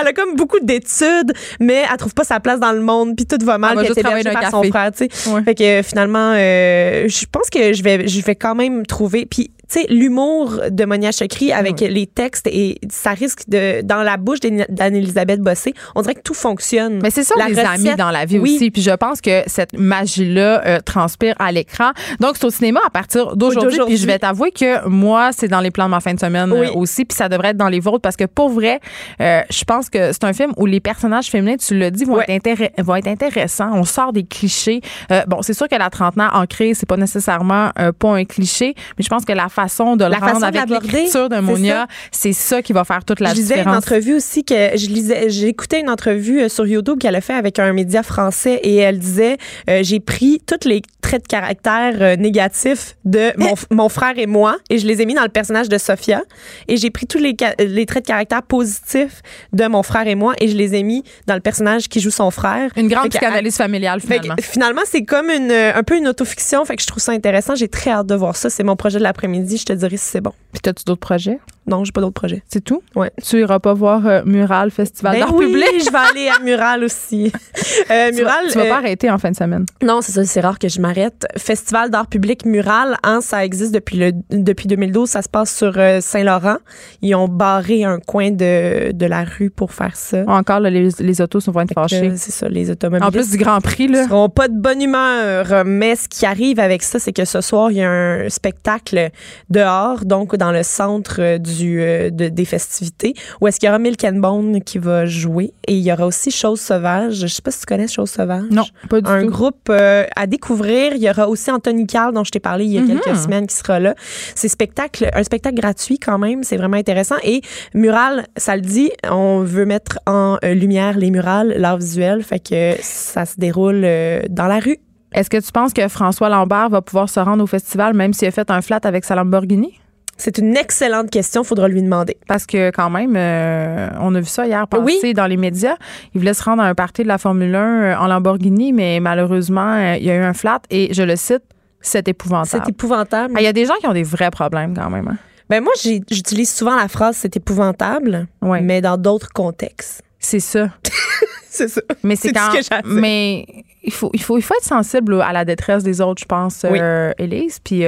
Elle 0.00 0.06
a 0.08 0.12
comme 0.12 0.34
beaucoup 0.36 0.58
d'études, 0.60 1.32
mais 1.60 1.82
elle 1.90 1.96
trouve 1.96 2.14
pas 2.14 2.24
sa 2.24 2.40
place 2.40 2.60
dans 2.60 2.72
le 2.72 2.80
monde, 2.80 3.14
puis 3.16 3.26
tout 3.26 3.38
va 3.44 3.58
mal, 3.58 3.72
Elle 3.78 3.90
puis 3.92 4.00
est 4.00 4.02
par 4.32 4.44
un 4.44 4.50
son 4.50 4.60
café. 4.60 4.68
frère, 4.70 4.92
tu 4.92 5.08
sais. 5.10 5.30
Ouais. 5.30 5.42
Fait 5.42 5.54
que 5.54 5.62
euh, 5.62 5.82
finalement, 5.82 6.32
euh, 6.36 7.06
je 7.08 7.24
pense 7.30 7.48
que 7.50 7.72
je 7.72 7.82
vais, 7.82 8.06
je 8.08 8.22
vais 8.22 8.34
quand 8.34 8.54
même 8.54 8.57
trouver. 8.86 9.26
Puis 9.26 9.50
tu 9.70 9.80
sais, 9.80 9.86
l'humour 9.90 10.60
de 10.70 10.84
Monia 10.84 11.12
Chokri 11.12 11.52
avec 11.52 11.80
les 11.80 12.06
textes 12.06 12.46
et 12.46 12.78
ça 12.90 13.10
risque 13.10 13.48
de 13.48 13.82
dans 13.82 14.02
la 14.02 14.16
bouche 14.16 14.40
d'Anne- 14.40 14.66
d'Anne-Elisabeth 14.68 15.40
Bossé, 15.40 15.74
on 15.94 16.02
dirait 16.02 16.14
que 16.14 16.22
tout 16.22 16.34
fonctionne. 16.34 17.00
Mais 17.02 17.10
c'est 17.10 17.24
ça, 17.24 17.34
La 17.38 17.48
les 17.48 17.54
recette, 17.54 17.66
amis 17.86 17.96
dans 17.96 18.10
la 18.10 18.24
vie 18.24 18.38
oui. 18.38 18.54
aussi. 18.56 18.70
Puis 18.70 18.82
je 18.82 18.90
pense 18.92 19.20
que 19.20 19.42
cette 19.46 19.72
magie-là 19.78 20.66
euh, 20.66 20.80
transpire 20.80 21.34
à 21.38 21.52
l'écran. 21.52 21.90
Donc, 22.20 22.36
c'est 22.36 22.44
au 22.46 22.50
cinéma 22.50 22.80
à 22.86 22.90
partir 22.90 23.36
d'aujourd'hui. 23.36 23.78
Puis 23.86 23.96
je 23.96 24.06
vais 24.06 24.18
t'avouer 24.18 24.50
que 24.52 24.86
moi, 24.88 25.30
c'est 25.32 25.48
dans 25.48 25.60
les 25.60 25.70
plans 25.70 25.86
de 25.86 25.90
ma 25.90 26.00
fin 26.00 26.14
de 26.14 26.20
semaine 26.20 26.50
Oui. 26.52 26.66
euh, 26.68 26.72
aussi. 26.74 27.04
Puis 27.04 27.16
ça 27.16 27.28
devrait 27.28 27.48
être 27.48 27.56
dans 27.56 27.68
les 27.68 27.80
vôtres 27.80 28.00
parce 28.02 28.16
que 28.16 28.24
pour 28.24 28.48
vrai, 28.50 28.80
euh, 29.20 29.40
je 29.50 29.64
pense 29.64 29.90
que 29.90 30.12
c'est 30.12 30.24
un 30.24 30.32
film 30.32 30.52
où 30.56 30.66
les 30.66 30.80
personnages 30.80 31.26
féminins, 31.26 31.56
tu 31.56 31.76
l'as 31.78 31.90
dit, 31.90 32.04
vont, 32.04 32.20
être, 32.20 32.82
vont 32.82 32.96
être 32.96 33.08
intéressants. 33.08 33.70
On 33.74 33.84
sort 33.84 34.12
des 34.12 34.24
clichés. 34.24 34.80
Euh, 35.10 35.22
bon, 35.26 35.42
c'est 35.42 35.54
sûr 35.54 35.68
que 35.68 35.76
la 35.76 35.90
trentenaire 35.90 36.30
ancrée, 36.34 36.74
c'est 36.74 36.86
pas 36.88 36.96
nécessairement 36.96 37.70
pas 37.98 38.08
un 38.10 38.24
cliché, 38.24 38.74
mais 38.96 39.04
je 39.04 39.08
pense 39.08 39.24
que 39.24 39.32
la 39.32 39.48
façon 39.62 39.96
de 39.96 40.04
le 40.04 40.10
La 40.10 40.18
rendre 40.18 40.44
avec 40.44 40.68
l'écriture 40.68 41.28
de 41.28 41.34
c'est 41.34 41.42
Monia, 41.42 41.80
ça. 41.80 41.86
c'est 42.12 42.32
ça 42.32 42.62
qui 42.62 42.72
va 42.72 42.84
faire 42.84 43.04
toute 43.04 43.20
la 43.20 43.30
je 43.30 43.34
lisais 43.34 43.54
une 43.54 43.60
différence. 43.60 43.78
entrevue 43.84 44.14
aussi 44.14 44.44
que 44.44 44.54
je 44.76 44.86
lisais, 44.86 45.28
j'écoutais 45.30 45.80
une 45.80 45.90
entrevue 45.90 46.42
euh, 46.42 46.48
sur 46.48 46.66
YouTube 46.66 46.98
qu'elle 47.00 47.16
a 47.16 47.20
fait 47.20 47.34
avec 47.34 47.58
un 47.58 47.72
média 47.72 48.02
français 48.02 48.60
et 48.62 48.76
elle 48.76 48.98
disait 48.98 49.36
euh, 49.68 49.80
j'ai 49.82 50.00
pris 50.00 50.40
tous 50.46 50.68
les 50.68 50.82
traits 51.08 51.22
de 51.22 51.28
caractère 51.28 51.94
euh, 52.02 52.16
négatifs 52.16 52.96
de 53.04 53.32
mon, 53.38 53.54
mon 53.70 53.88
frère 53.88 54.18
et 54.18 54.26
moi 54.26 54.58
et 54.68 54.78
je 54.78 54.86
les 54.86 55.00
ai 55.00 55.06
mis 55.06 55.14
dans 55.14 55.22
le 55.22 55.30
personnage 55.30 55.68
de 55.68 55.78
Sophia 55.78 56.22
et 56.68 56.76
j'ai 56.76 56.90
pris 56.90 57.06
tous 57.06 57.18
les, 57.18 57.34
traits 57.34 57.58
de 57.58 58.06
caractère 58.06 58.42
positifs 58.42 59.22
de 59.52 59.66
mon 59.66 59.82
frère 59.82 60.06
et 60.06 60.14
moi 60.14 60.34
et 60.40 60.48
je 60.48 60.56
les 60.56 60.74
ai 60.74 60.82
mis 60.82 61.02
dans 61.26 61.34
le 61.34 61.40
personnage 61.40 61.88
qui 61.88 62.00
joue 62.00 62.10
son 62.10 62.30
frère. 62.30 62.70
Une 62.76 62.88
grande 62.88 63.04
Fait 63.04 63.08
psychanalyse 63.10 63.56
familiale, 63.56 64.00
fait 64.00 64.16
que, 64.16 64.22
finalement. 64.22 64.42
finalement, 64.42 64.82
c'est 64.84 65.04
comme 65.04 65.30
une, 65.30 65.50
un 65.50 65.82
peu 65.82 65.96
une 65.96 66.08
autofiction. 66.08 66.64
Fait 66.64 66.76
que 66.76 66.82
je 66.82 66.86
trouve 66.86 67.02
ça 67.02 67.12
intéressant. 67.12 67.54
J'ai 67.54 67.68
très 67.68 67.90
hâte 67.90 68.06
de 68.06 68.14
voir 68.14 68.36
ça. 68.36 68.50
C'est 68.50 68.64
mon 68.64 68.76
projet 68.76 68.98
de 68.98 69.04
l'après-midi. 69.04 69.56
Je 69.56 69.64
te 69.64 69.72
dirai 69.72 69.96
si 69.96 70.04
c'est 70.04 70.20
bon. 70.20 70.32
Puis, 70.52 70.60
as-tu 70.68 70.84
d'autres 70.84 71.00
projets? 71.00 71.38
Non, 71.68 71.84
j'ai 71.84 71.92
pas 71.92 72.00
d'autres 72.00 72.14
projets. 72.14 72.42
C'est 72.48 72.62
tout? 72.64 72.82
Ouais. 72.96 73.10
Tu 73.22 73.40
iras 73.40 73.58
pas 73.58 73.74
voir 73.74 74.06
euh, 74.06 74.22
Mural 74.24 74.70
Festival 74.70 75.12
Ben 75.14 75.20
d'art 75.20 75.34
oui, 75.34 75.46
public? 75.46 75.66
je 75.84 75.90
vais 75.92 75.98
aller 75.98 76.28
à 76.28 76.38
Mural 76.42 76.84
aussi. 76.84 77.32
Euh, 77.90 78.10
Tu 78.10 78.22
vas, 78.22 78.30
Mural. 78.40 78.44
tu 78.50 78.58
vas 78.58 78.64
euh, 78.64 78.68
pas 78.68 78.76
arrêter 78.78 79.10
en 79.10 79.18
fin 79.18 79.30
de 79.30 79.36
semaine? 79.36 79.64
Non, 79.82 80.00
c'est 80.00 80.12
ça, 80.12 80.24
c'est 80.24 80.40
rare 80.40 80.58
que 80.58 80.68
je 80.68 80.80
m'arrête. 80.80 81.26
Festival 81.36 81.90
d'art 81.90 82.06
public 82.06 82.44
mural, 82.44 82.96
hein, 83.02 83.20
ça 83.20 83.44
existe 83.44 83.72
depuis 83.74 83.96
le 83.98 84.12
depuis 84.30 84.66
2012, 84.68 85.08
ça 85.08 85.22
se 85.22 85.28
passe 85.28 85.54
sur 85.54 85.74
euh, 85.76 86.00
Saint-Laurent. 86.00 86.56
Ils 87.02 87.14
ont 87.14 87.28
barré 87.28 87.84
un 87.84 87.98
coin 87.98 88.30
de, 88.30 88.92
de 88.92 89.06
la 89.06 89.24
rue 89.24 89.50
pour 89.50 89.72
faire 89.72 89.96
ça. 89.96 90.24
Encore, 90.26 90.60
là, 90.60 90.70
les, 90.70 90.88
les 90.98 91.20
autos 91.20 91.40
vont 91.46 91.60
être 91.60 91.74
fâchés. 91.74 92.08
Euh, 92.08 92.14
C'est 92.16 92.30
ça, 92.32 92.48
les 92.48 92.70
automobilistes. 92.70 93.08
En 93.08 93.12
plus 93.12 93.30
du 93.30 93.36
Grand 93.38 93.60
Prix, 93.60 93.88
là. 93.88 94.04
seront 94.04 94.28
pas 94.28 94.48
de 94.48 94.58
bonne 94.58 94.82
humeur, 94.82 95.64
mais 95.64 95.96
ce 95.96 96.08
qui 96.08 96.26
arrive 96.26 96.58
avec 96.60 96.82
ça, 96.82 96.98
c'est 96.98 97.12
que 97.12 97.24
ce 97.24 97.40
soir, 97.40 97.70
il 97.70 97.78
y 97.78 97.82
a 97.82 97.90
un 97.90 98.28
spectacle 98.28 99.10
dehors, 99.50 100.04
donc 100.04 100.36
dans 100.36 100.52
le 100.52 100.62
centre 100.62 101.16
euh, 101.20 101.38
du 101.58 101.80
euh, 101.80 102.10
de- 102.10 102.28
des 102.28 102.44
festivités, 102.44 103.14
où 103.40 103.46
est-ce 103.48 103.58
qu'il 103.58 103.66
y 103.66 103.70
aura 103.70 103.78
Milk 103.78 104.02
and 104.04 104.18
Bone 104.18 104.62
qui 104.62 104.78
va 104.78 105.06
jouer? 105.06 105.52
Et 105.66 105.74
il 105.74 105.82
y 105.82 105.92
aura 105.92 106.06
aussi 106.06 106.30
Chose 106.30 106.60
Sauvage. 106.60 107.14
Je 107.14 107.26
sais 107.26 107.42
pas 107.42 107.50
si 107.50 107.60
tu 107.60 107.66
connais 107.66 107.88
Chose 107.88 108.10
Sauvage. 108.10 108.44
Non, 108.50 108.64
pas 108.88 109.00
du 109.00 109.10
un 109.10 109.22
tout. 109.24 109.30
groupe 109.30 109.68
euh, 109.70 110.04
à 110.16 110.26
découvrir. 110.26 110.92
Il 110.94 111.02
y 111.02 111.10
aura 111.10 111.28
aussi 111.28 111.50
Anthony 111.50 111.86
Carl 111.86 112.14
dont 112.14 112.24
je 112.24 112.30
t'ai 112.30 112.40
parlé 112.40 112.64
il 112.64 112.72
y 112.72 112.78
a 112.78 112.82
quelques 112.82 113.16
semaines 113.16 113.46
qui 113.46 113.56
sera 113.56 113.78
là. 113.80 113.94
C'est 114.34 114.48
spectacle, 114.48 115.08
un 115.12 115.22
spectacle 115.22 115.56
gratuit 115.56 115.98
quand 115.98 116.18
même. 116.18 116.42
C'est 116.44 116.56
vraiment 116.56 116.76
intéressant. 116.76 117.16
Et 117.24 117.42
mural, 117.74 118.26
ça 118.36 118.56
le 118.56 118.62
dit, 118.62 118.90
on 119.10 119.40
veut 119.42 119.64
mettre 119.66 119.98
en 120.06 120.38
euh, 120.44 120.54
lumière 120.54 120.96
les 120.98 121.10
murales, 121.10 121.54
l'art 121.56 121.78
visuel. 121.78 122.22
Fait 122.22 122.38
que 122.40 122.74
ça 122.80 123.24
se 123.26 123.34
déroule 123.38 123.82
dans 124.30 124.46
la 124.46 124.58
rue. 124.60 124.78
Est-ce 125.12 125.30
que 125.30 125.38
tu 125.38 125.50
penses 125.52 125.72
que 125.72 125.88
François 125.88 126.28
Lambert 126.28 126.68
va 126.68 126.82
pouvoir 126.82 127.08
se 127.08 127.18
rendre 127.18 127.42
au 127.42 127.46
festival 127.46 127.94
même 127.94 128.12
s'il 128.12 128.28
a 128.28 128.30
fait 128.30 128.50
un 128.50 128.60
flat 128.60 128.80
avec 128.84 129.04
sa 129.06 129.14
Lamborghini? 129.14 129.72
C'est 130.18 130.38
une 130.38 130.56
excellente 130.56 131.10
question. 131.10 131.44
Faudra 131.44 131.68
lui 131.68 131.80
demander. 131.80 132.16
Parce 132.26 132.44
que 132.44 132.70
quand 132.70 132.90
même, 132.90 133.14
euh, 133.16 133.88
on 134.00 134.14
a 134.14 134.20
vu 134.20 134.26
ça 134.26 134.46
hier 134.46 134.66
passer 134.68 134.98
Oui. 135.02 135.14
dans 135.14 135.26
les 135.26 135.36
médias. 135.36 135.76
Il 136.14 136.18
voulait 136.20 136.34
se 136.34 136.42
rendre 136.42 136.62
à 136.62 136.66
un 136.66 136.74
party 136.74 137.04
de 137.04 137.08
la 137.08 137.18
Formule 137.18 137.54
1 137.54 137.60
euh, 137.60 137.96
en 137.96 138.06
Lamborghini, 138.08 138.72
mais 138.72 138.98
malheureusement, 139.00 139.74
euh, 139.74 139.96
il 139.96 140.04
y 140.04 140.10
a 140.10 140.16
eu 140.16 140.22
un 140.22 140.34
flat 140.34 140.60
et 140.70 140.92
je 140.92 141.02
le 141.04 141.14
cite, 141.16 141.42
c'est 141.80 142.08
épouvantable. 142.08 142.62
C'est 142.64 142.70
épouvantable. 142.70 143.34
Ah, 143.36 143.40
Il 143.40 143.44
y 143.44 143.48
a 143.48 143.52
des 143.52 143.64
gens 143.64 143.74
qui 143.80 143.86
ont 143.86 143.92
des 143.92 144.02
vrais 144.02 144.30
problèmes 144.30 144.74
quand 144.76 144.90
même. 144.90 145.06
hein. 145.08 145.16
Ben 145.48 145.62
moi, 145.62 145.72
j'utilise 146.10 146.52
souvent 146.52 146.76
la 146.76 146.88
phrase 146.88 147.16
c'est 147.16 147.34
épouvantable, 147.36 148.26
Ouais. 148.42 148.60
mais 148.60 148.80
dans 148.82 148.98
d'autres 148.98 149.30
contextes. 149.32 150.02
C'est 150.18 150.40
ça. 150.40 150.68
C'est 151.50 151.68
ça. 151.68 151.80
Mais 152.02 152.14
c'est 152.16 152.32
quand. 152.32 152.50
ce 152.60 152.68
que. 152.68 152.86
Mais 152.88 153.46
il 153.82 153.92
faut, 153.92 154.10
il, 154.12 154.22
faut, 154.22 154.36
il 154.36 154.42
faut 154.42 154.54
être 154.54 154.64
sensible 154.66 155.20
à 155.22 155.32
la 155.32 155.44
détresse 155.44 155.82
des 155.82 156.00
autres, 156.00 156.20
je 156.20 156.26
pense, 156.26 156.64
Oui. 156.70 156.78
euh, 156.80 157.12
Élise. 157.18 157.58
Puis 157.64 157.84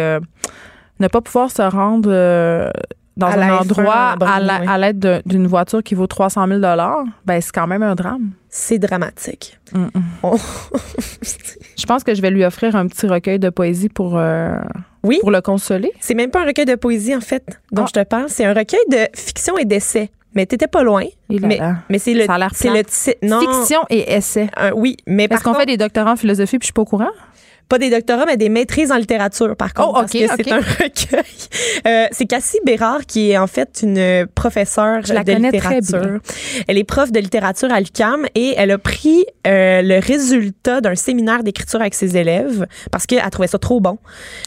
ne 1.01 1.09
pas 1.09 1.21
pouvoir 1.21 1.51
se 1.51 1.63
rendre 1.63 2.11
euh, 2.13 2.71
dans 3.17 3.27
À 3.27 3.33
un 3.33 3.37
la 3.37 3.47
F1 3.49 3.63
endroit 3.63 3.95
à 4.21 4.41
la- 4.41 4.61
oui. 4.61 4.67
l'aide 4.81 4.99
de- 4.99 5.23
d'une 5.27 5.47
voiture 5.47 5.83
qui 5.83 5.95
vaut 5.95 6.07
300 6.07 6.47
000 6.47 6.61
ben 6.61 7.41
c'est 7.41 7.53
quand 7.53 7.67
même 7.67 7.83
un 7.83 7.95
drame. 7.95 8.31
C'est 8.49 8.79
dramatique. 8.79 9.59
Mm, 9.73 9.79
mm. 9.85 9.89
On- 10.23 10.37
Je 11.79 11.87
pense 11.87 12.05
que 12.05 12.15
je 12.15 12.21
vais 12.23 12.31
lui 12.31 12.45
offrir 12.45 12.77
un 12.77 12.87
petit 12.87 13.07
recueil 13.07 13.39
de 13.39 13.49
poésie 13.51 13.89
pour, 13.89 14.17
euh, 14.19 14.55
Oui. 15.03 15.19
pour 15.21 15.31
le 15.31 15.41
consoler. 15.41 15.93
C'est 16.01 16.15
même 16.15 16.31
pas 16.31 16.43
un 16.43 16.47
recueil 16.47 16.67
de 16.67 16.75
poésie, 16.75 17.15
en 17.17 17.21
fait, 17.21 17.59
dont 17.73 17.85
Ah. 17.85 17.89
je 17.89 18.01
te 18.01 18.05
parle. 18.05 18.29
C'est 18.29 18.45
un 18.45 18.53
recueil 18.53 18.81
de 18.91 18.99
fiction 19.15 19.57
et 19.59 19.65
d'essais. 19.65 20.11
Mais 20.35 20.47
t'étais 20.47 20.69
pas 20.69 20.85
loin. 20.85 21.03
Là 21.29 21.39
mais 21.49 21.57
là. 21.57 21.77
mais 21.89 21.99
c'est 21.99 22.15
le, 22.15 22.25
Ça 22.25 22.35
a 22.35 22.39
l'air 22.39 22.51
c'est 22.55 22.71
le 22.71 22.85
titre. 22.85 23.19
Non. 23.25 23.41
Fiction 23.41 23.81
et 23.91 24.13
essai. 24.15 24.49
Euh, 24.61 24.71
oui, 24.77 24.97
mais 25.07 25.25
Est-ce 25.25 25.43
qu'on 25.43 25.51
contre, 25.51 25.61
fait 25.61 25.67
des 25.67 25.77
doctorats 25.77 26.13
en 26.13 26.17
philosophie 26.17 26.59
puis 26.59 26.67
je 26.67 26.67
suis 26.67 26.73
pas 26.73 26.83
au 26.83 26.85
courant? 26.85 27.09
Pas 27.71 27.79
des 27.79 27.89
doctorats, 27.89 28.27
mais 28.27 28.37
des 28.37 28.49
maîtrises 28.49 28.91
en 28.93 28.97
littérature, 28.97 29.57
par 29.57 29.73
contre. 29.73 29.89
Oh, 29.91 29.93
parce 29.95 30.13
ok, 30.15 30.21
que 30.21 30.43
c'est 30.45 30.53
un 30.53 30.57
recueil. 30.81 31.23
Euh, 31.87 32.07
c'est 32.11 32.27
Cassie 32.27 32.59
Bérard 32.67 33.07
qui 33.07 33.31
est 33.31 33.39
en 33.39 33.47
fait 33.47 33.81
une 33.83 34.27
professeure 34.35 35.01
Je 35.07 35.15
la 35.15 35.25
de 35.25 35.33
connais 35.33 35.53
très 35.53 35.77
littérature. 35.81 36.19
Elle 36.69 36.77
est 36.79 36.85
prof 36.85 37.13
de 37.13 37.21
littérature 37.21 37.73
à 37.73 37.81
l'UQAM 37.81 38.27
et 38.35 38.55
elle 38.57 38.73
a 38.73 38.79
pris 38.79 39.25
euh, 39.47 39.83
le 39.83 40.01
résultat 40.01 40.81
d'un 40.81 40.97
séminaire 40.97 41.43
d'écriture 41.45 41.81
avec 41.81 41.95
ses 41.95 42.17
élèves 42.17 42.67
parce 42.91 43.07
qu'elle 43.07 43.23
trouvait 43.31 43.49
ça 43.49 43.59
trop 43.59 43.81
bon. 43.81 43.99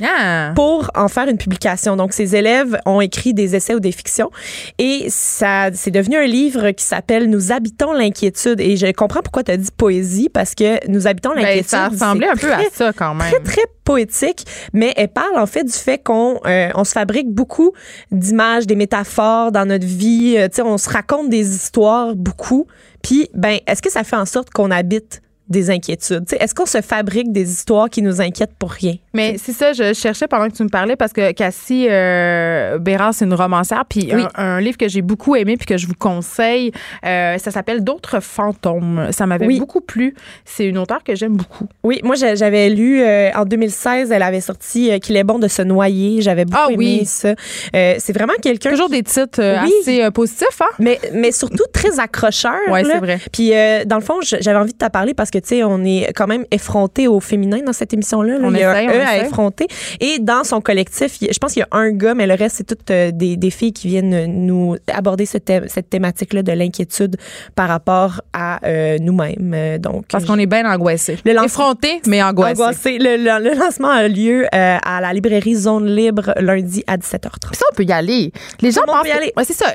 Ah! 0.04 0.52
pour 0.56 0.92
en 0.96 1.08
faire 1.08 1.28
une 1.30 1.38
publication. 1.38 1.96
Donc, 1.96 2.12
ses 2.14 2.36
élèves 2.36 2.78
ont 2.86 3.00
écrit 3.02 3.34
des 3.34 3.56
essais 3.56 3.74
ou 3.74 3.80
des 3.80 3.92
fictions 3.94 4.30
et 4.78 5.06
ça, 5.10 5.70
c'est 5.74 5.92
devenu 5.92 6.18
un 6.18 6.26
livre 6.26 6.72
qui 6.72 6.84
s'appelle 6.84 7.30
Nous 7.30 7.52
habitons 7.54 7.94
l'inquiétude. 7.94 8.60
Et 8.60 8.76
je 8.76 8.92
comprends 8.92 9.22
pourquoi 9.22 9.44
tu 9.44 9.52
as 9.52 9.58
dit 9.58 9.70
poésie 9.76 10.30
parce 10.30 10.56
que 10.56 10.86
Nous 10.90 11.08
habitons 11.08 11.32
Ben, 11.36 11.42
l'inquiétude. 11.44 11.70
ça 11.70 11.88
ressemblait 11.88 12.28
un 12.28 12.36
peu 12.36 12.52
à 12.52 12.60
ça 12.72 12.92
quand 12.94 13.13
même. 13.14 13.30
Très, 13.30 13.40
très 13.40 13.66
poétique, 13.84 14.46
mais 14.74 14.94
elle 14.96 15.10
parle 15.10 15.38
en 15.38 15.46
fait 15.46 15.64
du 15.64 15.74
fait 15.74 16.02
qu'on 16.02 16.40
euh, 16.46 16.70
on 16.76 16.84
se 16.84 16.92
fabrique 16.92 17.30
beaucoup 17.30 17.72
d'images, 18.12 18.68
des 18.68 18.76
métaphores 18.76 19.52
dans 19.52 19.66
notre 19.66 19.86
vie. 19.86 20.36
Euh, 20.38 20.48
tu 20.48 20.56
sais, 20.56 20.62
on 20.62 20.78
se 20.78 20.90
raconte 20.90 21.30
des 21.30 21.56
histoires 21.56 22.16
beaucoup. 22.16 22.68
Puis, 23.02 23.30
ben, 23.34 23.60
est-ce 23.68 23.82
que 23.82 23.92
ça 23.92 24.04
fait 24.04 24.16
en 24.16 24.26
sorte 24.26 24.50
qu'on 24.50 24.72
habite 24.72 25.23
des 25.50 25.70
inquiétudes? 25.70 26.26
Est-ce 26.40 26.56
qu'on 26.56 26.66
se 26.66 26.82
fabrique 26.82 27.32
des 27.32 27.52
histoires 27.52 27.90
qui 27.90 28.02
nous 28.02 28.22
inquiètent 28.22 28.56
pour 28.58 28.72
rien? 28.72 28.96
Mais 29.14 29.36
c'est 29.38 29.52
ça, 29.52 29.74
je 29.74 29.94
cherchais 29.94 30.28
pendant 30.28 30.48
que 30.50 30.56
tu 30.56 30.64
me 30.64 30.70
parlais 30.70 30.96
parce 30.96 31.14
que 31.14 31.32
Cassie 31.32 31.88
euh, 31.90 32.78
Bérard, 32.80 33.14
c'est 33.14 33.26
une 33.26 33.34
romancière. 33.34 33.84
Puis 33.88 34.10
Oui. 34.14 34.24
un, 34.36 34.44
un 34.44 34.62
livre 34.62 34.78
que 34.78 34.88
j'ai 34.88 35.02
beaucoup 35.02 35.36
aimé 35.36 35.56
puis 35.58 35.66
que 35.66 35.78
je 35.78 35.88
vous 35.88 35.94
conseille, 35.94 36.72
euh, 37.06 37.38
ça 37.38 37.52
s'appelle 37.52 37.84
D'autres 37.84 38.20
fantômes. 38.22 39.08
Ça 39.12 39.26
m'avait 39.26 39.46
Oui. 39.48 39.60
beaucoup 39.60 39.82
plu. 39.82 40.16
C'est 40.46 40.66
une 40.66 40.78
auteure 40.78 41.04
que 41.04 41.16
j'aime 41.16 41.36
beaucoup. 41.36 41.68
Oui, 41.84 42.00
moi 42.04 42.16
j'a- 42.16 42.36
j'avais 42.36 42.70
lu 42.70 43.02
euh, 43.02 43.30
en 43.36 43.46
2016, 43.46 44.12
elle 44.12 44.24
avait 44.24 44.42
sorti 44.42 44.92
euh, 44.92 45.00
qu'il 45.00 45.16
est 45.18 45.24
bon 45.24 45.40
de 45.40 45.48
se 45.48 45.62
noyer. 45.62 46.22
J'avais 46.22 46.46
beaucoup 46.46 46.58
Ah 46.70 46.72
aimé 46.72 47.00
oui. 47.02 47.06
ça. 47.06 47.34
C'est 47.74 48.14
vraiment 48.14 48.34
quelqu'un 48.42 48.72
Toujours 48.72 48.90
des 48.90 49.04
titres 49.04 49.40
Oui. 49.64 49.72
assez 49.82 50.12
positifs, 50.12 50.62
hein? 50.62 50.66
mais 50.80 51.00
mais 51.14 51.32
surtout 51.32 51.66
très 51.74 52.00
accrocheur. 52.00 52.54
Ouais, 52.70 52.84
là. 52.84 52.90
c'est 52.94 53.00
vrai. 53.00 53.20
Puis 53.32 53.52
dans 53.86 53.98
le 53.98 54.02
fond, 54.04 54.16
j'avais 54.22 54.58
envie 54.58 54.74
de 54.74 54.78
te 54.78 54.90
parler 54.90 55.14
parce 55.14 55.30
que 55.34 55.40
tu 55.40 55.48
sais, 55.50 55.64
on 55.64 55.84
est 55.84 56.14
quand 56.16 56.28
même 56.28 56.46
effronté 56.52 57.08
au 57.08 57.20
féminin 57.20 57.60
dans 57.66 57.74
cette 57.74 57.94
émission-là. 57.94 58.38
là. 58.38 58.48
On 58.48 58.54
il 58.54 58.60
y 58.60 58.64
a 58.64 58.72
essaye, 58.84 58.88
un 58.88 58.92
on 58.92 59.04
E 59.04 59.08
à 59.08 59.18
effronter. 59.26 59.68
Et 60.00 60.20
dans 60.20 60.44
son 60.44 60.62
collectif, 60.62 61.18
je 61.22 61.38
pense 61.40 61.54
qu'il 61.54 61.62
y 61.62 61.64
a 61.64 61.78
un 61.78 61.92
gars, 61.92 62.14
mais 62.14 62.28
le 62.28 62.36
reste 62.36 62.58
c'est 62.58 62.64
toutes 62.68 62.90
euh, 62.92 63.12
des, 63.12 63.36
des 63.38 63.50
filles 63.50 63.74
qui 63.74 63.88
viennent 63.88 64.26
nous 64.46 64.76
aborder 64.92 65.26
ce 65.26 65.38
thème- 65.38 65.68
cette 65.68 65.90
thématique-là 65.90 66.44
de 66.44 66.52
l'inquiétude 66.52 67.18
par 67.56 67.68
rapport 67.68 68.22
à 68.34 68.60
euh, 68.66 68.98
nous-mêmes. 69.02 69.54
Euh, 69.56 69.78
Donc 69.78 70.06
Parce 70.10 70.26
qu'on 70.26 70.38
est 70.40 70.46
bien 70.46 70.72
angoissé. 70.72 71.18
Le 71.26 71.34
lance- 71.34 71.46
Effronté, 71.46 72.02
mais 72.08 72.22
angoissé. 72.24 72.62
Angoissé. 72.62 72.98
Le, 73.00 73.18
le- 73.18 73.50
le 73.50 73.56
lancement 73.58 73.90
a 73.90 74.08
lieu 74.08 74.46
euh, 74.54 74.78
à 74.84 75.02
la 75.02 75.12
librairie 75.14 75.56
Zone 75.56 75.88
Libre 75.88 76.34
lundi 76.40 76.84
à 76.88 76.98
17h30. 76.98 77.54
Ça, 77.56 77.66
on 77.72 77.76
peut 77.76 77.84
y 77.84 77.92
aller. 77.92 78.32
Les 78.62 78.72
gens 78.72 78.82
pensent 78.86 79.10
aller. 79.10 79.34
Ouais, 79.36 79.44
c'est 79.46 79.54
ça. 79.54 79.66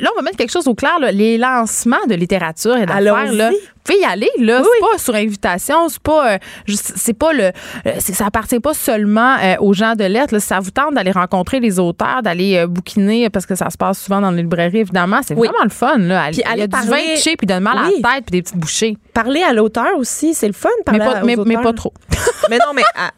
Là, 0.00 0.10
on 0.12 0.16
va 0.16 0.22
mettre 0.22 0.36
quelque 0.36 0.52
chose 0.52 0.66
au 0.68 0.74
clair. 0.74 0.98
là. 1.00 1.10
Les 1.12 1.38
lancements 1.38 1.96
de 2.08 2.14
littérature 2.14 2.76
et 2.76 2.86
d'affaires, 2.86 3.32
là, 3.32 3.50
pouvez 3.92 4.00
y 4.00 4.04
aller. 4.04 4.30
Là, 4.38 4.60
Oui, 4.62 4.68
c'est 4.80 4.86
pas 4.92 4.98
sur 4.98 5.14
invitation, 5.14 5.88
c'est 5.88 6.02
pas, 6.02 6.34
euh, 6.34 6.38
c'est 6.72 7.14
pas 7.14 7.32
le, 7.32 7.44
euh, 7.44 7.92
ça 7.98 8.26
appartient 8.26 8.60
pas 8.60 8.74
seulement 8.74 9.36
euh, 9.42 9.54
aux 9.60 9.72
gens 9.72 9.94
de 9.94 10.04
lettres. 10.04 10.34
là. 10.34 10.40
Ça 10.40 10.60
vous 10.60 10.70
tente 10.70 10.94
d'aller 10.94 11.10
rencontrer 11.12 11.60
les 11.60 11.78
auteurs, 11.78 12.22
d'aller 12.22 12.64
bouquiner 12.66 13.30
parce 13.30 13.46
que 13.46 13.54
ça 13.54 13.70
se 13.70 13.76
passe 13.76 13.98
souvent 14.02 14.20
dans 14.20 14.30
les 14.30 14.42
librairies. 14.42 14.78
Évidemment, 14.80 15.20
c'est 15.26 15.34
Oui. 15.34 15.48
vraiment 15.48 15.64
le 15.64 15.70
fun. 15.70 15.98
Là. 15.98 16.28
Puis 16.30 16.42
Il 16.54 16.58
y 16.58 16.62
a 16.62 16.66
du 16.66 16.86
vin 16.88 17.14
de 17.14 17.18
chez 17.18 17.36
puis 17.36 17.46
de 17.46 17.58
mal 17.58 17.78
à 17.78 17.82
la 17.82 17.88
tête 17.90 18.24
puis 18.26 18.32
des 18.32 18.42
petites 18.42 18.56
bouchées. 18.58 18.96
Parler 19.14 19.42
à 19.42 19.52
l'auteur 19.52 19.96
aussi, 19.96 20.34
c'est 20.34 20.46
le 20.46 20.52
fun. 20.52 20.68
Mais 20.78 20.84
Parler 20.98 20.98
pas, 21.00 21.18
à- 21.18 21.22
aux 21.22 21.26
mais, 21.26 21.36
mais 21.44 21.56
pas 21.62 21.72
trop. 21.72 21.92
mais 22.50 22.58
non, 22.58 22.72
mais 22.74 22.82
à- 22.94 23.10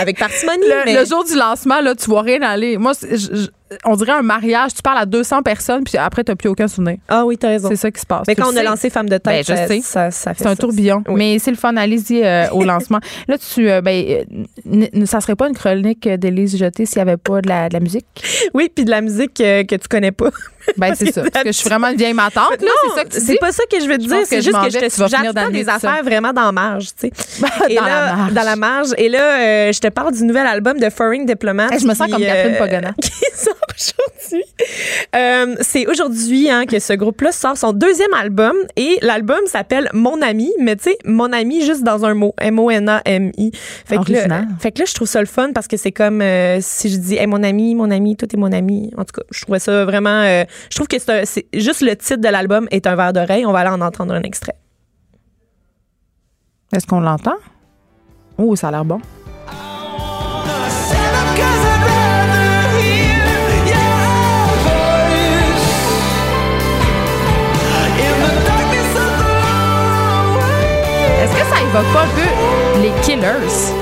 avec 0.00 0.18
parcimonie. 0.18 0.66
Le, 0.66 0.82
mais- 0.84 0.94
le 0.94 1.04
jour 1.04 1.24
du 1.24 1.34
lancement, 1.36 1.80
là, 1.80 1.94
tu 1.94 2.06
vois 2.10 2.22
rien 2.22 2.42
aller. 2.42 2.76
Moi, 2.78 2.92
je- 3.10 3.46
on 3.84 3.96
dirait 3.96 4.12
un 4.12 4.22
mariage. 4.22 4.74
Tu 4.74 4.82
parles 4.82 4.98
à 4.98 5.06
200 5.06 5.42
personnes, 5.42 5.84
puis 5.84 5.96
après, 5.98 6.22
tu 6.24 6.30
n'as 6.32 6.36
plus 6.36 6.48
aucun 6.48 6.68
souvenir. 6.68 6.96
Ah 7.08 7.24
oui, 7.24 7.36
t'as 7.36 7.48
raison. 7.48 7.68
C'est 7.68 7.76
ça 7.76 7.90
qui 7.90 8.00
se 8.00 8.06
passe. 8.06 8.22
Mais 8.26 8.34
Tu 8.34 8.42
quand 8.42 8.52
on 8.52 8.56
a 8.56 8.62
lancé 8.62 8.90
Femme 8.90 9.08
de 9.08 9.18
tête, 9.18 9.46
Ben, 9.46 9.56
je 9.56 9.60
ça, 9.62 9.66
sais. 9.66 9.80
ça, 9.80 10.10
ça 10.10 10.34
fait 10.34 10.42
C'est 10.44 10.48
un 10.48 10.54
ça. 10.54 10.56
tourbillon. 10.56 11.02
Oui. 11.08 11.14
Mais 11.16 11.38
c'est 11.38 11.50
le 11.50 11.56
fun. 11.56 11.76
Allez-y 11.76 12.22
euh, 12.24 12.48
au 12.52 12.64
lancement. 12.64 13.00
Là, 13.28 13.36
tu, 13.38 13.68
euh, 13.70 13.80
ben, 13.80 14.24
euh, 14.66 15.04
ça 15.06 15.20
serait 15.20 15.36
pas 15.36 15.48
une 15.48 15.54
chronique 15.56 16.08
d'Élise 16.08 16.56
Jeté 16.56 16.86
s'il 16.86 16.98
y 16.98 17.00
avait 17.00 17.16
pas 17.16 17.40
de 17.40 17.48
la, 17.48 17.68
de 17.68 17.74
la 17.74 17.80
musique? 17.80 18.06
Oui, 18.54 18.70
puis 18.74 18.84
de 18.84 18.90
la 18.90 19.00
musique 19.00 19.40
euh, 19.40 19.64
que 19.64 19.74
tu 19.76 19.88
connais 19.88 20.12
pas. 20.12 20.30
Ben, 20.76 20.96
c'est 20.96 21.12
ça. 21.12 21.22
Parce 21.32 21.44
que 21.44 21.52
je 21.52 21.56
suis 21.56 21.68
vraiment 21.68 21.90
une 21.90 21.96
vieille 21.96 22.12
matante, 22.12 22.60
là. 22.60 22.66
Non, 22.66 23.02
C'est 23.08 23.34
tu 23.34 23.38
pas 23.38 23.52
ça 23.52 23.62
que 23.70 23.80
je 23.80 23.86
veux 23.86 23.98
te 23.98 24.02
dire. 24.02 24.16
C'est 24.24 24.42
juste 24.42 24.56
que 24.64 24.68
je 24.68 24.78
tu 25.28 25.32
d'amener 25.32 25.62
des 25.62 25.68
affaires 25.68 26.02
vraiment 26.02 26.32
dans 26.32 26.46
la 26.46 26.50
marge, 26.50 26.86
tu 27.00 27.08
sais. 27.08 27.12
Dans 28.34 28.42
la 28.42 28.56
marge. 28.56 28.88
Et 28.98 29.08
là, 29.08 29.20
euh, 29.68 29.72
je 29.72 29.78
te 29.78 29.86
parle 29.86 30.12
du 30.12 30.24
nouvel 30.24 30.44
album 30.44 30.80
de 30.80 30.90
Foreign 30.90 31.24
Diplomat. 31.24 31.68
Je 31.78 31.86
me 31.86 31.94
sens 31.94 32.10
comme 32.10 32.20
Catherine 32.20 32.56
Pagona. 32.58 32.94
aujourd'hui. 33.74 34.44
Euh, 35.14 35.56
c'est 35.60 35.86
aujourd'hui 35.86 36.50
hein, 36.50 36.66
que 36.66 36.78
ce 36.78 36.92
groupe-là 36.92 37.32
sort 37.32 37.56
son 37.56 37.72
deuxième 37.72 38.12
album 38.14 38.54
et 38.76 38.98
l'album 39.02 39.40
s'appelle 39.46 39.88
Mon 39.92 40.20
Ami, 40.22 40.52
mais 40.60 40.76
tu 40.76 40.84
sais, 40.84 40.98
Mon 41.04 41.32
Ami 41.32 41.64
juste 41.64 41.82
dans 41.82 42.04
un 42.04 42.14
mot, 42.14 42.34
M-O-N-A-M-I. 42.38 43.50
Fait 43.54 43.96
que, 43.96 44.12
là, 44.12 44.18
Original. 44.18 44.46
fait 44.60 44.72
que 44.72 44.80
là, 44.80 44.84
je 44.86 44.94
trouve 44.94 45.08
ça 45.08 45.20
le 45.20 45.26
fun 45.26 45.52
parce 45.52 45.68
que 45.68 45.76
c'est 45.76 45.92
comme 45.92 46.20
euh, 46.22 46.58
si 46.60 46.88
je 46.88 46.96
dis, 46.96 47.16
hey, 47.16 47.26
mon 47.26 47.42
ami, 47.42 47.74
mon 47.74 47.90
ami, 47.90 48.16
tout 48.16 48.26
est 48.32 48.38
mon 48.38 48.52
ami. 48.52 48.90
En 48.96 49.04
tout 49.04 49.12
cas, 49.20 49.22
je 49.30 49.42
trouvais 49.42 49.58
ça 49.58 49.84
vraiment. 49.84 50.22
euh, 50.22 50.44
je 50.70 50.76
trouve 50.76 50.88
que 50.88 50.98
c'est 50.98 51.10
un- 51.10 51.24
c'est 51.24 51.46
juste 51.54 51.80
le 51.82 51.96
titre 51.96 52.20
de 52.20 52.28
l'album 52.28 52.66
est 52.70 52.86
un 52.86 52.96
verre 52.96 53.12
d'oreille. 53.12 53.46
On 53.46 53.52
va 53.52 53.60
aller 53.60 53.70
en 53.70 53.80
entendre 53.80 54.14
un 54.14 54.22
extrait. 54.22 54.56
Est-ce 56.72 56.86
qu'on 56.86 57.00
l'entend? 57.00 57.36
Oh, 58.38 58.54
ça 58.56 58.68
a 58.68 58.70
l'air 58.72 58.84
bon. 58.84 59.00
Pas 71.76 72.02
un 72.02 72.06
peu 72.14 72.80
les 72.82 72.90
Killers? 73.02 73.26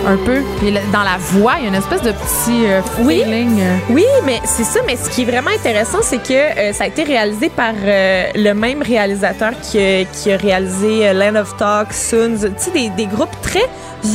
Un 0.07 0.17
peu. 0.17 0.39
Et 0.67 0.73
Dans 0.93 1.03
la 1.03 1.17
voix, 1.19 1.55
il 1.59 1.63
y 1.63 1.67
a 1.67 1.69
une 1.69 1.75
espèce 1.77 2.03
de 2.03 2.11
petit 2.13 2.67
euh, 2.67 2.81
Oui. 3.01 3.23
feeling. 3.23 3.61
euh. 3.61 3.77
Oui, 3.91 4.05
mais 4.25 4.41
c'est 4.45 4.65
ça. 4.65 4.81
Mais 4.87 4.97
ce 4.97 5.09
qui 5.11 5.23
est 5.23 5.25
vraiment 5.25 5.51
intéressant, 5.51 5.99
c'est 6.03 6.19
que 6.23 6.33
euh, 6.33 6.73
ça 6.73 6.85
a 6.85 6.87
été 6.89 7.05
réalisé 7.05 7.51
par 7.51 7.73
euh, 7.85 8.25
le 8.35 8.53
même 8.53 8.83
réalisateur 8.83 9.53
qui, 9.63 9.79
a- 9.79 10.05
qui 10.05 10.33
a 10.33 10.37
réalisé 10.37 11.13
Land 11.13 11.37
of 11.37 11.57
Talk, 11.57 11.93
Suns, 11.93 12.39
tu 12.41 12.49
sais, 12.65 12.71
des, 12.73 12.89
des 12.91 13.07
groupes 13.07 13.35
très 13.43 13.65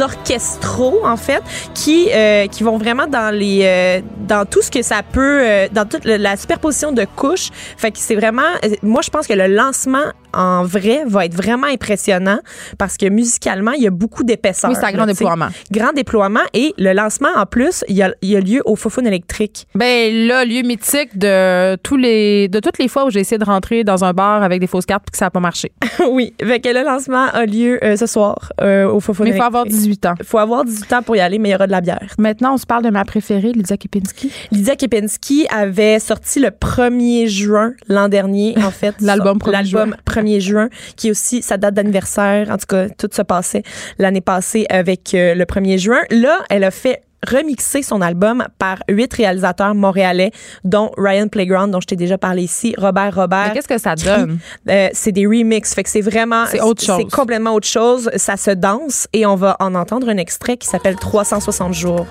orchestraux 0.02 1.00
en 1.04 1.18
fait, 1.18 1.42
qui 1.74 2.10
euh, 2.14 2.46
qui 2.48 2.64
vont 2.64 2.78
vraiment 2.78 3.08
dans 3.08 3.34
les 3.34 3.62
euh, 3.64 4.02
dans 4.28 4.46
tout 4.46 4.62
ce 4.62 4.70
que 4.70 4.82
ça 4.84 5.02
peut, 5.04 5.40
euh, 5.42 5.68
dans 5.72 5.86
toute 5.88 6.06
la 6.06 6.38
superposition 6.38 6.92
de 6.92 7.06
couches. 7.16 7.50
Fait 7.78 7.92
que 7.92 7.98
c'est 7.98 8.16
vraiment, 8.16 8.44
moi 8.84 9.02
je 9.04 9.10
pense 9.10 9.26
que 9.26 9.34
le 9.34 9.48
lancement 9.48 10.04
en 10.34 10.64
vrai 10.64 11.04
va 11.06 11.26
être 11.26 11.36
vraiment 11.36 11.68
impressionnant 11.68 12.40
parce 12.78 12.98
que 12.98 13.08
musicalement 13.10 13.72
il 13.72 13.84
y 13.84 13.88
a 13.88 13.92
beaucoup 13.92 14.24
d'épaisseur. 14.24 14.70
Oui, 14.70 14.78
c'est 14.80 14.86
un 14.86 14.92
grand 14.92 15.06
là, 15.06 15.14
déploiement. 15.14 15.48
Grand 15.72 15.94
déploiement 15.94 16.40
et 16.54 16.74
le 16.78 16.94
lancement 16.94 17.30
en 17.36 17.46
plus, 17.46 17.84
il 17.88 17.96
y 17.96 18.04
a, 18.04 18.14
il 18.22 18.30
y 18.30 18.36
a 18.36 18.40
lieu 18.40 18.62
au 18.66 18.76
Fofone 18.76 19.08
électrique. 19.08 19.68
Ben 19.76 20.28
là, 20.28 20.46
lieu 20.46 20.62
mythique 20.62 21.18
de 21.18 21.76
tous 21.78 21.98
les 21.98 22.48
de 22.48 22.60
toutes 22.60 22.78
les 22.78 22.88
fois 22.88 23.06
où 23.06 23.10
j'ai 23.10 23.22
essayé 23.22 23.38
de 23.38 23.46
rentrer 23.46 23.84
dans 23.84 24.04
un 24.04 24.14
bar 24.14 24.44
avec 24.44 24.60
des 24.60 24.68
fausses 24.68 24.86
cartes 24.86 25.04
puis 25.06 25.12
que 25.12 25.18
ça 25.18 25.26
n'a 25.26 25.32
pas 25.32 25.40
marché. 25.40 25.72
oui, 26.12 26.34
fait 26.42 26.60
que 26.60 26.70
le 26.70 26.84
lancement 26.84 27.28
a 27.28 27.46
lieu 27.46 27.84
euh, 27.84 27.96
ce 27.96 28.06
soir 28.06 28.52
euh, 28.62 28.90
au 28.90 29.00
Fofone 29.00 29.26
Mais 29.26 29.32
il 29.32 29.38
faut 29.38 29.44
électrique. 29.44 29.48
avoir 29.48 29.66
18 29.66 30.06
ans. 30.06 30.14
faut 30.24 30.38
avoir 30.38 30.66
18 30.66 30.94
ans 30.94 31.02
pour 31.02 31.16
y 31.16 31.20
aller, 31.20 31.40
mais 31.40 31.50
il 31.50 31.52
y 31.52 31.56
aura 31.56 31.68
de 31.68 31.72
la 31.72 31.82
bière. 31.82 32.14
Maintenant, 32.18 32.54
on 32.54 32.58
se 32.58 32.66
parle 32.66 32.84
de 32.84 32.90
ma 32.90 33.06
préférée, 33.06 33.52
Lydia 33.52 33.78
Kipinski. 33.78 34.32
Lydia 34.52 34.76
Kepinski 34.76 35.48
avait 35.50 36.00
sorti 36.00 36.40
le 36.40 36.50
1er 36.50 37.28
juin 37.28 37.74
l'an 37.88 38.10
dernier, 38.10 38.56
en 38.64 38.72
fait. 38.72 38.96
L'album 39.02 39.38
1er 39.38 39.52
L'album 39.52 39.96
1er 40.22 40.40
juin, 40.40 40.70
qui 40.96 41.08
est 41.08 41.12
aussi 41.12 41.42
sa 41.42 41.58
date 41.58 41.74
d'anniversaire. 41.74 42.50
En 42.50 42.58
tout 42.58 42.66
cas, 42.68 42.88
tout 42.90 43.10
se 43.12 43.22
passait 43.22 43.64
l'année 43.98 44.22
passée 44.22 44.66
avec 44.70 45.14
euh, 45.14 45.36
le 45.36 45.46
1er 45.46 45.78
juin. 45.78 46.00
Là, 46.12 46.40
elle 46.50 46.64
a 46.64 46.72
fait 46.72 47.04
remixer 47.28 47.82
son 47.82 48.02
album 48.02 48.46
par 48.60 48.78
huit 48.88 49.14
réalisateurs 49.14 49.76
montréalais, 49.76 50.32
dont 50.64 50.92
Ryan 50.98 51.28
Playground, 51.28 51.72
dont 51.72 51.82
je 51.82 51.88
t'ai 51.88 51.96
déjà 51.98 52.18
parlé 52.18 52.44
ici, 52.44 52.74
Robert 52.78 53.14
Robert. 53.14 53.48
Mais 53.48 53.54
qu'est-ce 53.54 53.68
que 53.68 53.78
ça 53.78 53.96
donne? 53.96 54.40
euh, 54.70 54.90
c'est 54.94 55.12
des 55.12 55.26
remixes, 55.28 55.74
fait 55.74 55.84
que 55.84 55.90
c'est 55.90 56.02
vraiment 56.02 56.46
C'est 56.46 56.62
autre 56.62 56.84
chose. 56.84 56.98
C'est 56.98 57.12
complètement 57.12 57.56
autre 57.56 57.68
chose. 57.68 58.10
Ça 58.16 58.38
se 58.38 58.52
danse 58.52 59.08
et 59.12 59.26
on 59.26 59.36
va 59.36 59.58
en 59.60 59.76
entendre 59.76 60.08
un 60.10 60.18
extrait 60.18 60.58
qui 60.58 60.68
s'appelle 60.68 60.96
360 60.96 61.74
jours. 61.74 62.06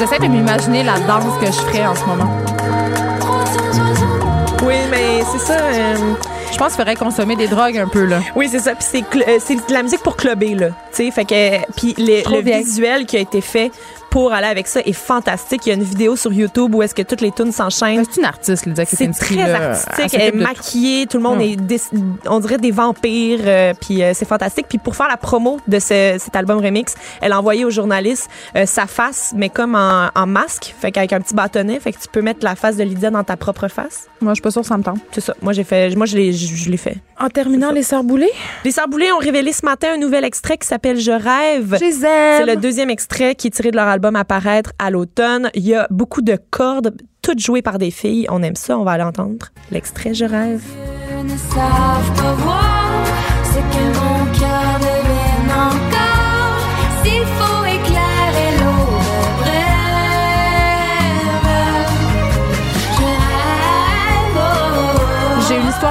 J'essaie 0.00 0.18
de 0.18 0.28
m'imaginer 0.28 0.82
la 0.82 0.98
danse 1.00 1.38
que 1.40 1.44
je 1.46 1.52
ferais 1.52 1.86
en 1.86 1.94
ce 1.94 2.04
moment. 2.06 2.30
Oui, 4.62 4.74
mais 4.90 5.22
c'est 5.30 5.38
ça. 5.46 5.58
euh, 5.58 5.94
Je 6.50 6.56
pense 6.56 6.68
qu'il 6.68 6.76
faudrait 6.78 6.96
consommer 6.96 7.36
des 7.36 7.48
drogues 7.48 7.76
un 7.76 7.86
peu, 7.86 8.06
là. 8.06 8.20
Oui, 8.34 8.48
c'est 8.50 8.60
ça. 8.60 8.72
Puis 8.74 8.86
c'est 8.90 9.00
euh, 9.02 9.38
de 9.68 9.72
la 9.74 9.82
musique 9.82 10.02
pour 10.02 10.16
clubber 10.16 10.54
là. 10.54 10.68
Tu 10.94 11.04
sais, 11.04 11.10
fait 11.10 11.26
que 11.26 11.70
puis 11.76 11.94
le 11.98 12.40
visuel 12.40 13.04
qui 13.04 13.18
a 13.18 13.20
été 13.20 13.42
fait 13.42 13.70
pour 14.10 14.32
aller 14.32 14.46
avec 14.46 14.66
ça 14.66 14.80
est 14.80 14.92
fantastique. 14.92 15.66
Il 15.66 15.68
y 15.68 15.72
a 15.72 15.74
une 15.76 15.82
vidéo 15.82 16.16
sur 16.16 16.32
YouTube 16.32 16.74
où 16.74 16.82
est-ce 16.82 16.94
que 16.94 17.02
toutes 17.02 17.20
les 17.20 17.30
tunes 17.32 17.52
s'enchaînent. 17.52 18.04
C'est 18.10 18.20
une 18.20 18.26
artiste, 18.26 18.66
Lydia 18.66 18.84
C'est 18.84 19.10
très 19.12 19.34
là. 19.36 19.70
artistique, 19.70 20.14
Elle 20.14 20.20
elle 20.20 20.28
est 20.28 20.32
tout. 20.32 20.38
maquillée, 20.38 21.06
tout 21.06 21.16
le 21.16 21.22
monde 21.22 21.36
Hum. 21.38 21.40
est 21.42 21.56
des- 21.56 21.80
on 22.26 22.40
dirait 22.40 22.58
des 22.58 22.70
vampires 22.70 23.40
euh, 23.44 23.72
puis 23.80 24.02
euh, 24.02 24.12
c'est 24.14 24.26
fantastique. 24.26 24.66
Puis 24.68 24.78
pour 24.78 24.96
faire 24.96 25.08
la 25.08 25.16
promo 25.16 25.58
de 25.68 25.78
ce- 25.78 26.16
cet 26.18 26.34
album 26.36 26.58
remix, 26.58 26.94
elle 27.20 27.32
a 27.32 27.38
envoyé 27.38 27.64
aux 27.64 27.70
journalistes 27.70 28.28
euh, 28.56 28.66
sa 28.66 28.86
face 28.86 29.32
mais 29.36 29.48
comme 29.48 29.74
en, 29.74 30.08
en 30.14 30.26
masque, 30.26 30.74
fait 30.78 30.90
qu'avec 30.92 31.12
un 31.12 31.20
petit 31.20 31.34
bâtonnet, 31.34 31.78
fait 31.80 31.92
que 31.92 31.98
tu 32.00 32.08
peux 32.10 32.22
mettre 32.22 32.44
la 32.44 32.56
face 32.56 32.76
de 32.76 32.82
Lydia 32.84 33.10
dans 33.10 33.24
ta 33.24 33.36
propre 33.36 33.68
face. 33.68 34.08
Moi, 34.20 34.32
je 34.32 34.36
suis 34.36 34.42
pas 34.42 34.50
sûre 34.50 34.62
que 34.62 34.68
ça 34.68 34.76
me 34.76 34.82
tente. 34.82 34.98
C'est 35.12 35.20
ça. 35.22 35.34
Moi 35.40 35.52
j'ai 35.52 35.64
fait 35.64 35.94
moi 35.96 36.06
je 36.06 36.16
l'ai 36.16 36.32
je 36.32 36.70
l'ai 36.70 36.76
fait. 36.76 36.96
En 37.18 37.28
terminant, 37.28 37.70
les 37.70 37.82
sœurs 37.82 38.02
boulées? 38.04 38.30
Les 38.64 38.70
Sœurs 38.70 38.88
Boulay 38.88 39.12
ont 39.12 39.18
révélé 39.18 39.52
ce 39.52 39.64
matin 39.66 39.88
un 39.94 39.98
nouvel 39.98 40.24
extrait 40.24 40.56
qui 40.56 40.66
s'appelle 40.66 40.98
Je 40.98 41.10
rêve. 41.10 41.76
Je 41.78 41.84
les 41.84 41.92
C'est 41.92 42.46
le 42.46 42.56
deuxième 42.56 42.88
extrait 42.88 43.34
qui 43.34 43.48
est 43.48 43.50
tiré 43.50 43.70
de 43.70 43.76
leur 43.76 43.86
album 43.88 43.99
à 44.16 44.24
paraître 44.24 44.72
à 44.78 44.90
l'automne. 44.90 45.50
Il 45.54 45.66
y 45.66 45.74
a 45.74 45.86
beaucoup 45.90 46.22
de 46.22 46.38
cordes, 46.50 46.96
toutes 47.22 47.38
jouées 47.40 47.62
par 47.62 47.78
des 47.78 47.90
filles. 47.90 48.26
On 48.30 48.42
aime 48.42 48.56
ça, 48.56 48.78
on 48.78 48.84
va 48.84 48.92
aller 48.92 49.04
entendre. 49.04 49.46
L'extrait 49.70 50.14
Je 50.14 50.24
rêve. 50.24 50.62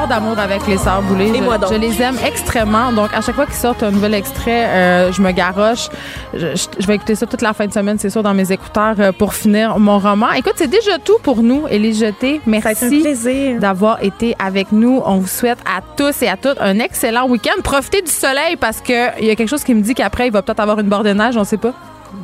D'amour 0.10 0.38
avec 0.38 0.68
les 0.68 0.78
sœurs 0.78 1.02
boulées. 1.04 1.30
Et 1.30 1.38
Je, 1.38 1.44
moi 1.44 1.58
donc. 1.58 1.72
je 1.72 1.78
les 1.78 2.02
aime 2.02 2.18
extrêmement. 2.26 2.92
Donc, 2.92 3.10
à 3.14 3.22
chaque 3.22 3.36
fois 3.36 3.46
qu'ils 3.46 3.56
sortent 3.56 3.84
un 3.84 3.92
nouvel 3.92 4.14
extrait, 4.16 4.66
euh, 4.68 5.12
je 5.14 5.22
me 5.22 5.32
garoche. 5.32 5.88
Je, 6.34 6.48
je- 6.56 6.68
je 6.82 6.88
vais 6.88 6.96
écouter 6.96 7.16
ça 7.16 7.26
toute 7.26 7.42
la 7.42 7.54
fin 7.54 7.66
de 7.68 7.72
semaine, 7.74 7.98
c'est 8.00 8.10
sûr, 8.10 8.22
dans 8.24 8.34
mes 8.34 8.52
écouteurs 8.52 8.96
euh, 9.00 9.12
pour 9.12 9.34
finir 9.34 9.80
mon 9.80 10.00
roman. 10.00 10.32
Écoute, 10.32 10.54
c'est 10.58 10.68
déjà 10.70 10.98
tout 10.98 11.18
pour 11.24 11.42
nous, 11.44 11.66
a 11.68 11.72
été 11.72 12.42
un 12.46 12.50
Merci 12.50 13.56
d'avoir 13.60 14.04
été 14.04 14.36
avec 14.40 14.72
nous. 14.72 15.02
On 15.06 15.18
vous 15.20 15.28
souhaite 15.28 15.60
à 15.66 15.82
tous 15.96 16.22
et 16.24 16.28
à 16.28 16.36
toutes 16.38 16.60
un 16.60 16.80
excellent 16.80 17.28
week-end. 17.28 17.62
Profitez 17.64 18.02
du 18.02 18.12
soleil 18.12 18.56
parce 18.60 18.82
qu'il 18.82 18.96
y 19.22 19.30
a 19.30 19.36
quelque 19.36 19.48
chose 19.50 19.64
qui 19.64 19.74
me 19.76 19.82
dit 19.82 19.94
qu'après, 19.94 20.28
il 20.28 20.34
va 20.34 20.42
peut-être 20.42 20.60
avoir 20.60 20.80
une 20.80 20.90
bord 20.90 21.04
de 21.04 21.12
neige. 21.14 21.38
On 21.38 21.44
sait 21.44 21.58
pas. 21.58 21.74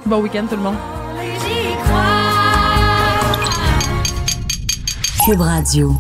Bon 0.06 0.20
week-end, 0.22 0.44
tout 0.50 0.56
le 0.56 0.62
monde. 0.64 0.76
j'y 1.22 1.76
crois. 1.84 2.02
Cube 5.26 5.42
Radio. 5.42 5.94